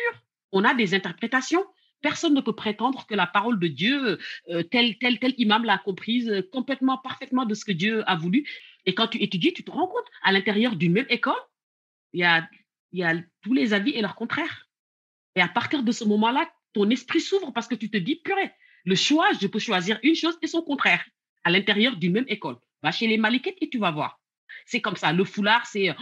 On 0.53 0.65
a 0.65 0.75
des 0.75 0.95
interprétations. 0.95 1.65
Personne 2.01 2.35
ne 2.35 2.41
peut 2.41 2.55
prétendre 2.55 3.07
que 3.07 3.15
la 3.15 3.27
parole 3.27 3.59
de 3.59 3.67
Dieu, 3.67 4.19
euh, 4.51 4.63
tel, 4.63 4.97
tel, 4.99 5.19
tel 5.19 5.35
imam 5.37 5.65
l'a 5.65 5.79
comprise 5.79 6.29
euh, 6.31 6.43
complètement, 6.53 6.99
parfaitement 6.99 7.45
de 7.45 7.55
ce 7.55 7.65
que 7.65 7.73
Dieu 7.73 8.09
a 8.09 8.15
voulu. 8.15 8.49
Et 8.87 8.95
quand 8.95 9.09
tu 9.09 9.21
étudies, 9.21 9.53
tu 9.53 9.65
te 9.65 9.71
rends 9.71 9.89
compte, 9.89 10.07
à 10.23 10.31
l'intérieur 10.31 10.77
d'une 10.77 10.93
même 10.93 11.07
école, 11.09 11.41
il 12.13 12.21
y 12.21 12.25
a, 12.25 12.49
il 12.93 13.01
y 13.01 13.03
a 13.03 13.17
tous 13.43 13.53
les 13.53 13.75
avis 13.75 13.91
et 13.91 14.01
leur 14.01 14.15
contraire. 14.15 14.69
Et 15.35 15.41
à 15.41 15.49
partir 15.49 15.83
de 15.83 15.93
ce 15.93 16.05
moment-là, 16.05 16.49
ton 16.73 16.89
esprit 16.91 17.21
s'ouvre 17.21 17.53
parce 17.53 17.67
que 17.67 17.75
tu 17.75 17.91
te 17.91 17.97
dis, 17.97 18.17
purée, 18.17 18.53
le 18.85 18.95
choix, 18.95 19.29
je 19.41 19.47
peux 19.49 19.59
choisir 19.59 19.99
une 20.05 20.15
chose 20.15 20.39
et 20.41 20.47
son 20.47 20.63
contraire 20.63 21.05
à 21.45 21.51
l'intérieur 21.51 21.97
d'une 21.97 22.13
même 22.13 22.25
école. 22.29 22.57
Va 22.83 22.91
chez 22.93 23.07
les 23.07 23.19
Malikites 23.19 23.57
et 23.61 23.69
tu 23.69 23.79
vas 23.79 23.91
voir. 23.91 24.21
C'est 24.67 24.81
comme 24.81 24.97
ça. 24.97 25.13
Le 25.13 25.25
foulard, 25.25 25.67
c'est 25.67 25.95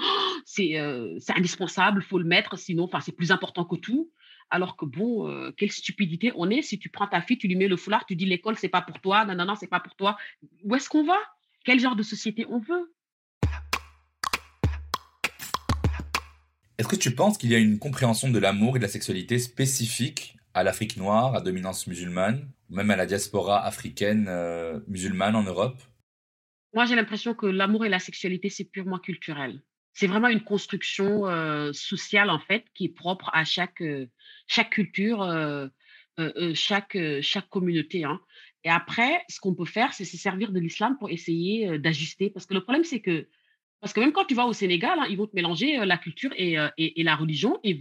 c'est 0.45 0.79
euh, 0.79 1.19
indispensable, 1.35 2.03
il 2.05 2.09
faut 2.09 2.19
le 2.19 2.25
mettre, 2.25 2.59
sinon, 2.59 2.89
c'est 3.01 3.17
plus 3.17 3.33
important 3.33 3.65
que 3.65 3.77
tout. 3.77 4.11
Alors 4.49 4.77
que 4.77 4.85
bon, 4.85 5.29
euh, 5.29 5.51
quelle 5.57 5.73
stupidité 5.73 6.33
on 6.37 6.49
est 6.51 6.63
si 6.63 6.79
tu 6.79 6.89
prends 6.89 7.09
ta 7.09 7.21
fille, 7.21 7.37
tu 7.37 7.49
lui 7.49 7.57
mets 7.57 7.67
le 7.67 7.77
foulard, 7.77 8.07
tu 8.07 8.15
dis 8.15 8.27
l'école, 8.27 8.57
c'est 8.57 8.69
pas 8.69 8.83
pour 8.83 9.01
toi, 9.01 9.25
non, 9.25 9.35
non, 9.35 9.45
non, 9.45 9.57
c'est 9.57 9.67
pas 9.67 9.81
pour 9.81 9.97
toi. 9.97 10.17
Où 10.63 10.75
est-ce 10.77 10.89
qu'on 10.89 11.05
va? 11.05 11.19
Quel 11.65 11.81
genre 11.81 11.97
de 11.97 12.05
société 12.05 12.47
on 12.49 12.61
veut? 12.61 12.95
Est-ce 16.79 16.89
que 16.89 16.97
tu 16.97 17.13
penses 17.13 17.39
qu'il 17.39 17.51
y 17.51 17.55
a 17.55 17.59
une 17.59 17.79
compréhension 17.79 18.31
de 18.31 18.39
l'amour 18.39 18.77
et 18.77 18.79
de 18.79 18.85
la 18.85 18.91
sexualité 18.91 19.39
spécifique 19.39 20.37
à 20.55 20.63
l'Afrique 20.63 20.97
noire, 20.97 21.35
à 21.35 21.41
dominance 21.41 21.87
musulmane, 21.87 22.49
ou 22.71 22.77
même 22.77 22.91
à 22.91 22.97
la 22.97 23.07
diaspora 23.07 23.65
africaine 23.65 24.27
euh, 24.29 24.79
musulmane 24.87 25.35
en 25.35 25.43
Europe? 25.43 25.83
Moi, 26.77 26.85
j'ai 26.85 26.95
l'impression 26.95 27.35
que 27.35 27.47
l'amour 27.47 27.85
et 27.85 27.89
la 27.89 27.99
sexualité, 27.99 28.51
c'est 28.51 28.71
purement 28.71 28.99
culturel 28.99 29.61
c'est 29.99 30.07
vraiment 30.07 30.29
une 30.29 30.43
construction 30.43 31.23
sociale 31.73 32.29
en 32.29 32.39
fait 32.39 32.67
qui 32.75 32.85
est 32.85 32.95
propre 32.95 33.31
à 33.33 33.45
chaque 33.45 33.83
chaque 34.47 34.69
culture, 34.69 35.27
chaque 36.53 36.99
chaque 37.23 37.49
communauté. 37.49 38.05
Hein. 38.05 38.21
Et 38.65 38.69
après, 38.69 39.25
ce 39.31 39.41
qu'on 39.41 39.55
peut 39.55 39.65
faire, 39.65 39.95
c'est 39.95 40.05
se 40.05 40.19
servir 40.19 40.53
de 40.53 40.61
l'islam 40.61 40.99
pour 40.99 41.09
essayer 41.09 41.79
d'ajuster. 41.79 42.29
Parce 42.29 42.45
que 42.45 42.53
le 42.53 42.61
problème, 42.61 42.85
c'est 42.85 43.01
que 43.01 43.27
parce 43.81 43.95
que 43.95 44.01
même 44.01 44.13
quand 44.13 44.27
tu 44.27 44.35
vas 44.35 44.45
au 44.45 44.53
Sénégal, 44.53 44.99
hein, 44.99 45.07
ils 45.09 45.17
vont 45.17 45.27
te 45.27 45.35
mélanger 45.35 45.79
la 45.87 45.97
culture 45.97 46.33
et, 46.37 46.59
la 47.03 47.17
religion. 47.17 47.59
Ils 47.65 47.81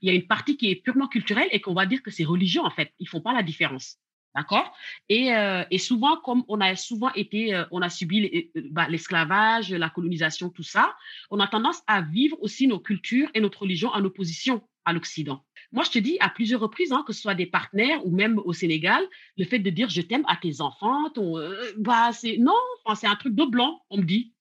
il 0.00 0.08
y 0.08 0.10
a 0.10 0.14
une 0.14 0.26
partie 0.26 0.56
qui 0.56 0.70
est 0.70 0.76
purement 0.76 1.08
culturelle 1.08 1.48
et 1.52 1.60
qu'on 1.60 1.74
va 1.74 1.84
dire 1.84 2.02
que 2.02 2.10
c'est 2.10 2.24
religion 2.24 2.64
en 2.64 2.70
fait. 2.70 2.94
Ils 2.98 3.08
font 3.08 3.20
pas 3.20 3.34
la 3.34 3.42
différence. 3.42 3.98
D'accord? 4.36 4.70
Et, 5.08 5.34
euh, 5.34 5.64
et, 5.70 5.78
souvent, 5.78 6.18
comme 6.18 6.44
on 6.48 6.60
a 6.60 6.76
souvent 6.76 7.10
été, 7.14 7.54
euh, 7.54 7.64
on 7.70 7.80
a 7.80 7.88
subi 7.88 8.50
euh, 8.54 8.62
bah, 8.70 8.86
l'esclavage, 8.86 9.72
la 9.72 9.88
colonisation, 9.88 10.50
tout 10.50 10.62
ça, 10.62 10.94
on 11.30 11.40
a 11.40 11.46
tendance 11.46 11.82
à 11.86 12.02
vivre 12.02 12.36
aussi 12.42 12.68
nos 12.68 12.78
cultures 12.78 13.30
et 13.32 13.40
notre 13.40 13.62
religion 13.62 13.88
en 13.94 14.04
opposition 14.04 14.62
à 14.84 14.92
l'Occident. 14.92 15.42
Moi, 15.72 15.84
je 15.84 15.90
te 15.90 15.98
dis 15.98 16.18
à 16.20 16.28
plusieurs 16.28 16.60
reprises, 16.60 16.92
hein, 16.92 17.02
que 17.06 17.14
ce 17.14 17.22
soit 17.22 17.34
des 17.34 17.46
partenaires 17.46 18.04
ou 18.04 18.14
même 18.14 18.38
au 18.44 18.52
Sénégal, 18.52 19.02
le 19.38 19.46
fait 19.46 19.58
de 19.58 19.70
dire 19.70 19.88
je 19.88 20.02
t'aime 20.02 20.24
à 20.28 20.36
tes 20.36 20.60
enfants, 20.60 21.10
bah, 21.78 22.12
c'est 22.12 22.36
non, 22.36 22.60
c'est 22.94 23.06
un 23.06 23.16
truc 23.16 23.34
de 23.34 23.44
blanc, 23.44 23.80
on 23.88 23.96
me 23.96 24.04
dit. 24.04 24.34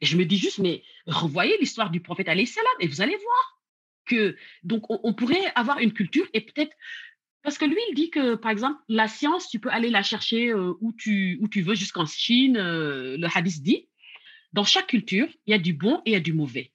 Et 0.00 0.06
je 0.06 0.16
me 0.16 0.24
dis 0.24 0.38
juste, 0.38 0.60
mais 0.60 0.84
revoyez 1.06 1.58
l'histoire 1.58 1.90
du 1.90 2.00
prophète 2.00 2.28
alayhi 2.28 2.48
et 2.78 2.86
vous 2.86 3.02
allez 3.02 3.16
voir 3.16 3.58
que 4.04 4.36
donc 4.62 4.84
on 4.88 5.14
pourrait 5.14 5.52
avoir 5.54 5.78
une 5.78 5.92
culture 5.92 6.26
et 6.32 6.40
peut-être 6.40 6.74
parce 7.42 7.58
que 7.58 7.64
lui, 7.64 7.78
il 7.90 7.94
dit 7.94 8.10
que, 8.10 8.36
par 8.36 8.50
exemple, 8.50 8.78
la 8.88 9.08
science, 9.08 9.48
tu 9.48 9.58
peux 9.58 9.70
aller 9.70 9.90
la 9.90 10.02
chercher 10.02 10.50
euh, 10.50 10.74
où, 10.80 10.92
tu, 10.92 11.38
où 11.40 11.48
tu 11.48 11.62
veux, 11.62 11.74
jusqu'en 11.74 12.06
Chine. 12.06 12.56
Euh, 12.56 13.16
le 13.16 13.28
hadith 13.32 13.62
dit, 13.62 13.88
dans 14.52 14.64
chaque 14.64 14.86
culture, 14.86 15.28
il 15.46 15.50
y 15.50 15.54
a 15.54 15.58
du 15.58 15.72
bon 15.72 16.00
et 16.04 16.10
il 16.10 16.12
y 16.12 16.16
a 16.16 16.20
du 16.20 16.32
mauvais. 16.32 16.72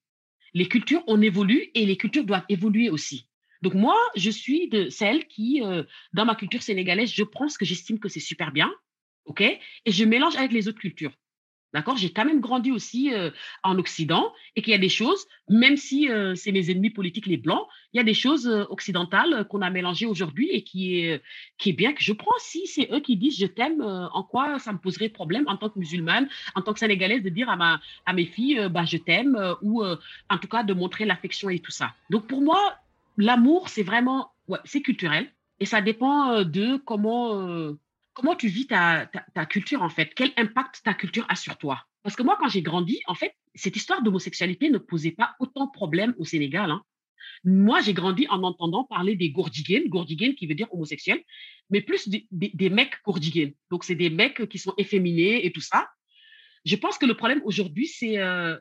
Les 0.53 0.67
cultures, 0.67 1.03
on 1.07 1.21
évolue 1.21 1.69
et 1.73 1.85
les 1.85 1.97
cultures 1.97 2.25
doivent 2.25 2.45
évoluer 2.49 2.89
aussi. 2.89 3.29
Donc 3.61 3.73
moi, 3.73 3.97
je 4.15 4.29
suis 4.29 4.67
de 4.69 4.89
celle 4.89 5.27
qui, 5.27 5.61
euh, 5.63 5.83
dans 6.13 6.25
ma 6.25 6.35
culture 6.35 6.61
sénégalaise, 6.61 7.11
je 7.11 7.23
prends 7.23 7.49
ce 7.49 7.57
que 7.57 7.65
j'estime 7.65 7.99
que 7.99 8.09
c'est 8.09 8.19
super 8.19 8.51
bien, 8.51 8.71
ok, 9.25 9.41
et 9.41 9.61
je 9.91 10.03
mélange 10.03 10.35
avec 10.35 10.51
les 10.51 10.67
autres 10.67 10.79
cultures. 10.79 11.13
D'accord? 11.73 11.97
J'ai 11.97 12.11
quand 12.11 12.23
même 12.23 12.39
grandi 12.39 12.71
aussi 12.71 13.13
euh, 13.13 13.29
en 13.61 13.77
Occident 13.77 14.33
et 14.55 14.61
qu'il 14.61 14.71
y 14.71 14.75
a 14.75 14.79
des 14.79 14.89
choses, 14.89 15.27
même 15.49 15.75
si 15.75 16.09
euh, 16.09 16.33
c'est 16.33 16.53
mes 16.53 16.71
ennemis 16.71 16.91
politiques 16.91 17.25
les 17.25 17.35
blancs, 17.35 17.67
il 17.91 17.97
y 17.97 17.99
a 17.99 18.03
des 18.03 18.13
choses 18.13 18.47
euh, 18.47 18.63
occidentales 18.69 19.45
qu'on 19.49 19.61
a 19.61 19.69
mélangées 19.69 20.05
aujourd'hui 20.05 20.49
et 20.49 20.63
qui 20.63 20.99
est, 20.99 21.21
qui 21.57 21.71
est 21.71 21.73
bien 21.73 21.91
que 21.91 22.01
je 22.01 22.13
prends. 22.13 22.31
Si 22.39 22.67
c'est 22.67 22.89
eux 22.93 23.01
qui 23.01 23.17
disent 23.17 23.37
je 23.37 23.47
t'aime, 23.47 23.81
en 23.81 24.23
quoi 24.23 24.59
ça 24.59 24.71
me 24.71 24.77
poserait 24.77 25.09
problème 25.09 25.43
en 25.47 25.57
tant 25.57 25.69
que 25.69 25.77
musulmane, 25.77 26.29
en 26.55 26.61
tant 26.61 26.71
que 26.71 26.79
sénégalaise, 26.79 27.21
de 27.21 27.29
dire 27.29 27.49
à, 27.49 27.57
ma, 27.57 27.81
à 28.05 28.13
mes 28.13 28.25
filles 28.25 28.69
bah, 28.71 28.85
je 28.85 28.97
t'aime 28.97 29.37
ou 29.61 29.83
en 29.83 30.37
tout 30.37 30.47
cas 30.47 30.63
de 30.63 30.73
montrer 30.73 31.05
l'affection 31.05 31.49
et 31.49 31.59
tout 31.59 31.71
ça. 31.71 31.93
Donc 32.09 32.27
pour 32.27 32.41
moi, 32.41 32.75
l'amour, 33.17 33.67
c'est 33.67 33.83
vraiment, 33.83 34.31
c'est 34.63 34.81
culturel 34.81 35.29
et 35.59 35.65
ça 35.65 35.81
dépend 35.81 36.43
de 36.43 36.77
comment 36.77 37.75
comment 38.17 38.35
tu 38.35 38.47
vis 38.47 38.65
ta, 38.65 39.05
culture 39.47 39.83
en 39.83 39.89
fait? 39.89 40.11
Quel 40.15 40.31
impact 40.37 40.81
ta 40.83 40.95
culture 40.95 41.27
a 41.29 41.35
sur 41.35 41.55
toi? 41.57 41.83
Parce 42.01 42.15
que 42.15 42.23
moi, 42.23 42.35
quand 42.39 42.49
j'ai 42.49 42.63
grandi, 42.63 42.99
en 43.05 43.13
fait, 43.13 43.33
cette 43.53 43.75
histoire 43.75 44.01
d'homosexualité 44.01 44.71
ne 44.71 44.79
posait 44.79 45.11
pas 45.11 45.35
autant 45.39 45.67
de 45.67 45.71
problèmes 45.71 46.15
au 46.17 46.25
Sénégal. 46.25 46.71
Hein. 46.71 46.81
Moi, 47.43 47.79
j'ai 47.81 47.93
grandi 47.93 48.25
en 48.29 48.41
entendant 48.41 48.85
parler 48.85 49.15
des 49.15 49.29
gourdigènes, 49.29 49.87
gourdigènes 49.87 50.33
qui 50.33 50.47
veut 50.47 50.55
dire 50.55 50.67
homosexuel, 50.73 51.21
mais 51.69 51.81
plus 51.81 52.09
des, 52.09 52.69
mecs 52.71 52.95
gourdigènes. 53.05 53.53
Donc, 53.69 53.83
c'est 53.83 53.95
des 53.95 54.09
mecs 54.09 54.49
qui 54.49 54.57
sont 54.57 54.73
efféminés 54.77 55.45
et 55.45 55.51
tout 55.51 55.61
ça. 55.61 55.87
Je 56.65 56.75
pense 56.75 56.97
que 56.97 57.05
le 57.05 57.15
problème 57.15 57.41
aujourd'hui, 57.45 57.85
c'est 57.85 58.17
euh, 58.17 58.57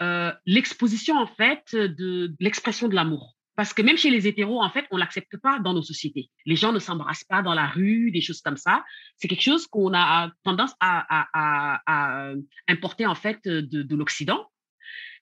euh, 0.00 0.32
l'exposition 0.46 1.16
en 1.18 1.26
fait 1.26 1.76
de 1.76 2.34
l'expression 2.40 2.88
de 2.88 2.94
l'amour. 2.94 3.36
Parce 3.56 3.74
que 3.74 3.82
même 3.82 3.98
chez 3.98 4.10
les 4.10 4.26
hétéros, 4.26 4.62
en 4.62 4.70
fait, 4.70 4.86
on 4.90 4.96
l'accepte 4.96 5.36
pas 5.36 5.58
dans 5.58 5.74
nos 5.74 5.82
sociétés. 5.82 6.30
Les 6.46 6.56
gens 6.56 6.72
ne 6.72 6.78
s'embrassent 6.78 7.24
pas 7.24 7.42
dans 7.42 7.54
la 7.54 7.66
rue, 7.66 8.10
des 8.10 8.20
choses 8.20 8.40
comme 8.40 8.56
ça. 8.56 8.84
C'est 9.16 9.28
quelque 9.28 9.42
chose 9.42 9.66
qu'on 9.66 9.92
a 9.92 10.30
tendance 10.44 10.72
à, 10.80 12.32
importer, 12.68 13.06
en 13.06 13.14
fait, 13.14 13.46
de, 13.46 13.94
l'Occident. 13.94 14.46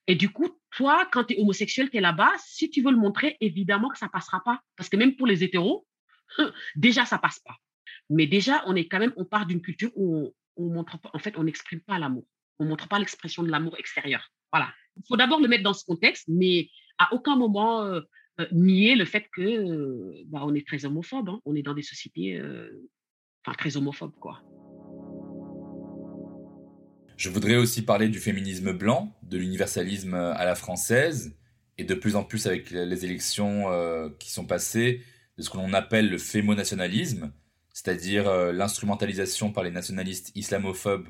Et 0.06 0.14
du 0.14 0.30
coup, 0.30 0.48
toi, 0.70 1.06
quand 1.10 1.24
tu 1.24 1.34
es 1.34 1.40
homosexuel, 1.40 1.90
tu 1.90 1.98
es 1.98 2.00
là-bas, 2.00 2.32
si 2.38 2.70
tu 2.70 2.82
veux 2.82 2.90
le 2.90 2.96
montrer, 2.96 3.36
évidemment 3.40 3.88
que 3.88 3.98
ça 3.98 4.08
passera 4.08 4.42
pas. 4.44 4.60
Parce 4.76 4.88
que 4.88 4.96
même 4.96 5.16
pour 5.16 5.26
les 5.26 5.42
hétéros, 5.42 5.86
déjà, 6.76 7.04
ça 7.04 7.18
passe 7.18 7.40
pas. 7.40 7.56
Mais 8.10 8.26
déjà, 8.26 8.62
on 8.66 8.74
est 8.74 8.88
quand 8.88 8.98
même, 8.98 9.12
on 9.16 9.24
part 9.24 9.46
d'une 9.46 9.60
culture 9.60 9.90
où 9.96 10.32
on, 10.56 10.68
montre 10.68 10.98
pas, 10.98 11.10
en 11.12 11.18
fait, 11.18 11.36
on 11.36 11.44
n'exprime 11.44 11.80
pas 11.80 11.98
l'amour. 11.98 12.24
On 12.58 12.64
montre 12.64 12.88
pas 12.88 12.98
l'expression 12.98 13.42
de 13.42 13.50
l'amour 13.50 13.76
extérieur. 13.78 14.30
Voilà. 14.52 14.72
Il 14.96 15.02
faut 15.06 15.16
d'abord 15.16 15.40
le 15.40 15.48
mettre 15.48 15.62
dans 15.62 15.74
ce 15.74 15.84
contexte, 15.84 16.24
mais 16.28 16.70
à 16.98 17.12
aucun 17.12 17.36
moment, 17.36 17.82
euh, 17.82 18.00
euh, 18.40 18.46
nier 18.52 18.94
le 18.94 19.04
fait 19.04 19.28
que 19.34 19.42
euh, 19.42 20.22
bah, 20.26 20.40
on 20.44 20.54
est 20.54 20.66
très 20.66 20.84
homophobe. 20.84 21.28
Hein. 21.28 21.40
On 21.44 21.54
est 21.54 21.62
dans 21.62 21.74
des 21.74 21.82
sociétés 21.82 22.36
euh, 22.36 22.88
très 23.58 23.76
homophobes, 23.76 24.14
quoi. 24.20 24.42
Je 27.16 27.30
voudrais 27.30 27.56
aussi 27.56 27.82
parler 27.82 28.08
du 28.08 28.20
féminisme 28.20 28.72
blanc, 28.72 29.12
de 29.22 29.38
l'universalisme 29.38 30.14
à 30.14 30.44
la 30.44 30.54
française, 30.54 31.36
et 31.76 31.84
de 31.84 31.94
plus 31.94 32.14
en 32.14 32.22
plus 32.22 32.46
avec 32.46 32.70
les 32.70 33.04
élections 33.04 33.64
qui 34.20 34.30
sont 34.30 34.44
passées, 34.44 35.02
de 35.36 35.42
ce 35.42 35.50
que 35.50 35.56
l'on 35.56 35.72
appelle 35.72 36.10
le 36.10 36.18
fémonationalisme, 36.18 37.32
c'est-à-dire 37.72 38.30
l'instrumentalisation 38.52 39.50
par 39.50 39.64
les 39.64 39.72
nationalistes 39.72 40.30
islamophobes 40.36 41.08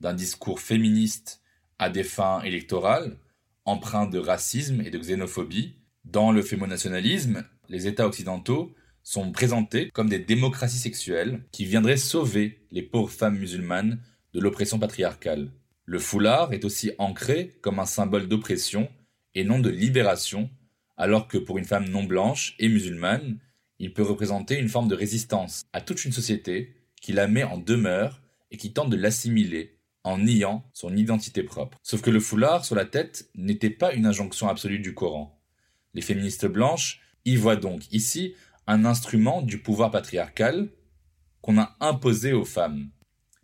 d'un 0.00 0.12
discours 0.12 0.60
féministe 0.60 1.40
à 1.78 1.88
des 1.88 2.04
fins 2.04 2.42
électorales, 2.42 3.16
empreint 3.64 4.06
de 4.06 4.18
racisme 4.18 4.82
et 4.82 4.90
de 4.90 4.98
xénophobie. 4.98 5.76
Dans 6.06 6.30
le 6.30 6.40
fémonationalisme, 6.40 7.44
les 7.68 7.88
États 7.88 8.06
occidentaux 8.06 8.72
sont 9.02 9.32
présentés 9.32 9.90
comme 9.90 10.08
des 10.08 10.20
démocraties 10.20 10.78
sexuelles 10.78 11.42
qui 11.50 11.64
viendraient 11.64 11.96
sauver 11.96 12.64
les 12.70 12.82
pauvres 12.82 13.10
femmes 13.10 13.38
musulmanes 13.38 14.00
de 14.32 14.40
l'oppression 14.40 14.78
patriarcale. 14.78 15.50
Le 15.84 15.98
foulard 15.98 16.52
est 16.52 16.64
aussi 16.64 16.92
ancré 16.98 17.58
comme 17.60 17.80
un 17.80 17.86
symbole 17.86 18.28
d'oppression 18.28 18.88
et 19.34 19.42
non 19.42 19.58
de 19.58 19.68
libération, 19.68 20.48
alors 20.96 21.26
que 21.26 21.38
pour 21.38 21.58
une 21.58 21.64
femme 21.64 21.88
non 21.88 22.04
blanche 22.04 22.54
et 22.60 22.68
musulmane, 22.68 23.40
il 23.80 23.92
peut 23.92 24.02
représenter 24.02 24.60
une 24.60 24.68
forme 24.68 24.88
de 24.88 24.94
résistance 24.94 25.62
à 25.72 25.80
toute 25.80 26.04
une 26.04 26.12
société 26.12 26.76
qui 27.02 27.12
la 27.12 27.26
met 27.26 27.44
en 27.44 27.58
demeure 27.58 28.22
et 28.52 28.56
qui 28.56 28.72
tente 28.72 28.90
de 28.90 28.96
l'assimiler 28.96 29.80
en 30.04 30.18
niant 30.18 30.64
son 30.72 30.96
identité 30.96 31.42
propre. 31.42 31.78
Sauf 31.82 32.00
que 32.00 32.10
le 32.10 32.20
foulard 32.20 32.64
sur 32.64 32.76
la 32.76 32.84
tête 32.84 33.28
n'était 33.34 33.70
pas 33.70 33.92
une 33.92 34.06
injonction 34.06 34.48
absolue 34.48 34.78
du 34.78 34.94
Coran. 34.94 35.35
Les 35.96 36.02
féministes 36.02 36.46
blanches 36.46 37.00
y 37.24 37.34
voient 37.34 37.56
donc 37.56 37.92
ici 37.92 38.36
un 38.68 38.84
instrument 38.84 39.42
du 39.42 39.58
pouvoir 39.58 39.90
patriarcal 39.90 40.68
qu'on 41.40 41.58
a 41.58 41.76
imposé 41.80 42.32
aux 42.32 42.44
femmes 42.44 42.90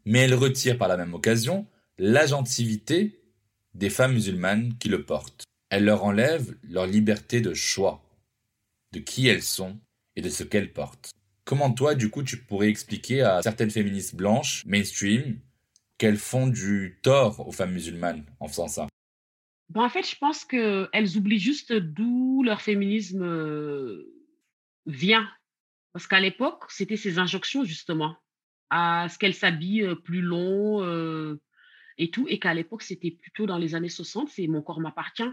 mais 0.05 0.21
elle 0.21 0.35
retire 0.35 0.79
par 0.79 0.89
la 0.89 0.97
même 0.97 1.15
occasion 1.15 1.67
l'agentivité 1.99 3.21
des 3.75 3.91
femmes 3.91 4.15
musulmanes 4.15 4.77
qui 4.79 4.89
le 4.89 5.05
portent. 5.05 5.45
Elle 5.71 5.85
leur 5.85 6.05
enlève 6.05 6.55
leur 6.63 6.87
liberté 6.87 7.41
de 7.41 7.55
choix, 7.55 8.03
de 8.93 8.99
qui 8.99 9.29
elles 9.29 9.43
sont 9.43 9.79
et 10.17 10.23
de 10.23 10.29
ce 10.29 10.43
qu'elles 10.43 10.73
portent. 10.73 11.11
Comment 11.45 11.73
toi, 11.73 11.95
du 11.95 12.11
coup, 12.11 12.23
tu 12.23 12.37
pourrais 12.37 12.69
expliquer 12.69 13.23
à 13.23 13.43
certaines 13.43 13.71
féministes 13.71 14.15
blanches, 14.15 14.65
mainstream, 14.67 15.39
qu'elles 15.99 16.19
font 16.19 16.47
du 16.47 16.99
tort 17.03 17.47
aux 17.47 17.53
femmes 17.53 17.73
musulmanes 17.73 18.25
en 18.41 18.49
faisant 18.49 18.69
ça? 18.69 18.87
Ben, 19.73 19.83
En 19.83 19.89
fait, 19.89 20.09
je 20.09 20.17
pense 20.17 20.45
qu'elles 20.45 21.17
oublient 21.17 21.39
juste 21.39 21.73
d'où 21.73 22.43
leur 22.43 22.61
féminisme 22.61 23.23
euh, 23.23 24.05
vient. 24.87 25.29
Parce 25.93 26.07
qu'à 26.07 26.21
l'époque, 26.21 26.65
c'était 26.71 26.97
ces 26.97 27.19
injonctions, 27.19 27.65
justement 27.65 28.17
à 28.75 29.11
ce 29.11 29.19
qu'elle 29.19 29.35
s'habille 29.35 29.87
plus 30.03 30.23
long 30.23 30.83
et 31.99 32.11
tout, 32.11 32.27
et 32.29 32.39
qu'à 32.39 32.55
l'époque, 32.55 32.81
c'était 32.81 33.11
plutôt 33.11 33.45
dans 33.45 33.59
les 33.59 33.75
années 33.75 33.91
60, 33.91 34.31
c'est 34.31 34.47
mon 34.47 34.63
corps 34.63 34.81
m'appartient. 34.81 35.31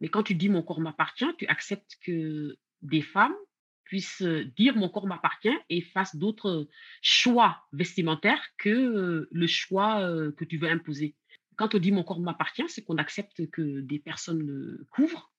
Mais 0.00 0.08
quand 0.08 0.24
tu 0.24 0.34
dis 0.34 0.48
mon 0.48 0.62
corps 0.62 0.80
m'appartient, 0.80 1.32
tu 1.38 1.46
acceptes 1.46 1.96
que 2.04 2.56
des 2.82 3.02
femmes 3.02 3.36
puissent 3.84 4.22
dire 4.22 4.76
mon 4.76 4.88
corps 4.88 5.06
m'appartient 5.06 5.56
et 5.68 5.80
fassent 5.80 6.16
d'autres 6.16 6.68
choix 7.02 7.62
vestimentaires 7.72 8.42
que 8.58 9.28
le 9.30 9.46
choix 9.46 10.00
que 10.36 10.44
tu 10.44 10.58
veux 10.58 10.68
imposer. 10.68 11.14
Quand 11.60 11.74
on 11.74 11.78
dit 11.78 11.92
mon 11.92 12.04
corps 12.04 12.20
m'appartient, 12.20 12.66
c'est 12.68 12.82
qu'on 12.82 12.96
accepte 12.96 13.50
que 13.50 13.80
des 13.80 13.98
personnes 13.98 14.40
le 14.40 14.86
couvrent, 14.90 15.30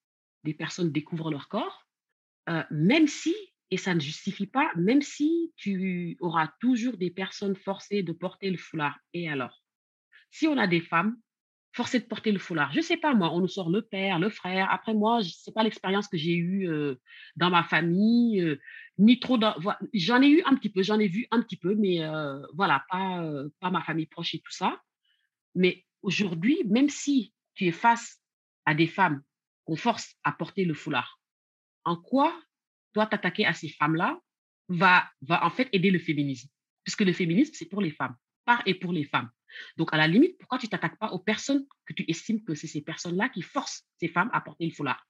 des 0.43 0.53
personnes 0.53 0.91
découvrent 0.91 1.31
leur 1.31 1.47
corps, 1.47 1.87
même 2.69 3.07
si 3.07 3.33
et 3.71 3.77
ça 3.77 3.95
ne 3.95 3.99
justifie 3.99 4.45
pas, 4.45 4.69
même 4.75 5.01
si 5.01 5.51
tu 5.55 6.17
auras 6.19 6.51
toujours 6.59 6.95
des 6.97 7.09
personnes 7.09 7.55
forcées 7.55 8.03
de 8.03 8.11
porter 8.11 8.51
le 8.51 8.57
foulard. 8.57 8.99
Et 9.13 9.29
alors? 9.29 9.63
Si 10.29 10.45
on 10.45 10.59
a 10.59 10.67
des 10.67 10.81
femmes 10.81 11.17
forcées 11.71 11.99
de 11.99 12.05
porter 12.05 12.31
le 12.31 12.37
foulard, 12.37 12.71
je 12.71 12.77
ne 12.77 12.83
sais 12.83 12.97
pas 12.97 13.15
moi, 13.15 13.33
on 13.33 13.39
nous 13.39 13.47
sort 13.47 13.71
le 13.71 13.81
père, 13.81 14.19
le 14.19 14.29
frère. 14.29 14.69
Après 14.69 14.93
moi, 14.93 15.23
ce 15.23 15.49
n'est 15.49 15.53
pas 15.55 15.63
l'expérience 15.63 16.07
que 16.07 16.17
j'ai 16.17 16.35
eue 16.35 16.69
dans 17.35 17.49
ma 17.49 17.63
famille, 17.63 18.59
ni 18.99 19.19
trop. 19.19 19.39
J'en 19.95 20.21
ai 20.21 20.27
eu 20.27 20.43
un 20.45 20.55
petit 20.55 20.69
peu, 20.69 20.83
j'en 20.83 20.99
ai 20.99 21.07
vu 21.07 21.25
un 21.31 21.41
petit 21.41 21.57
peu, 21.57 21.73
mais 21.73 21.97
voilà, 22.53 22.85
pas, 22.91 23.25
pas 23.59 23.71
ma 23.71 23.81
famille 23.81 24.05
proche 24.05 24.35
et 24.35 24.39
tout 24.39 24.51
ça. 24.51 24.79
Mais 25.55 25.83
aujourd'hui, 26.01 26.63
même 26.65 26.89
si 26.89 27.33
tu 27.55 27.67
es 27.67 27.71
face 27.71 28.21
à 28.65 28.73
des 28.73 28.87
femmes 28.87 29.21
qu'on 29.65 29.75
force 29.75 30.15
à 30.23 30.31
porter 30.31 30.65
le 30.65 30.73
foulard, 30.73 31.19
en 31.83 31.95
quoi 31.95 32.39
toi, 32.93 33.05
t'attaquer 33.05 33.45
à 33.45 33.53
ces 33.53 33.69
femmes-là 33.69 34.19
va, 34.67 35.09
va 35.21 35.45
en 35.45 35.49
fait 35.49 35.69
aider 35.71 35.91
le 35.91 35.99
féminisme? 35.99 36.49
Puisque 36.83 37.01
le 37.01 37.13
féminisme, 37.13 37.53
c'est 37.53 37.69
pour 37.69 37.81
les 37.81 37.91
femmes, 37.91 38.15
par 38.45 38.61
et 38.65 38.75
pour 38.75 38.91
les 38.91 39.05
femmes. 39.05 39.29
Donc, 39.77 39.93
à 39.93 39.97
la 39.97 40.07
limite, 40.07 40.37
pourquoi 40.37 40.57
tu 40.57 40.67
t'attaques 40.67 40.97
pas 40.97 41.11
aux 41.11 41.19
personnes 41.19 41.65
que 41.85 41.93
tu 41.93 42.03
estimes 42.07 42.43
que 42.43 42.55
c'est 42.55 42.67
ces 42.67 42.81
personnes-là 42.81 43.29
qui 43.29 43.41
forcent 43.41 43.85
ces 43.99 44.07
femmes 44.07 44.29
à 44.33 44.41
porter 44.41 44.65
le 44.65 44.73
foulard? 44.73 45.05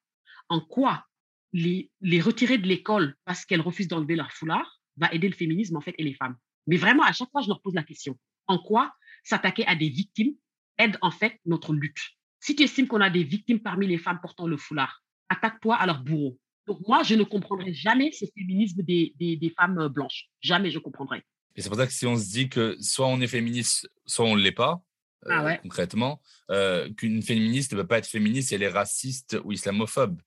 En 0.49 0.61
quoi 0.61 1.05
les, 1.53 1.91
les 2.01 2.21
retirer 2.21 2.57
de 2.57 2.67
l'école 2.67 3.15
parce 3.25 3.45
qu'elles 3.45 3.61
refusent 3.61 3.87
d'enlever 3.87 4.15
leur 4.15 4.31
foulard 4.31 4.79
va 4.97 5.11
aider 5.13 5.29
le 5.29 5.35
féminisme, 5.35 5.77
en 5.77 5.81
fait, 5.81 5.95
et 5.97 6.03
les 6.03 6.13
femmes? 6.13 6.37
Mais 6.67 6.77
vraiment, 6.77 7.03
à 7.03 7.11
chaque 7.11 7.31
fois, 7.31 7.41
je 7.41 7.47
leur 7.47 7.61
pose 7.61 7.73
la 7.73 7.83
question. 7.83 8.17
En 8.47 8.59
quoi 8.59 8.93
s'attaquer 9.23 9.65
à 9.65 9.75
des 9.75 9.89
victimes 9.89 10.35
aide, 10.77 10.97
en 11.01 11.11
fait, 11.11 11.39
notre 11.45 11.73
lutte 11.73 11.99
Si 12.39 12.55
tu 12.55 12.63
estimes 12.63 12.87
qu'on 12.87 13.01
a 13.01 13.09
des 13.09 13.23
victimes 13.23 13.59
parmi 13.59 13.87
les 13.87 13.97
femmes 13.97 14.19
portant 14.21 14.47
le 14.47 14.57
foulard, 14.57 15.03
attaque-toi 15.29 15.75
à 15.75 15.85
leur 15.85 16.03
bourreau. 16.03 16.37
Donc 16.67 16.79
moi, 16.87 17.03
je 17.03 17.15
ne 17.15 17.23
comprendrai 17.23 17.73
jamais 17.73 18.11
ce 18.11 18.25
féminisme 18.35 18.81
des, 18.83 19.13
des, 19.17 19.53
femmes 19.57 19.79
euh, 19.79 19.89
blanches. 19.89 20.29
Jamais 20.41 20.69
je 20.71 20.79
comprendrai. 20.79 21.23
Et 21.55 21.61
c'est 21.61 21.69
pour 21.69 21.77
ça 21.77 21.87
que 21.87 21.93
si 21.93 22.05
on 22.05 22.15
se 22.15 22.29
dit 22.29 22.49
que 22.49 22.77
soit 22.79 23.07
on 23.07 23.19
est 23.19 23.27
féministe, 23.27 23.89
soit 24.05 24.25
on 24.25 24.35
ne 24.35 24.41
l'est 24.41 24.51
pas, 24.51 24.81
ah 25.27 25.45
euh, 25.45 25.55
concrètement, 25.57 26.21
euh, 26.49 26.91
qu'une 26.93 27.21
féministe 27.21 27.73
ne 27.73 27.81
peut 27.81 27.87
pas 27.87 27.97
être 27.97 28.07
féministe 28.07 28.49
si 28.49 28.55
elle 28.55 28.63
est 28.63 28.69
raciste 28.69 29.37
ou 29.43 29.51
islamophobe. 29.51 30.21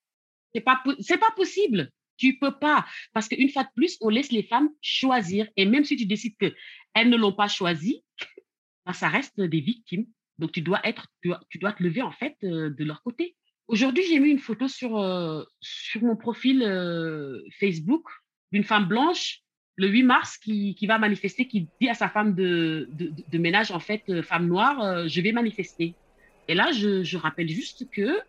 C'est 0.55 0.61
pas, 0.61 0.83
c'est 1.01 1.19
pas 1.19 1.31
possible. 1.35 1.91
Tu 2.17 2.39
peux 2.39 2.57
pas. 2.57 2.87
Parce 3.13 3.29
qu'une 3.29 3.49
fois 3.49 3.65
de 3.65 3.71
plus, 3.75 3.97
on 4.01 4.09
laisse 4.09 4.31
les 4.31 4.45
femmes 4.45 4.69
choisir. 4.81 5.49
Et 5.57 5.67
même 5.67 5.85
si 5.85 5.97
tu 5.97 6.07
décides 6.07 6.37
qu'elles 6.37 7.09
ne 7.09 7.17
l'ont 7.17 7.33
pas 7.33 7.49
choisi, 7.49 8.05
ben, 8.87 8.93
ça 8.93 9.09
reste 9.09 9.41
des 9.41 9.61
victimes. 9.61 10.07
Donc 10.39 10.53
tu 10.53 10.61
dois, 10.63 10.81
être, 10.85 11.07
tu 11.23 11.59
dois, 11.59 11.73
te 11.73 11.83
lever 11.83 12.03
en 12.03 12.13
fait 12.13 12.37
de 12.43 12.85
leur 12.85 13.03
côté. 13.03 13.37
Aujourd'hui, 13.67 14.05
j'ai 14.09 14.21
mis 14.21 14.31
une 14.31 14.39
photo 14.39 14.69
sur, 14.69 14.99
euh, 14.99 15.43
sur 15.61 16.03
mon 16.03 16.17
profil 16.17 16.63
euh, 16.63 17.41
Facebook 17.59 18.05
d'une 18.53 18.65
femme 18.65 18.87
blanche 18.87 19.41
le 19.77 19.89
8 19.89 20.03
mars 20.05 20.37
qui, 20.37 20.75
qui, 20.75 20.87
va 20.87 20.99
manifester, 20.99 21.49
qui 21.49 21.69
dit 21.81 21.89
à 21.89 21.95
sa 21.95 22.09
femme 22.09 22.35
de, 22.35 22.89
de, 22.93 23.39
ménage, 23.39 23.73
en 23.73 23.81
fait, 23.81 24.05
euh, 24.09 24.23
femme 24.23 24.47
noire, 24.47 25.09
je 25.09 25.21
vais 25.21 25.33
manifester. 25.33 25.95
Et 26.47 26.55
là, 26.55 26.71
je, 26.71 27.03
je, 27.03 27.17
rappelle 27.17 27.49
juste 27.49 27.91
que 27.91 28.21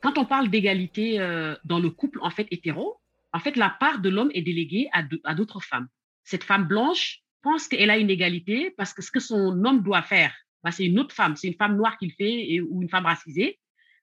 quand 0.00 0.18
on 0.18 0.24
parle 0.24 0.48
d'égalité 0.48 1.18
dans 1.64 1.78
le 1.78 1.90
couple, 1.90 2.18
en 2.22 2.30
fait, 2.30 2.48
hétéro, 2.50 2.96
en 3.32 3.38
fait, 3.38 3.56
la 3.56 3.68
part 3.68 4.00
de 4.00 4.08
l'homme 4.08 4.30
est 4.32 4.42
déléguée 4.42 4.88
à 4.92 5.34
d'autres 5.34 5.60
femmes. 5.60 5.86
Cette 6.24 6.44
femme 6.44 6.66
blanche 6.66 7.20
pense 7.42 7.68
qu'elle 7.68 7.90
a 7.90 7.98
une 7.98 8.10
égalité 8.10 8.70
parce 8.76 8.92
que 8.92 9.02
ce 9.02 9.12
que 9.12 9.20
son 9.20 9.64
homme 9.64 9.82
doit 9.82 10.02
faire, 10.02 10.34
bah, 10.64 10.70
c'est 10.70 10.86
une 10.86 10.98
autre 10.98 11.14
femme, 11.14 11.36
c'est 11.36 11.48
une 11.48 11.54
femme 11.54 11.76
noire 11.76 11.96
qu'il 11.98 12.12
fait 12.12 12.60
ou 12.60 12.82
une 12.82 12.88
femme 12.88 13.06
racisée. 13.06 13.58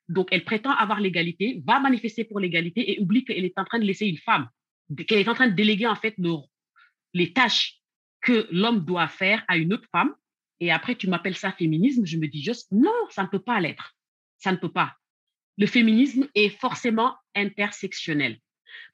Donc, 0.07 0.27
elle 0.31 0.45
prétend 0.45 0.71
avoir 0.71 0.99
l'égalité, 0.99 1.61
va 1.65 1.79
manifester 1.79 2.23
pour 2.23 2.39
l'égalité 2.39 2.91
et 2.91 2.99
oublie 2.99 3.25
qu'elle 3.25 3.43
est 3.43 3.57
en 3.57 3.65
train 3.65 3.79
de 3.79 3.85
laisser 3.85 4.05
une 4.05 4.17
femme, 4.17 4.47
qu'elle 5.07 5.19
est 5.19 5.27
en 5.27 5.33
train 5.33 5.47
de 5.47 5.55
déléguer 5.55 5.87
en 5.87 5.95
fait 5.95 6.15
les 7.13 7.33
tâches 7.33 7.79
que 8.21 8.47
l'homme 8.51 8.85
doit 8.85 9.07
faire 9.07 9.43
à 9.47 9.57
une 9.57 9.73
autre 9.73 9.87
femme. 9.91 10.13
Et 10.59 10.71
après, 10.71 10.95
tu 10.95 11.09
m'appelles 11.09 11.35
ça 11.35 11.51
féminisme. 11.51 12.05
Je 12.05 12.17
me 12.17 12.27
dis 12.27 12.41
juste, 12.41 12.71
non, 12.71 12.93
ça 13.09 13.23
ne 13.23 13.27
peut 13.27 13.39
pas 13.39 13.59
l'être. 13.59 13.95
Ça 14.37 14.51
ne 14.51 14.57
peut 14.57 14.71
pas. 14.71 14.95
Le 15.57 15.67
féminisme 15.67 16.27
est 16.35 16.49
forcément 16.49 17.15
intersectionnel. 17.35 18.39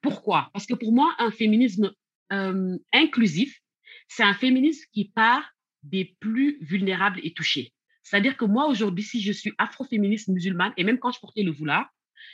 Pourquoi? 0.01 0.49
Parce 0.53 0.65
que 0.65 0.73
pour 0.73 0.93
moi, 0.93 1.13
un 1.19 1.31
féminisme 1.31 1.93
euh, 2.31 2.77
inclusif, 2.93 3.59
c'est 4.07 4.23
un 4.23 4.33
féminisme 4.33 4.85
qui 4.93 5.09
part 5.09 5.43
des 5.83 6.15
plus 6.19 6.57
vulnérables 6.61 7.19
et 7.23 7.33
touchés. 7.33 7.73
C'est-à-dire 8.03 8.37
que 8.37 8.45
moi, 8.45 8.67
aujourd'hui, 8.67 9.03
si 9.03 9.21
je 9.21 9.31
suis 9.31 9.53
afroféministe 9.57 10.27
musulmane, 10.27 10.73
et 10.77 10.83
même 10.83 10.99
quand 10.99 11.11
je 11.11 11.19
portais 11.19 11.43
le 11.43 11.53
foulard, 11.53 11.89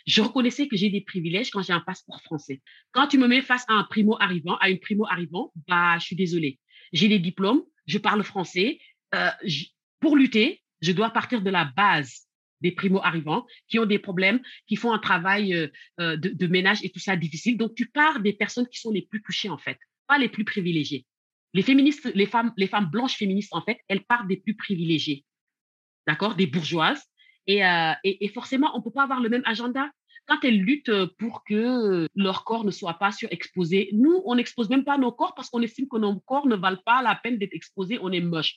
je 0.06 0.22
reconnaissais 0.22 0.68
que 0.68 0.78
j'ai 0.78 0.89
des 0.89 1.02
privilèges 1.02 1.50
quand 1.52 1.62
j'ai 1.62 1.74
un 1.74 1.82
passeport 1.82 2.22
français. 2.22 2.62
Quand 2.91 3.08
tu 3.08 3.18
me 3.18 3.28
mets 3.28 3.41
face 3.41 3.66
à 3.68 3.74
un 3.74 3.84
primo 3.84 4.18
arrivant, 4.20 4.58
à 4.58 4.70
une 4.70 4.80
primo 4.80 5.06
arrivant, 5.06 5.52
bah, 5.68 5.98
je 6.00 6.06
suis 6.06 6.16
désolée. 6.16 6.60
J'ai 6.93 7.08
des 7.08 7.20
diplômes, 7.20 7.62
je 7.86 7.98
parle 7.98 8.24
français. 8.24 8.80
Euh, 9.16 9.30
pour 10.00 10.16
lutter, 10.16 10.62
je 10.82 10.91
dois 10.91 11.10
partir 11.10 11.41
de 11.41 11.50
la 11.50 11.66
base 11.66 12.28
des 12.62 12.72
primo 12.72 13.00
arrivants 13.04 13.45
qui 13.68 13.80
ont 13.80 13.86
des 13.86 14.00
problèmes, 14.00 14.41
qui 14.68 14.76
font 14.76 14.91
un 14.91 15.00
travail 15.00 15.54
euh, 15.54 15.68
euh, 16.00 16.18
de, 16.18 16.30
de, 16.30 16.48
ménage 16.48 16.84
et 16.84 16.89
tout 16.89 17.00
ça 17.00 17.16
difficile. 17.16 17.58
Donc, 17.58 17.76
tu 17.76 17.88
pars 17.88 18.20
des 18.20 18.34
personnes 18.34 18.68
qui 18.68 18.80
sont 18.80 18.91
les 18.91 19.04
plus 19.04 19.22
touchées, 19.22 19.50
en 19.50 19.58
fait, 19.58 19.78
pas 20.08 20.18
les 20.18 20.30
plus 20.30 20.43
privilégiées. 20.43 21.06
Les 21.54 21.62
féministes, 21.62 22.12
les 22.14 22.26
femmes, 22.26 22.54
les 22.58 22.68
femmes 22.68 22.89
blanches 22.89 23.16
féministes, 23.18 23.54
en 23.54 23.62
fait, 23.62 23.80
elles 23.88 24.04
partent 24.04 24.28
des 24.28 24.38
plus 24.38 24.56
privilégiés 24.56 25.26
d'accord, 26.08 26.36
des 26.36 26.48
bourgeoises. 26.48 27.04
Euh, 27.50 27.93
et, 28.04 28.26
et, 28.26 28.30
forcément, 28.30 28.72
on 28.74 28.80
ne 28.80 28.84
peut 28.84 28.91
pas 28.91 29.04
avoir 29.04 29.22
le 29.22 29.30
même 29.30 29.43
agenda. 29.45 29.89
Quand 30.26 30.43
elles 30.43 30.60
luttent 30.60 31.06
pour 31.20 31.43
que 31.45 32.08
leur 32.16 32.43
corps 32.43 32.66
ne 32.66 32.72
soit 32.72 32.95
pas 32.95 33.12
surexposé, 33.12 33.89
nous, 33.93 34.22
on 34.26 34.36
n'expose 34.36 34.70
même 34.70 34.84
pas 34.84 34.98
nos 34.98 35.12
corps 35.12 35.34
parce 35.36 35.50
qu'on 35.50 35.62
estime 35.62 35.88
que 35.89 35.98
nos 35.98 36.20
corps 36.22 36.48
ne 36.48 36.56
valent 36.56 36.82
pas 36.86 37.02
la 37.02 37.16
peine 37.16 37.38
d'être 37.38 37.54
exposés, 37.54 38.00
on 38.02 38.12
est 38.12 38.20
moche. 38.20 38.56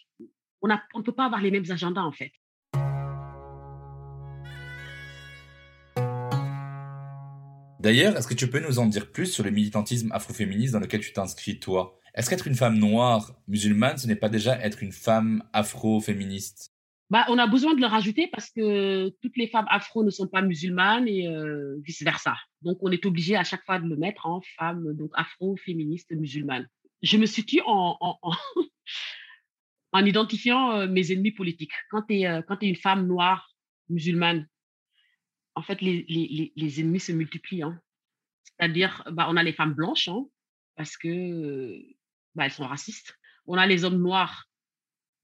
On 0.62 0.68
ne 0.68 1.02
peut 1.02 1.12
pas 1.12 1.26
avoir 1.26 1.40
les 1.40 1.50
mêmes 1.50 1.70
agendas, 1.70 2.02
en 2.02 2.12
fait. 2.12 2.32
D'ailleurs, 7.78 8.16
est-ce 8.16 8.26
que 8.26 8.34
tu 8.34 8.50
peux 8.50 8.60
nous 8.60 8.78
en 8.78 8.86
dire 8.86 9.10
plus 9.10 9.26
sur 9.26 9.44
le 9.44 9.50
militantisme 9.50 10.10
afroféministe 10.12 10.72
dans 10.72 10.80
lequel 10.80 11.00
tu 11.00 11.12
t'inscris, 11.12 11.60
toi? 11.60 11.99
Est-ce 12.14 12.30
qu'être 12.30 12.46
une 12.46 12.54
femme 12.54 12.78
noire 12.78 13.34
musulmane, 13.46 13.98
ce 13.98 14.06
n'est 14.06 14.16
pas 14.16 14.28
déjà 14.28 14.58
être 14.60 14.82
une 14.82 14.92
femme 14.92 15.42
afroféministe? 15.52 16.72
Bah, 17.10 17.24
on 17.28 17.38
a 17.38 17.46
besoin 17.48 17.74
de 17.74 17.80
le 17.80 17.86
rajouter 17.86 18.28
parce 18.28 18.50
que 18.50 19.08
toutes 19.20 19.36
les 19.36 19.48
femmes 19.48 19.66
afro 19.68 20.04
ne 20.04 20.10
sont 20.10 20.28
pas 20.28 20.42
musulmanes 20.42 21.08
et 21.08 21.26
euh, 21.26 21.76
vice-versa. 21.82 22.36
Donc, 22.62 22.78
on 22.82 22.92
est 22.92 23.04
obligé 23.04 23.34
à 23.36 23.42
chaque 23.42 23.64
fois 23.64 23.80
de 23.80 23.88
le 23.88 23.96
mettre 23.96 24.26
en 24.26 24.40
femme, 24.56 24.94
donc 24.94 25.10
afro, 25.14 25.56
féministe, 25.56 26.12
musulmane. 26.12 26.68
Je 27.02 27.16
me 27.16 27.26
situe 27.26 27.62
en, 27.66 27.96
en, 28.00 28.18
en, 28.22 28.32
en 29.92 30.04
identifiant 30.04 30.72
euh, 30.72 30.86
mes 30.86 31.10
ennemis 31.10 31.32
politiques. 31.32 31.72
Quand 31.90 32.02
tu 32.02 32.14
es, 32.14 32.22
es 32.22 32.68
une 32.68 32.76
femme 32.76 33.08
noire, 33.08 33.50
musulmane, 33.88 34.46
en 35.56 35.62
fait, 35.62 35.80
les, 35.80 36.04
les, 36.08 36.52
les 36.54 36.80
ennemis 36.80 37.00
se 37.00 37.10
multiplient. 37.10 37.64
Hein. 37.64 37.80
C'est-à-dire, 38.44 39.02
bah, 39.10 39.26
on 39.28 39.36
a 39.36 39.42
les 39.42 39.52
femmes 39.52 39.74
blanches, 39.74 40.06
hein, 40.06 40.26
parce 40.76 40.96
que 40.96 41.82
bah, 42.34 42.44
elles 42.44 42.52
sont 42.52 42.66
racistes. 42.66 43.16
On 43.46 43.56
a 43.56 43.66
les 43.66 43.84
hommes 43.84 44.00
noirs, 44.00 44.48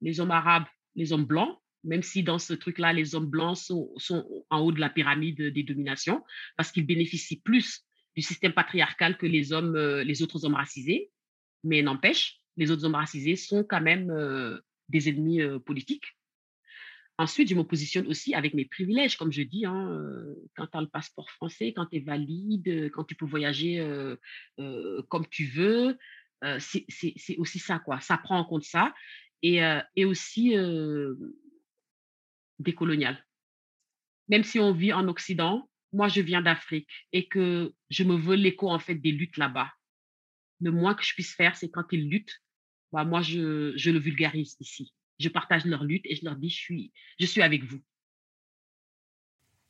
les 0.00 0.20
hommes 0.20 0.30
arabes, 0.30 0.66
les 0.94 1.12
hommes 1.12 1.24
blancs, 1.24 1.58
même 1.86 2.02
si 2.02 2.22
dans 2.22 2.38
ce 2.38 2.52
truc-là, 2.52 2.92
les 2.92 3.14
hommes 3.14 3.30
blancs 3.30 3.56
sont, 3.56 3.94
en 4.50 4.58
haut 4.60 4.72
de 4.72 4.80
la 4.80 4.90
pyramide 4.90 5.40
des 5.40 5.62
dominations, 5.62 6.22
parce 6.56 6.72
qu'ils 6.72 6.86
bénéficient 6.86 7.40
plus 7.40 7.84
du 8.16 8.22
système 8.22 8.52
patriarcal 8.52 9.16
que 9.16 9.26
les 9.26 9.52
hommes, 9.52 9.76
euh, 9.76 10.02
les 10.02 10.22
autres 10.22 10.44
hommes 10.44 10.54
racisés. 10.54 11.10
Mais 11.64 11.82
n'empêche, 11.82 12.40
les 12.56 12.70
autres 12.70 12.84
hommes 12.84 12.94
racisés 12.94 13.36
sont 13.36 13.62
quand 13.62 13.80
même 13.80 14.10
euh, 14.10 14.58
des 14.88 15.08
ennemis 15.08 15.40
euh, 15.40 15.58
politiques. 15.58 16.16
Ensuite, 17.18 17.48
je 17.48 17.54
me 17.54 17.62
positionne 17.62 18.06
aussi 18.08 18.34
avec 18.34 18.52
mes 18.52 18.66
privilèges, 18.66 19.16
comme 19.16 19.32
je 19.32 19.42
dis, 19.42 19.64
hein, 19.64 20.04
quand 20.54 20.66
tu 20.66 20.76
as 20.76 20.82
le 20.82 20.88
passeport 20.88 21.30
français, 21.30 21.72
quand 21.72 21.86
tu 21.86 21.96
es 21.96 22.00
valide, 22.00 22.90
quand 22.92 23.04
tu 23.04 23.14
peux 23.14 23.24
voyager 23.24 23.82
comme 24.58 25.26
tu 25.30 25.46
veux, 25.46 25.96
euh, 26.46 26.58
c'est 26.60 27.36
aussi 27.38 27.58
ça, 27.58 27.78
quoi. 27.78 28.00
Ça 28.00 28.18
prend 28.18 28.38
en 28.38 28.44
compte 28.44 28.64
ça. 28.64 28.94
Et, 29.42 29.62
euh, 29.62 29.80
aussi 30.04 30.54
décolonial. 32.58 33.22
Même 34.28 34.44
si 34.44 34.58
on 34.58 34.72
vit 34.72 34.92
en 34.92 35.06
Occident, 35.08 35.68
moi, 35.92 36.08
je 36.08 36.20
viens 36.20 36.42
d'Afrique 36.42 36.88
et 37.12 37.28
que 37.28 37.72
je 37.90 38.04
me 38.04 38.16
veux 38.16 38.34
l'écho, 38.34 38.70
en 38.70 38.78
fait, 38.78 38.94
des 38.94 39.12
luttes 39.12 39.36
là-bas. 39.36 39.70
Le 40.60 40.72
moins 40.72 40.94
que 40.94 41.04
je 41.04 41.12
puisse 41.12 41.34
faire, 41.34 41.54
c'est 41.54 41.70
quand 41.70 41.84
ils 41.92 42.08
luttent, 42.08 42.42
bah, 42.92 43.04
moi, 43.04 43.20
je, 43.20 43.90
le 43.90 43.98
vulgarise 43.98 44.56
ici 44.60 44.92
je 45.18 45.28
partage 45.28 45.64
leur 45.64 45.84
lutte 45.84 46.04
et 46.06 46.16
je 46.16 46.24
leur 46.24 46.36
dis, 46.36 46.50
je 46.50 46.56
suis, 46.56 46.92
je 47.18 47.26
suis 47.26 47.42
avec 47.42 47.64
vous. 47.64 47.80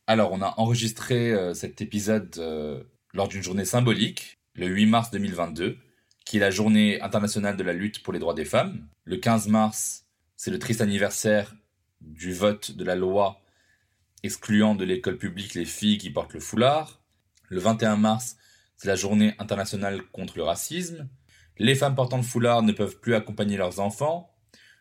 Alors, 0.06 0.32
on 0.32 0.40
a 0.40 0.54
enregistré 0.58 1.32
euh, 1.32 1.54
cet 1.54 1.80
épisode 1.80 2.34
euh, 2.38 2.82
lors 3.12 3.28
d'une 3.28 3.42
journée 3.42 3.64
symbolique, 3.64 4.38
le 4.54 4.66
8 4.66 4.86
mars 4.86 5.10
2022, 5.10 5.78
qui 6.26 6.36
est 6.36 6.40
la 6.40 6.50
journée 6.50 7.00
internationale 7.00 7.56
de 7.56 7.62
la 7.62 7.72
lutte 7.72 8.02
pour 8.02 8.12
les 8.12 8.18
droits 8.18 8.34
des 8.34 8.44
femmes. 8.44 8.86
Le 9.04 9.16
15 9.16 9.48
mars, 9.48 10.04
c'est 10.36 10.50
le 10.50 10.58
triste 10.58 10.82
anniversaire 10.82 11.54
du 12.02 12.34
vote 12.34 12.72
de 12.72 12.84
la 12.84 12.96
loi 12.96 13.40
excluant 14.22 14.74
de 14.74 14.84
l'école 14.84 15.16
publique 15.16 15.54
les 15.54 15.64
filles 15.64 15.96
qui 15.96 16.10
portent 16.10 16.34
le 16.34 16.40
foulard. 16.40 17.00
Le 17.48 17.60
21 17.60 17.96
mars, 17.96 18.36
c'est 18.76 18.88
la 18.88 18.96
journée 18.96 19.34
internationale 19.38 20.02
contre 20.12 20.36
le 20.36 20.42
racisme. 20.42 21.08
Les 21.56 21.74
femmes 21.74 21.94
portant 21.94 22.18
le 22.18 22.22
foulard 22.22 22.62
ne 22.62 22.72
peuvent 22.72 23.00
plus 23.00 23.14
accompagner 23.14 23.56
leurs 23.56 23.80
enfants 23.80 24.36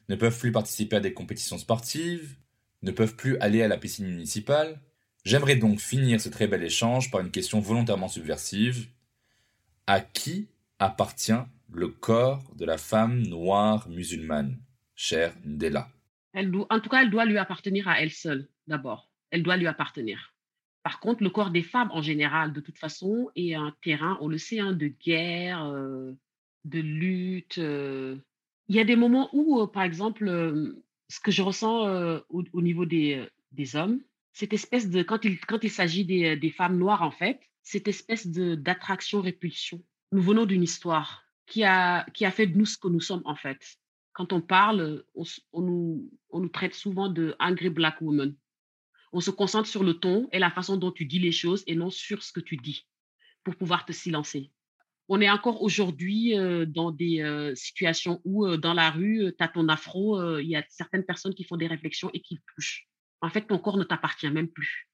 ne 0.10 0.16
peuvent 0.16 0.38
plus 0.38 0.52
participer 0.52 0.98
à 0.98 1.00
des 1.00 1.14
compétitions 1.14 1.58
sportives, 1.58 2.36
ne 2.82 2.92
peuvent 2.92 3.16
plus 3.16 3.38
aller 3.40 3.62
à 3.62 3.68
la 3.68 3.78
piscine 3.78 4.08
municipale. 4.08 4.80
J'aimerais 5.24 5.56
donc 5.56 5.80
finir 5.80 6.22
ce 6.22 6.30
très 6.30 6.48
bel 6.48 6.64
échange 6.64 7.10
par 7.10 7.22
une 7.22 7.32
question 7.32 7.60
volontairement 7.60 8.08
subversive. 8.08 8.88
À 9.88 10.02
qui 10.02 10.50
appartient 10.80 11.34
le 11.72 11.88
corps 11.88 12.54
de 12.56 12.66
la 12.66 12.78
femme 12.78 13.22
noire 13.24 13.90
musulmane, 13.90 14.60
chère 14.96 15.34
Ndela 15.46 15.90
elle 16.36 16.52
doit, 16.52 16.68
En 16.70 16.80
tout 16.80 16.90
cas, 16.90 17.02
elle 17.02 17.10
doit 17.10 17.26
lui 17.26 17.38
appartenir 17.38 17.88
à 17.88 18.00
elle 18.02 18.12
seule, 18.12 18.50
d'abord. 18.68 19.10
Elle 19.32 19.42
doit 19.42 19.58
lui 19.58 19.68
appartenir. 19.68 20.34
Par 20.84 21.00
contre, 21.00 21.24
le 21.24 21.30
corps 21.30 21.50
des 21.50 21.64
femmes 21.64 21.90
en 21.92 22.02
général, 22.02 22.54
de 22.54 22.60
toute 22.60 22.78
façon, 22.78 23.30
est 23.36 23.56
un 23.56 23.74
terrain, 23.82 24.18
on 24.22 24.28
le 24.28 24.38
sait, 24.38 24.60
hein, 24.60 24.74
de 24.74 24.88
guerre, 24.88 25.66
euh, 25.66 26.12
de 26.66 26.80
lutte, 26.80 27.58
euh, 27.58 28.18
il 28.68 28.76
y 28.76 28.80
a 28.80 28.84
des 28.84 28.96
moments 28.96 29.30
où, 29.34 29.62
euh, 29.62 29.68
par 29.68 29.84
exemple, 29.84 30.26
ce 31.08 31.20
que 31.20 31.32
je 31.32 31.42
ressens 31.42 32.20
au, 32.30 32.44
au 32.52 32.62
niveau 32.62 32.86
des, 32.86 33.26
des 33.52 33.76
hommes, 33.76 34.02
cette 34.34 34.54
espèce 34.54 34.90
de, 34.90 35.04
quand 35.04 35.24
il, 35.24 35.40
quand 35.40 35.64
il 35.64 35.72
s'agit 35.72 36.04
des, 36.06 36.36
des 36.36 36.52
femmes 36.52 36.78
noires, 36.78 37.04
en 37.04 37.12
fait, 37.12 37.40
cette 37.64 37.88
espèce 37.88 38.28
d'attraction-répulsion. 38.28 39.82
Nous 40.12 40.22
venons 40.22 40.46
d'une 40.46 40.64
histoire 40.64 41.24
qui 41.46 41.64
a, 41.64 42.06
qui 42.14 42.26
a 42.26 42.32
fait 42.32 42.48
de 42.48 42.58
nous 42.58 42.66
ce 42.66 42.78
que 42.78 42.88
nous 42.88 43.02
sommes, 43.02 43.24
en 43.26 43.36
fait. 43.36 43.78
Quand 44.14 44.34
on 44.34 44.42
parle, 44.42 45.04
on, 45.14 45.62
nous, 45.62 46.10
on 46.30 46.40
nous 46.40 46.50
traite 46.50 46.74
souvent 46.74 47.10
de 47.10 47.36
angry 47.40 47.70
black 47.70 48.02
woman. 48.02 48.36
On 49.12 49.20
se 49.20 49.32
concentre 49.32 49.68
sur 49.68 49.84
le 49.84 49.96
ton 49.96 50.28
et 50.32 50.40
la 50.40 50.50
façon 50.50 50.78
dont 50.78 50.92
tu 50.92 51.06
dis 51.06 51.20
les 51.20 51.32
choses 51.32 51.64
et 51.68 51.76
non 51.76 51.90
sur 51.90 52.24
ce 52.24 52.32
que 52.32 52.40
tu 52.40 52.58
dis 52.58 52.88
pour 53.44 53.56
pouvoir 53.56 53.86
te 53.86 53.92
silencer 53.92 54.52
on 55.08 55.22
est 55.22 55.30
encore 55.30 55.62
aujourd'hui 55.62 56.38
euh, 56.38 56.66
dans 56.66 56.92
des 56.92 57.22
euh, 57.22 57.54
situations 57.56 58.22
où 58.24 58.46
euh, 58.46 58.58
dans 58.58 58.74
la 58.74 58.90
rue, 58.90 59.32
tu 59.38 59.44
as 59.44 59.48
ton 59.48 59.68
afro, 59.68 60.40
il 60.40 60.48
y 60.48 60.56
a 60.56 60.64
certaines 60.70 61.06
personnes 61.06 61.36
qui 61.36 61.44
font 61.44 61.58
des 61.58 61.68
réflexions 61.68 62.10
et 62.14 62.22
qui 62.22 62.40
touchent. 62.56 62.88
En 63.22 63.30
fait, 63.30 63.42
ton 63.42 63.60
corps 63.60 63.78
ne 63.78 63.84
t'appartient 63.84 64.30
même 64.30 64.48
plus. 64.48 64.90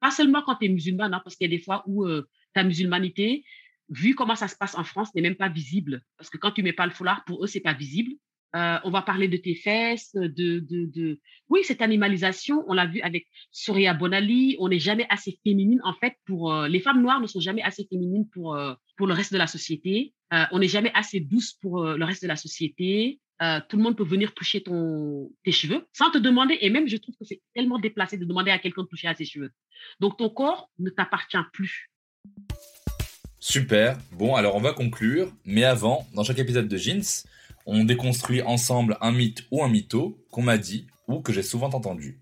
Pas 0.00 0.10
seulement 0.10 0.42
quand 0.42 0.56
tu 0.56 0.66
es 0.66 0.68
musulmane, 0.68 1.14
hein, 1.14 1.20
parce 1.22 1.36
qu'il 1.36 1.50
y 1.50 1.54
a 1.54 1.56
des 1.56 1.62
fois 1.62 1.82
où 1.86 2.06
ta 2.54 2.64
musulmanité, 2.64 3.44
vu 3.88 4.14
comment 4.14 4.36
ça 4.36 4.48
se 4.48 4.56
passe 4.56 4.76
en 4.76 4.84
France, 4.84 5.14
n'est 5.14 5.22
même 5.22 5.36
pas 5.36 5.48
visible. 5.48 6.02
Parce 6.18 6.30
que 6.30 6.38
quand 6.38 6.52
tu 6.52 6.62
mets 6.62 6.72
pas 6.72 6.86
le 6.86 6.92
foulard, 6.92 7.24
pour 7.24 7.44
eux, 7.44 7.46
c'est 7.46 7.60
pas 7.60 7.74
visible. 7.74 8.12
Euh, 8.54 8.78
on 8.84 8.90
va 8.90 9.02
parler 9.02 9.28
de 9.28 9.36
tes 9.36 9.54
fesses, 9.54 10.14
de, 10.14 10.26
de, 10.60 10.86
de... 10.86 11.20
Oui, 11.48 11.60
cette 11.62 11.82
animalisation, 11.82 12.64
on 12.68 12.74
l'a 12.74 12.86
vu 12.86 13.00
avec 13.02 13.26
Soria 13.50 13.92
Bonali, 13.92 14.56
on 14.60 14.68
n'est 14.68 14.78
jamais 14.78 15.06
assez 15.10 15.38
féminine, 15.44 15.80
en 15.84 15.92
fait, 15.92 16.14
pour... 16.24 16.52
Euh, 16.52 16.66
les 16.68 16.80
femmes 16.80 17.02
noires 17.02 17.20
ne 17.20 17.26
sont 17.26 17.40
jamais 17.40 17.62
assez 17.62 17.86
féminines 17.90 18.28
pour, 18.32 18.54
euh, 18.54 18.72
pour 18.96 19.06
le 19.06 19.12
reste 19.12 19.32
de 19.32 19.38
la 19.38 19.46
société. 19.46 20.14
On 20.50 20.58
n'est 20.58 20.68
jamais 20.68 20.90
assez 20.94 21.20
douce 21.20 21.52
pour 21.52 21.84
le 21.84 22.04
reste 22.04 22.22
de 22.22 22.28
la 22.28 22.34
société. 22.34 23.20
Tout 23.68 23.76
le 23.76 23.82
monde 23.82 23.96
peut 23.96 24.04
venir 24.04 24.34
toucher 24.34 24.60
ton, 24.60 25.30
tes 25.44 25.52
cheveux 25.52 25.86
sans 25.92 26.10
te 26.10 26.18
demander, 26.18 26.58
et 26.60 26.68
même 26.68 26.88
je 26.88 26.96
trouve 26.96 27.14
que 27.16 27.24
c'est 27.24 27.40
tellement 27.54 27.78
déplacé 27.78 28.18
de 28.18 28.24
demander 28.24 28.50
à 28.50 28.58
quelqu'un 28.58 28.82
de 28.82 28.88
toucher 28.88 29.06
à 29.06 29.14
ses 29.14 29.24
cheveux. 29.24 29.52
Donc 30.00 30.18
ton 30.18 30.28
corps 30.28 30.68
ne 30.80 30.90
t'appartient 30.90 31.38
plus. 31.52 31.92
Super. 33.48 33.96
Bon, 34.10 34.34
alors 34.34 34.56
on 34.56 34.60
va 34.60 34.72
conclure. 34.72 35.32
Mais 35.44 35.62
avant, 35.62 36.04
dans 36.14 36.24
chaque 36.24 36.40
épisode 36.40 36.66
de 36.66 36.76
Jeans, 36.76 37.04
on 37.64 37.84
déconstruit 37.84 38.42
ensemble 38.42 38.98
un 39.00 39.12
mythe 39.12 39.44
ou 39.52 39.62
un 39.62 39.68
mytho 39.68 40.18
qu'on 40.32 40.42
m'a 40.42 40.58
dit 40.58 40.88
ou 41.06 41.20
que 41.20 41.32
j'ai 41.32 41.44
souvent 41.44 41.70
entendu. 41.70 42.18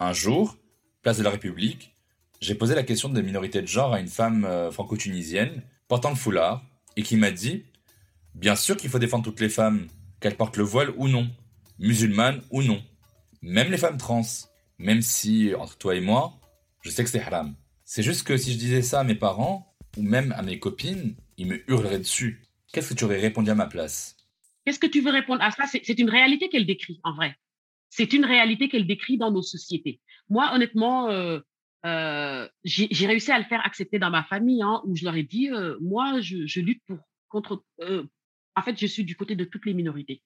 Un 0.00 0.14
jour, 0.14 0.56
place 1.02 1.18
de 1.18 1.22
la 1.22 1.28
République, 1.28 1.92
j'ai 2.40 2.54
posé 2.54 2.74
la 2.74 2.82
question 2.82 3.10
de 3.10 3.20
minorité 3.20 3.60
de 3.60 3.66
genre 3.66 3.92
à 3.92 4.00
une 4.00 4.08
femme 4.08 4.46
euh, 4.46 4.70
franco-tunisienne 4.70 5.60
portant 5.86 6.08
le 6.08 6.16
foulard 6.16 6.64
et 6.96 7.02
qui 7.02 7.18
m'a 7.18 7.30
dit 7.30 7.64
Bien 8.34 8.56
sûr 8.56 8.78
qu'il 8.78 8.88
faut 8.88 8.98
défendre 8.98 9.24
toutes 9.24 9.40
les 9.40 9.50
femmes, 9.50 9.86
qu'elles 10.18 10.38
portent 10.38 10.56
le 10.56 10.64
voile 10.64 10.94
ou 10.96 11.08
non, 11.08 11.28
musulmanes 11.78 12.40
ou 12.50 12.62
non, 12.62 12.82
même 13.42 13.70
les 13.70 13.76
femmes 13.76 13.98
trans, 13.98 14.22
même 14.78 15.02
si, 15.02 15.52
entre 15.54 15.76
toi 15.76 15.94
et 15.94 16.00
moi, 16.00 16.40
je 16.80 16.88
sais 16.88 17.04
que 17.04 17.10
c'est 17.10 17.20
haram. 17.20 17.54
C'est 17.84 18.02
juste 18.02 18.26
que 18.26 18.38
si 18.38 18.54
je 18.54 18.58
disais 18.58 18.80
ça 18.80 19.00
à 19.00 19.04
mes 19.04 19.14
parents, 19.14 19.67
ou 19.98 20.02
même 20.02 20.32
à 20.32 20.42
mes 20.42 20.58
copines, 20.58 21.14
ils 21.36 21.46
me 21.46 21.70
hurleraient 21.70 21.98
dessus. 21.98 22.42
Qu'est-ce 22.72 22.90
que 22.90 22.98
tu 22.98 23.04
aurais 23.04 23.20
répondu 23.20 23.50
à 23.50 23.54
ma 23.54 23.66
place? 23.66 24.16
Qu'est-ce 24.64 24.78
que 24.78 24.86
tu 24.86 25.00
veux 25.00 25.10
répondre 25.10 25.42
à 25.42 25.50
ça? 25.50 25.64
C'est 25.66 25.98
une 25.98 26.10
réalité 26.10 26.48
qu'elle 26.48 26.66
décrit, 26.66 27.00
en 27.02 27.14
vrai. 27.14 27.36
C'est 27.90 28.12
une 28.12 28.24
réalité 28.24 28.68
qu'elle 28.68 28.86
décrit 28.86 29.16
dans 29.16 29.30
nos 29.30 29.42
sociétés. 29.42 30.00
Moi, 30.28 30.50
honnêtement, 30.52 31.08
euh, 31.10 31.40
euh, 31.86 32.46
j'ai 32.64 33.06
réussi 33.06 33.32
à 33.32 33.38
le 33.38 33.44
faire 33.44 33.64
accepter 33.64 33.98
dans 33.98 34.10
ma 34.10 34.24
famille, 34.24 34.62
hein, 34.62 34.82
où 34.84 34.94
je 34.94 35.04
leur 35.04 35.16
ai 35.16 35.22
dit, 35.22 35.50
euh, 35.50 35.76
moi, 35.80 36.20
je, 36.20 36.60
lutte 36.60 36.82
pour 36.86 36.98
contre. 37.28 37.64
En 37.80 38.62
fait, 38.62 38.78
je 38.78 38.86
suis 38.86 39.04
du 39.04 39.16
côté 39.16 39.36
de 39.36 39.44
toutes 39.44 39.66
les 39.66 39.74
minorités, 39.74 40.22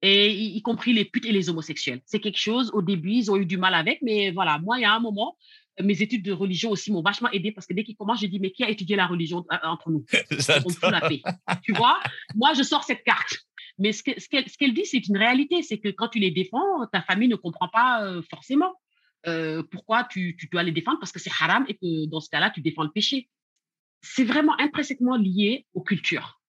et 0.00 0.30
y 0.32 0.62
compris 0.62 0.92
les 0.92 1.04
putes 1.04 1.26
et 1.26 1.32
les 1.32 1.50
homosexuels. 1.50 2.00
C'est 2.06 2.20
quelque 2.20 2.38
chose. 2.38 2.70
Au 2.72 2.82
début, 2.82 3.12
ils 3.12 3.30
ont 3.30 3.36
eu 3.36 3.46
du 3.46 3.58
mal 3.58 3.74
avec, 3.74 4.00
mais 4.02 4.30
voilà, 4.30 4.58
moi, 4.58 4.78
il 4.78 4.82
y 4.82 4.84
a 4.86 4.94
un 4.94 5.00
moment, 5.00 5.36
mes 5.82 6.02
études 6.02 6.24
de 6.24 6.32
religion 6.32 6.70
aussi 6.70 6.92
m'ont 6.92 7.02
vachement 7.02 7.30
aidé 7.30 7.50
parce 7.52 7.66
que 7.66 7.74
dès 7.74 7.84
qu'ils 7.84 7.96
commencent, 7.96 8.20
je 8.20 8.26
dis 8.26 8.40
mais 8.40 8.52
qui 8.52 8.64
a 8.64 8.70
étudié 8.70 8.96
la 8.96 9.06
religion 9.06 9.44
entre 9.62 9.90
nous? 9.90 10.04
On 10.64 10.70
fout 10.70 10.90
la 10.90 11.00
paix. 11.00 11.22
Tu 11.62 11.72
vois? 11.72 12.00
Moi, 12.34 12.52
je 12.54 12.62
sors 12.62 12.84
cette 12.84 13.02
carte. 13.04 13.38
Mais 13.78 13.92
ce 13.92 14.04
qu'elle 14.04 14.20
ce 14.20 14.28
qu 14.28 14.48
ce 14.48 14.56
qu 14.56 14.72
dit, 14.72 14.86
c'est 14.86 15.06
une 15.08 15.16
réalité. 15.16 15.62
C'est 15.62 15.78
que 15.78 15.88
quand 15.88 16.08
tu 16.08 16.20
les 16.20 16.30
défends, 16.30 16.86
ta 16.92 17.02
famille 17.02 17.28
ne 17.28 17.36
comprend 17.36 17.68
pas 17.68 18.04
euh, 18.04 18.22
forcément 18.30 18.72
euh, 19.26 19.62
pourquoi 19.62 20.04
tu, 20.04 20.36
tu, 20.36 20.48
dois 20.48 20.62
les 20.62 20.72
défendre? 20.72 20.98
Parce 21.00 21.12
que 21.12 21.18
c'est 21.18 21.30
haram 21.40 21.64
et 21.68 21.74
que 21.74 22.06
dans 22.08 22.20
ce 22.20 22.28
cas-là, 22.30 22.50
tu 22.50 22.60
défends 22.60 22.82
le 22.82 22.90
péché. 22.90 23.28
C'est 24.02 24.24
vraiment 24.24 24.58
intrinsèquement 24.60 25.16
lié 25.16 25.66
aux 25.72 25.82
cultures, 25.82 26.40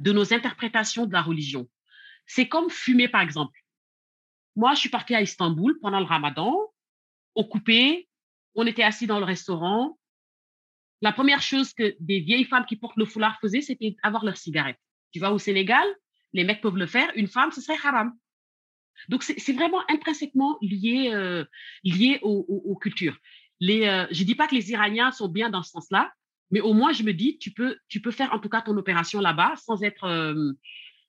de 0.00 0.12
nos 0.12 0.32
interprétations 0.32 1.06
de 1.06 1.12
la 1.12 1.20
religion. 1.20 1.68
C'est 2.26 2.48
comme 2.48 2.70
fumer, 2.70 3.08
par 3.08 3.20
exemple. 3.20 3.60
Moi, 4.56 4.72
je 4.74 4.80
suis 4.80 4.88
partie 4.88 5.14
à 5.14 5.20
Istanbul 5.20 5.78
pendant 5.80 6.00
le 6.00 6.06
ramadan, 6.06 6.56
au 7.34 7.44
coupé, 7.44 8.08
on 8.56 8.66
était 8.66 8.82
assis 8.82 9.06
dans 9.06 9.18
le 9.18 9.24
restaurant. 9.24 9.98
La 11.02 11.12
première 11.12 11.42
chose 11.42 11.72
que 11.74 11.94
des 12.00 12.20
vieilles 12.20 12.44
femmes 12.44 12.64
qui 12.66 12.76
portent 12.76 12.96
le 12.96 13.04
foulard 13.04 13.38
faisaient, 13.40 13.60
c'était 13.60 13.96
avoir 14.02 14.24
leur 14.24 14.36
cigarette. 14.36 14.78
Tu 15.12 15.20
vas 15.20 15.32
au 15.32 15.38
Sénégal, 15.38 15.86
les 16.32 16.42
mecs 16.42 16.62
peuvent 16.62 16.76
le 16.76 16.86
faire. 16.86 17.10
Une 17.14 17.28
femme, 17.28 17.52
ce 17.52 17.60
serait 17.60 17.78
haram. 17.84 18.12
Donc, 19.10 19.22
c'est 19.22 19.52
vraiment 19.52 19.82
intrinsèquement 19.90 20.56
lié, 20.62 21.10
euh, 21.12 21.44
lié 21.84 22.18
aux, 22.22 22.76
cultures. 22.76 23.18
Euh, 23.62 24.06
je 24.10 24.20
ne 24.20 24.26
dis 24.26 24.34
pas 24.34 24.48
que 24.48 24.54
les 24.54 24.70
Iraniens 24.70 25.12
sont 25.12 25.28
bien 25.28 25.50
dans 25.50 25.62
ce 25.62 25.70
sens-là, 25.70 26.10
mais 26.50 26.60
au 26.60 26.72
moins, 26.72 26.92
je 26.92 27.02
me 27.02 27.12
dis, 27.12 27.36
tu 27.38 27.50
peux, 27.50 27.76
tu 27.88 28.00
peux 28.00 28.10
faire 28.10 28.32
en 28.32 28.38
tout 28.38 28.48
cas 28.48 28.62
ton 28.62 28.76
opération 28.78 29.20
là-bas 29.20 29.54
sans 29.56 29.82
être, 29.82 30.04
euh, 30.04 30.52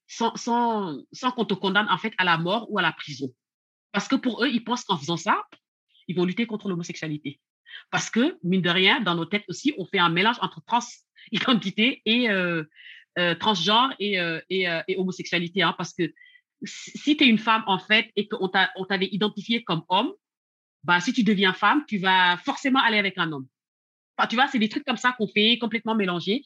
sans, 0.07 0.35
sans 0.35 1.31
qu'on 1.31 1.45
te 1.45 1.53
condamne 1.53 1.87
en 1.89 1.97
fait 1.97 2.13
à 2.17 2.25
la 2.25 2.37
mort 2.37 2.69
ou 2.69 2.77
à 2.77 2.81
la 2.81 2.91
prison. 2.91 3.33
Parce 3.93 4.09
que 4.09 4.17
pour 4.17 4.43
eux, 4.43 4.49
ils 4.49 4.63
pensent 4.63 4.83
qu'en 4.83 4.97
faisant 4.97 5.17
ça, 5.17 5.41
ils 6.07 6.15
vont 6.15 6.25
lutter 6.25 6.45
contre 6.45 6.69
l'homosexualité. 6.69 7.39
Parce 7.91 8.09
que, 8.09 8.37
mine 8.43 8.61
de 8.61 8.69
rien, 8.69 9.01
dans 9.01 9.15
nos 9.15 9.25
têtes 9.25 9.45
aussi, 9.47 9.73
on 9.77 9.85
fait 9.85 9.99
un 9.99 10.09
mélange 10.09 10.37
entre 10.41 10.61
trans-identité 10.65 12.01
et 12.05 12.29
euh, 12.29 12.63
euh, 13.17 13.35
transgenre 13.35 13.93
et, 13.99 14.19
euh, 14.19 14.41
homosexualité. 14.97 15.61
Hein, 15.61 15.75
parce 15.77 15.93
que 15.93 16.13
si 16.63 17.15
tu 17.17 17.23
es 17.23 17.27
une 17.27 17.37
femme, 17.37 17.63
en 17.67 17.79
fait, 17.79 18.11
et 18.15 18.27
qu'on 18.27 18.49
t'avait 18.49 19.09
identifié 19.11 19.63
comme 19.63 19.83
homme, 19.89 20.11
bah, 20.83 20.99
si 20.99 21.13
tu 21.13 21.23
deviens 21.23 21.53
femme, 21.53 21.83
tu 21.87 21.97
vas 21.97 22.37
forcément 22.37 22.79
aller 22.81 22.97
avec 22.97 23.17
un 23.17 23.31
homme 23.31 23.47
tu 24.25 24.35
vois, 24.35 24.47
c'est 24.47 24.57
des 24.57 24.69
trucs 24.69 24.85
comme 24.85 24.97
ça 24.97 25.13
qu'on 25.17 25.27
fait 25.27 25.57
complètement 25.59 25.93
mélangés. 25.93 26.43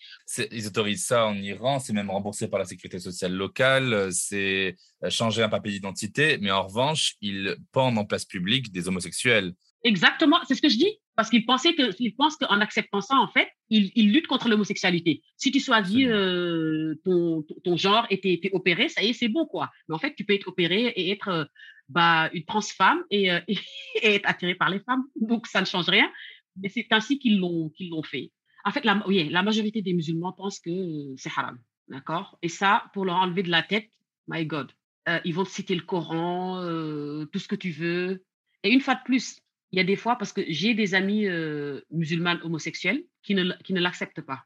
Ils 0.52 0.68
autorisent 0.68 1.06
ça 1.06 1.28
en 1.28 1.36
Iran, 1.36 1.80
c'est 1.80 1.94
même 1.94 2.10
remboursé 2.10 2.50
par 2.50 2.60
la 2.60 2.66
sécurité 2.66 3.00
sociale 3.00 3.34
locale, 3.34 4.12
c'est 4.12 4.76
euh, 5.04 5.10
changer 5.10 5.44
un 5.44 5.50
papier 5.50 5.72
d'identité, 5.72 6.38
mais 6.42 6.52
en 6.52 6.64
revanche, 6.64 7.16
ils 7.22 7.56
pendent 7.72 7.98
en 7.98 8.06
place 8.06 8.26
publique 8.26 8.72
des 8.72 8.88
homosexuels. 8.90 9.54
Exactement, 9.84 10.38
c'est 10.48 10.56
ce 10.56 10.62
que 10.62 10.70
je 10.70 10.78
dis. 10.78 10.98
Parce 11.16 11.30
qu'ils 11.30 11.46
pensaient 11.46 11.74
que, 11.76 11.92
ils 12.00 12.16
pensent 12.16 12.38
qu'en 12.38 12.62
acceptant 12.62 13.02
ça, 13.02 13.16
en 13.16 13.28
fait, 13.28 13.50
ils, 13.70 13.92
ils 13.96 14.12
luttent 14.12 14.28
contre 14.28 14.48
l'homosexualité. 14.48 15.22
Si 15.38 15.52
tu 15.52 15.60
choisis 15.60 16.08
euh, 16.08 16.96
ton, 17.04 17.46
ton, 17.64 17.76
genre 17.76 18.08
et 18.10 18.20
t'es 18.20 18.50
opéré, 18.54 18.90
ça 18.90 19.04
y 19.04 19.10
est, 19.10 19.14
c'est 19.14 19.28
bon, 19.28 19.46
quoi. 19.46 19.70
Mais 19.88 19.96
en 19.96 20.00
fait, 20.00 20.16
tu 20.16 20.24
peux 20.24 20.34
être 20.34 20.48
opéré 20.48 20.88
et 20.96 21.12
être 21.12 21.28
euh, 21.28 21.46
bah, 21.90 22.30
une 22.34 22.46
trans 22.46 22.62
femme 22.62 23.04
et, 23.12 23.30
et, 23.48 23.58
être 24.04 24.28
attiré 24.30 24.56
par 24.56 24.70
les 24.70 24.80
femmes. 24.80 25.04
Donc, 25.20 25.48
ça 25.48 25.62
ne 25.62 25.66
change 25.66 25.90
rien. 25.90 26.10
Mais 26.58 26.70
c'est 26.70 26.88
ainsi 26.92 27.20
qu'ils 27.20 27.40
l'ont 27.40 27.72
fait. 28.04 28.32
En 28.64 28.72
fait, 28.72 28.86
la, 28.86 29.04
oui, 29.08 29.30
la 29.30 29.44
majorité 29.44 29.82
des 29.82 29.94
musulmans 29.94 30.34
pensent 30.34 30.60
que 30.60 31.14
c'est 31.18 31.32
haram. 31.36 31.60
D'accord? 31.88 32.38
Et 32.42 32.50
ça, 32.50 32.90
pour 32.94 33.06
leur 33.06 33.16
enlever 33.16 33.44
de 33.44 33.50
la 33.50 33.64
tête, 33.64 33.90
my 34.28 34.46
God, 34.46 34.72
euh, 35.10 35.20
ils 35.26 35.34
vont 35.34 35.46
citer 35.46 35.76
le 35.76 35.82
Coran, 35.82 36.62
euh, 36.62 37.26
tout 37.26 37.40
ce 37.40 37.48
que 37.48 37.56
tu 37.56 37.72
veux. 37.72 38.24
Et 38.64 38.72
une 38.72 38.82
fois 38.82 38.96
de 38.96 39.04
plus, 39.04 39.40
il 39.72 39.78
y 39.78 39.82
a 39.82 39.84
des 39.84 39.96
fois, 39.96 40.18
parce 40.18 40.32
que 40.32 40.42
j'ai 40.48 40.74
des 40.74 40.94
amis 40.94 41.28
euh, 41.28 41.82
musulmanes 41.92 42.40
homosexuels 42.44 43.04
qui 43.24 43.36
ne, 43.36 43.52
qui 43.64 43.74
ne 43.74 43.82
l'acceptent 43.82 44.22
pas. 44.22 44.46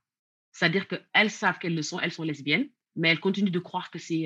C'est-à-dire 0.52 0.88
qu'elles 0.88 1.30
savent 1.30 1.60
qu'elles 1.60 1.76
le 1.76 1.82
sont, 1.82 2.00
elles 2.00 2.12
sont 2.12 2.24
lesbiennes, 2.24 2.70
mais 2.96 3.10
elles 3.10 3.20
continuent 3.20 3.52
de 3.52 3.60
croire 3.60 3.92
que 3.92 4.00
c'est 4.00 4.26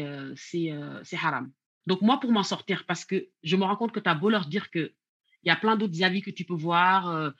haram. 1.13 1.51
Donc 1.87 2.01
moi, 2.01 2.19
pour 2.19 2.31
m'en 2.31 2.43
sortir, 2.43 2.85
parce 2.85 3.03
que 3.03 3.27
je 3.41 3.55
me 3.55 3.63
rends 3.63 3.75
compte 3.75 3.91
que 3.91 3.99
tu 3.99 4.09
as 4.09 4.13
beau 4.13 4.29
leur 4.29 4.45
dire 4.45 4.69
qu'il 4.69 4.93
y 5.43 5.49
a 5.49 5.55
plein 5.55 5.75
d'autres 5.75 6.03
avis 6.03 6.21
que 6.21 6.29
tu 6.29 6.45
peux 6.45 6.53
voir, 6.53 7.33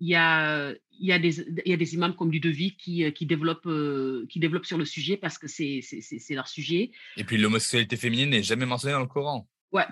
il 0.00 0.08
y 0.08 0.14
a, 0.14 0.70
il 0.70 1.06
y 1.06 1.12
a, 1.12 1.18
des, 1.18 1.40
il 1.40 1.70
y 1.70 1.72
a 1.72 1.76
des 1.76 1.94
imams 1.94 2.14
comme 2.14 2.30
du 2.30 2.40
Devis 2.40 2.76
qui, 2.76 3.04
euh, 3.04 3.10
qui, 3.10 3.26
développent, 3.26 3.66
euh, 3.66 4.26
qui 4.28 4.38
développent 4.40 4.66
sur 4.66 4.78
le 4.78 4.84
sujet 4.84 5.16
parce 5.16 5.38
que 5.38 5.46
c'est 5.46 5.80
leur 6.30 6.48
sujet. 6.48 6.90
Et 7.16 7.24
puis 7.24 7.38
l'homosexualité 7.38 7.96
féminine 7.96 8.30
n'est 8.30 8.42
jamais 8.42 8.66
mentionnée 8.66 8.94
dans 8.94 9.00
le 9.00 9.06
Coran. 9.06 9.48
Ouais, 9.72 9.86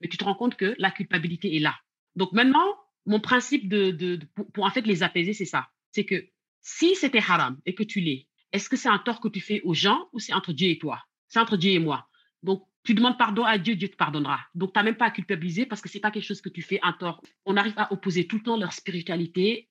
mais 0.00 0.08
tu 0.08 0.16
te 0.16 0.24
rends 0.24 0.34
compte 0.34 0.56
que 0.56 0.74
la 0.78 0.90
culpabilité 0.90 1.54
est 1.56 1.60
là. 1.60 1.74
Donc 2.16 2.32
maintenant, 2.32 2.76
mon 3.06 3.20
principe 3.20 3.68
de, 3.68 3.90
de, 3.90 4.20
pour, 4.52 4.64
en 4.64 4.70
fait 4.70 4.86
les 4.86 5.02
apaiser, 5.02 5.32
c'est 5.32 5.44
ça. 5.44 5.68
C'est 5.90 6.04
que 6.04 6.28
si 6.60 6.94
c'était 6.94 7.22
haram 7.26 7.58
et 7.64 7.74
que 7.74 7.82
tu 7.82 8.00
l'es, 8.00 8.26
est-ce 8.52 8.68
que 8.68 8.76
c'est 8.76 8.88
un 8.88 8.98
tort 8.98 9.20
que 9.20 9.28
tu 9.28 9.40
fais 9.40 9.60
aux 9.62 9.74
gens 9.74 10.08
ou 10.12 10.18
c'est 10.18 10.32
entre 10.32 10.52
Dieu 10.52 10.70
et 10.70 10.78
toi? 10.78 11.02
C'est 11.28 11.40
entre 11.40 11.56
Dieu 11.56 11.72
et 11.72 11.78
moi. 11.78 12.08
Donc 12.42 12.67
tu 12.84 12.94
demandes 12.94 13.18
pardon 13.18 13.44
à 13.44 13.58
Dieu, 13.58 13.76
Dieu 13.76 13.88
te 13.88 13.96
pardonnera. 13.96 14.40
Donc, 14.54 14.72
tu 14.72 14.78
n'as 14.78 14.84
même 14.84 14.96
pas 14.96 15.06
à 15.06 15.10
culpabiliser 15.10 15.66
parce 15.66 15.80
que 15.80 15.88
ce 15.88 15.96
n'est 15.96 16.00
pas 16.00 16.10
quelque 16.10 16.24
chose 16.24 16.40
que 16.40 16.48
tu 16.48 16.62
fais 16.62 16.80
un 16.82 16.92
tort. 16.92 17.22
On 17.44 17.56
arrive 17.56 17.74
à 17.76 17.92
opposer 17.92 18.26
tout 18.26 18.36
le 18.36 18.42
temps 18.42 18.56
leur 18.56 18.72
spiritualité 18.72 19.68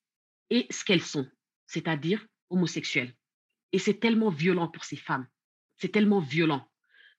et 0.50 0.68
ce 0.70 0.84
qu'elles 0.84 1.02
sont, 1.02 1.28
c'est-à-dire 1.66 2.26
homosexuelles. 2.50 3.14
Et 3.72 3.80
c'est 3.80 4.00
tellement 4.00 4.30
violent 4.30 4.68
pour 4.68 4.84
ces 4.86 4.96
femmes. 4.96 5.28
C'est 5.78 5.92
tellement 5.92 6.20
violent. 6.20 6.68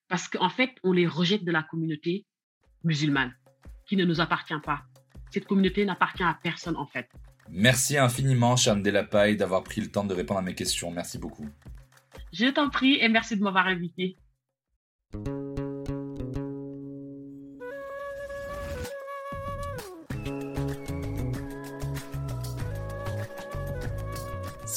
Parce 0.08 0.28
qu'en 0.28 0.48
fait, 0.48 0.74
on 0.82 0.92
les 0.92 1.06
rejette 1.06 1.44
de 1.44 1.52
la 1.52 1.62
communauté 1.62 2.26
musulmane, 2.84 3.34
qui 3.86 3.96
ne 3.96 4.04
nous 4.04 4.20
appartient 4.20 4.58
pas. 4.64 4.84
Cette 5.30 5.46
communauté 5.46 5.84
n'appartient 5.84 6.22
à 6.22 6.38
personne, 6.42 6.76
en 6.76 6.86
fait. 6.86 7.10
Merci 7.50 7.98
infiniment, 7.98 8.56
Charme 8.56 8.82
Delapaille, 8.82 9.36
d'avoir 9.36 9.62
pris 9.62 9.80
le 9.80 9.90
temps 9.90 10.04
de 10.04 10.14
répondre 10.14 10.40
à 10.40 10.42
mes 10.42 10.54
questions. 10.54 10.90
Merci 10.90 11.18
beaucoup. 11.18 11.48
Je 12.32 12.46
t'en 12.46 12.70
prie 12.70 12.98
et 13.00 13.08
merci 13.08 13.36
de 13.36 13.42
m'avoir 13.42 13.66
invité. 13.66 14.16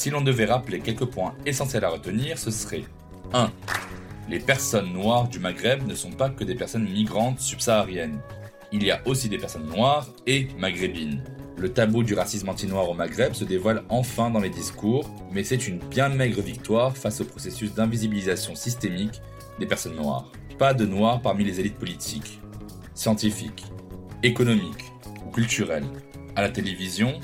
Si 0.02 0.10
l'on 0.10 0.20
devait 0.20 0.46
rappeler 0.46 0.80
quelques 0.80 1.04
points 1.04 1.32
essentiels 1.46 1.84
à 1.84 1.88
retenir, 1.90 2.36
ce 2.36 2.50
serait 2.50 2.82
1. 3.34 3.52
Les 4.28 4.40
personnes 4.40 4.92
noires 4.92 5.28
du 5.28 5.38
Maghreb 5.38 5.86
ne 5.86 5.94
sont 5.94 6.10
pas 6.10 6.28
que 6.28 6.42
des 6.42 6.56
personnes 6.56 6.90
migrantes 6.90 7.38
subsahariennes. 7.38 8.18
Il 8.72 8.82
y 8.82 8.90
a 8.90 9.00
aussi 9.06 9.28
des 9.28 9.38
personnes 9.38 9.68
noires 9.68 10.08
et 10.26 10.48
maghrébines. 10.58 11.22
Le 11.56 11.72
tabou 11.72 12.02
du 12.02 12.14
racisme 12.14 12.48
anti-noir 12.48 12.90
au 12.90 12.94
Maghreb 12.94 13.34
se 13.34 13.44
dévoile 13.44 13.84
enfin 13.90 14.28
dans 14.28 14.40
les 14.40 14.50
discours, 14.50 15.08
mais 15.30 15.44
c'est 15.44 15.68
une 15.68 15.78
bien 15.78 16.08
maigre 16.08 16.42
victoire 16.42 16.96
face 16.96 17.20
au 17.20 17.24
processus 17.24 17.72
d'invisibilisation 17.72 18.56
systémique 18.56 19.22
des 19.60 19.66
personnes 19.66 19.94
noires. 19.94 20.32
Pas 20.58 20.74
de 20.74 20.84
noirs 20.84 21.22
parmi 21.22 21.44
les 21.44 21.60
élites 21.60 21.78
politiques, 21.78 22.40
scientifiques, 22.92 23.66
économiques 24.24 24.90
ou 25.24 25.30
culturelles. 25.30 25.86
À 26.34 26.42
la 26.42 26.48
télévision, 26.48 27.20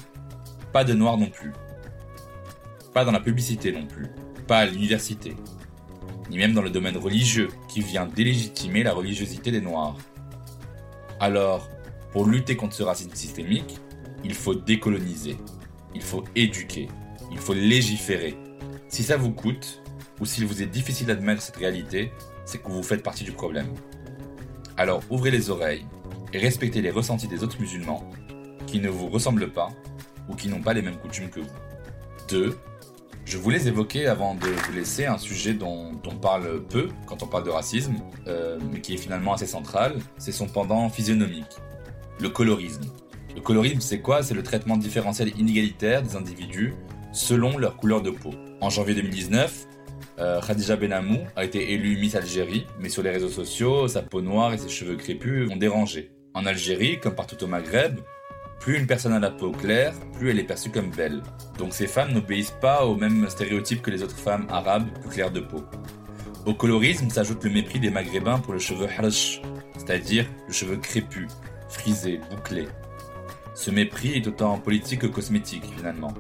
pas 0.73 0.85
de 0.85 0.95
noirs 0.95 1.19
non 1.19 1.29
plus. 1.29 1.53
Pas 2.99 3.05
dans 3.05 3.13
la 3.13 3.21
publicité 3.21 3.71
non 3.71 3.87
plus, 3.87 4.09
pas 4.49 4.59
à 4.59 4.67
l'université, 4.67 5.37
ni 6.31 6.37
même 6.37 6.53
dans 6.53 6.63
le 6.63 6.69
domaine 6.69 6.97
religieux 6.97 7.47
qui 7.69 7.81
vient 7.81 8.07
délégitimer 8.07 8.83
la 8.83 8.93
religiosité 8.93 9.53
des 9.53 9.61
Noirs. 9.61 9.97
Alors, 11.21 11.69
pour 12.11 12.27
lutter 12.27 12.57
contre 12.57 12.75
ce 12.75 12.83
racisme 12.83 13.15
systémique, 13.15 13.79
il 14.25 14.35
faut 14.35 14.57
décoloniser, 14.57 15.37
il 15.95 16.03
faut 16.03 16.25
éduquer, 16.35 16.89
il 17.31 17.39
faut 17.39 17.55
légiférer. 17.55 18.37
Si 18.89 19.05
ça 19.05 19.17
vous 19.17 19.31
coûte, 19.31 19.81
ou 20.19 20.27
s'il 20.27 20.45
vous 20.45 20.61
est 20.61 20.67
difficile 20.67 21.07
d'admettre 21.07 21.41
cette 21.41 21.59
réalité, 21.59 22.11
c'est 22.47 22.61
que 22.61 22.69
vous 22.69 22.83
faites 22.83 23.05
partie 23.05 23.23
du 23.23 23.31
problème. 23.31 23.73
Alors 24.77 25.05
ouvrez 25.09 25.31
les 25.31 25.51
oreilles 25.51 25.87
et 26.33 26.39
respectez 26.39 26.83
les 26.83 26.91
ressentis 26.91 27.29
des 27.29 27.45
autres 27.45 27.61
musulmans 27.61 28.11
qui 28.67 28.81
ne 28.81 28.89
vous 28.89 29.07
ressemblent 29.09 29.53
pas 29.53 29.69
ou 30.29 30.35
qui 30.35 30.49
n'ont 30.49 30.63
pas 30.63 30.75
les 30.75 30.83
mêmes 30.83 30.99
coutumes 30.99 31.31
que 31.31 31.39
vous. 31.39 31.47
2. 32.29 32.59
Je 33.29 33.37
voulais 33.37 33.67
évoquer, 33.69 34.07
avant 34.07 34.35
de 34.35 34.47
vous 34.47 34.73
laisser, 34.73 35.05
un 35.05 35.19
sujet 35.19 35.53
dont 35.53 35.93
on 36.07 36.15
parle 36.15 36.63
peu 36.65 36.89
quand 37.05 37.23
on 37.23 37.27
parle 37.27 37.45
de 37.45 37.51
racisme, 37.51 37.97
euh, 38.27 38.59
mais 38.73 38.81
qui 38.81 38.95
est 38.95 38.97
finalement 38.97 39.35
assez 39.35 39.47
central, 39.47 39.97
c'est 40.17 40.33
son 40.33 40.47
pendant 40.47 40.89
physionomique, 40.89 41.59
le 42.23 42.31
colorisme. 42.31 42.85
Le 43.35 43.43
colorisme, 43.43 43.81
c'est 43.81 44.01
quoi? 44.01 44.23
C'est 44.23 44.33
le 44.33 44.43
traitement 44.43 44.79
différentiel 44.79 45.39
inégalitaire 45.39 46.03
des 46.03 46.17
individus 46.17 46.73
selon 47.13 47.59
leur 47.59 47.77
couleur 47.77 48.01
de 48.01 48.09
peau. 48.09 48.31
En 48.63 48.71
janvier 48.71 48.95
2019, 48.95 49.67
euh, 50.21 50.41
Khadija 50.41 50.77
Benamou 50.77 51.19
a 51.37 51.45
été 51.45 51.75
élue 51.75 51.99
Miss 51.99 52.15
Algérie, 52.15 52.67
mais 52.81 52.89
sur 52.89 53.03
les 53.03 53.11
réseaux 53.11 53.29
sociaux, 53.29 53.89
sa 53.89 54.01
peau 54.01 54.23
noire 54.23 54.55
et 54.55 54.59
ses 54.59 54.71
cheveux 54.71 54.97
crépus 54.97 55.51
ont 55.51 55.57
dérangé. 55.57 56.13
En 56.33 56.47
Algérie, 56.47 56.99
comme 56.99 57.15
partout 57.15 57.45
au 57.45 57.47
Maghreb, 57.47 58.01
plus 58.61 58.77
une 58.77 58.87
personne 58.87 59.13
a 59.13 59.19
la 59.19 59.31
peau 59.31 59.51
claire, 59.53 59.95
plus 60.15 60.31
elle 60.31 60.39
est 60.39 60.45
perçue 60.45 60.71
comme 60.71 60.91
belle. 60.91 61.23
Donc 61.59 61.73
ces 61.73 61.87
femmes 61.87 62.13
n'obéissent 62.13 62.55
pas 62.61 62.85
aux 62.85 62.97
mêmes 62.97 63.29
stéréotypes 63.29 63.83
que 63.83 63.91
les 63.91 64.03
autres 64.03 64.17
femmes 64.17 64.47
arabes 64.51 64.89
plus 65.01 65.11
claires 65.11 65.31
de 65.31 65.41
peau. 65.41 65.63
Au 66.47 66.55
colorisme 66.55 67.11
s'ajoute 67.11 67.45
le 67.45 67.51
mépris 67.51 67.79
des 67.79 67.91
maghrébins 67.91 68.39
pour 68.39 68.53
le 68.53 68.59
cheveu 68.59 68.89
harsh, 68.99 69.43
c'est-à-dire 69.77 70.27
le 70.47 70.53
cheveu 70.53 70.77
crépus, 70.77 71.29
frisé, 71.69 72.21
bouclé. 72.31 72.67
Ce 73.55 73.71
mépris 73.71 74.15
est 74.15 74.27
autant 74.27 74.59
politique 74.59 75.01
que 75.01 75.07
cosmétique 75.07 75.65
finalement. 75.77 76.15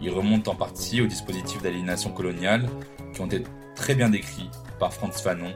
Il 0.00 0.10
remonte 0.10 0.48
en 0.48 0.54
partie 0.54 1.00
aux 1.00 1.06
dispositifs 1.06 1.62
d'aliénation 1.62 2.10
coloniale 2.10 2.68
qui 3.14 3.20
ont 3.20 3.26
été 3.26 3.44
très 3.74 3.94
bien 3.94 4.10
décrits 4.10 4.50
par 4.78 4.92
Franz 4.92 5.22
Fanon 5.22 5.54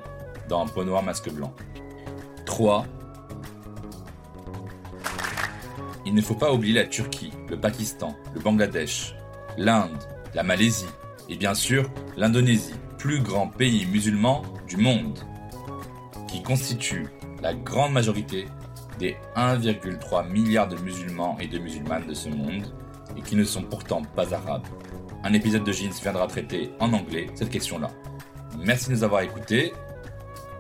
dans 0.48 0.66
Peau 0.66 0.84
noir 0.84 1.02
masque 1.02 1.30
blanc. 1.30 1.52
3. 2.46 2.86
Il 6.06 6.14
ne 6.14 6.22
faut 6.22 6.36
pas 6.36 6.52
oublier 6.52 6.72
la 6.72 6.86
Turquie, 6.86 7.32
le 7.50 7.58
Pakistan, 7.58 8.16
le 8.32 8.40
Bangladesh, 8.40 9.16
l'Inde, 9.58 9.98
la 10.34 10.44
Malaisie 10.44 10.86
et 11.28 11.36
bien 11.36 11.52
sûr 11.52 11.90
l'Indonésie, 12.16 12.74
plus 12.96 13.20
grand 13.20 13.48
pays 13.48 13.86
musulman 13.86 14.42
du 14.68 14.76
monde, 14.76 15.18
qui 16.28 16.44
constitue 16.44 17.08
la 17.42 17.54
grande 17.54 17.92
majorité 17.92 18.46
des 19.00 19.16
1,3 19.34 20.30
milliard 20.30 20.68
de 20.68 20.76
musulmans 20.76 21.36
et 21.40 21.48
de 21.48 21.58
musulmanes 21.58 22.06
de 22.06 22.14
ce 22.14 22.28
monde 22.28 22.72
et 23.16 23.20
qui 23.22 23.34
ne 23.34 23.42
sont 23.42 23.62
pourtant 23.62 24.02
pas 24.02 24.32
arabes. 24.32 24.66
Un 25.24 25.32
épisode 25.32 25.64
de 25.64 25.72
Jeans 25.72 25.90
viendra 26.00 26.28
traiter 26.28 26.70
en 26.78 26.92
anglais 26.92 27.26
cette 27.34 27.50
question-là. 27.50 27.90
Merci 28.64 28.90
de 28.90 28.94
nous 28.94 29.02
avoir 29.02 29.22
écoutés. 29.22 29.72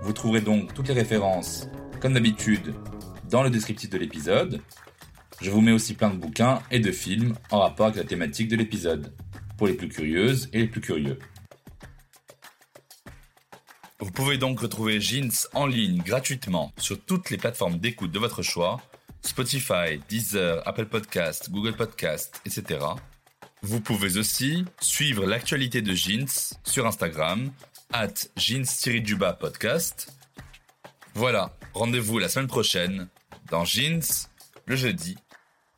Vous 0.02 0.12
trouverez 0.12 0.40
donc 0.40 0.74
toutes 0.74 0.88
les 0.88 0.94
références 0.94 1.68
Comme 2.00 2.14
d'habitude, 2.14 2.74
dans 3.30 3.44
le 3.44 3.50
descriptif 3.50 3.90
de 3.90 3.98
l'épisode, 3.98 4.60
je 5.40 5.50
vous 5.50 5.60
mets 5.60 5.72
aussi 5.72 5.94
plein 5.94 6.10
de 6.10 6.16
bouquins 6.16 6.62
et 6.70 6.80
de 6.80 6.92
films 6.92 7.34
en 7.50 7.60
rapport 7.60 7.86
avec 7.86 7.98
la 7.98 8.04
thématique 8.04 8.48
de 8.48 8.56
l'épisode, 8.56 9.12
pour 9.56 9.66
les 9.66 9.74
plus 9.74 9.88
curieuses 9.88 10.48
et 10.52 10.58
les 10.58 10.66
plus 10.66 10.80
curieux. 10.80 11.18
Vous 14.00 14.10
pouvez 14.10 14.38
donc 14.38 14.60
retrouver 14.60 15.00
Jeans 15.00 15.30
en 15.54 15.66
ligne 15.66 15.98
gratuitement 15.98 16.72
sur 16.78 17.00
toutes 17.00 17.30
les 17.30 17.38
plateformes 17.38 17.78
d'écoute 17.78 18.12
de 18.12 18.18
votre 18.18 18.42
choix, 18.42 18.80
Spotify, 19.22 20.00
Deezer, 20.08 20.62
Apple 20.66 20.86
Podcast, 20.86 21.50
Google 21.50 21.74
Podcast, 21.74 22.40
etc. 22.44 22.80
Vous 23.62 23.80
pouvez 23.80 24.18
aussi 24.18 24.64
suivre 24.80 25.26
l'actualité 25.26 25.82
de 25.82 25.94
Jeans 25.94 26.54
sur 26.64 26.86
Instagram, 26.86 27.50
at 27.92 28.14
jeans 28.36 28.66
podcast. 29.40 30.12
Voilà, 31.14 31.56
rendez-vous 31.72 32.18
la 32.18 32.28
semaine 32.28 32.48
prochaine 32.48 33.08
dans 33.50 33.64
Jeans, 33.64 34.28
le 34.66 34.76
jeudi. 34.76 35.16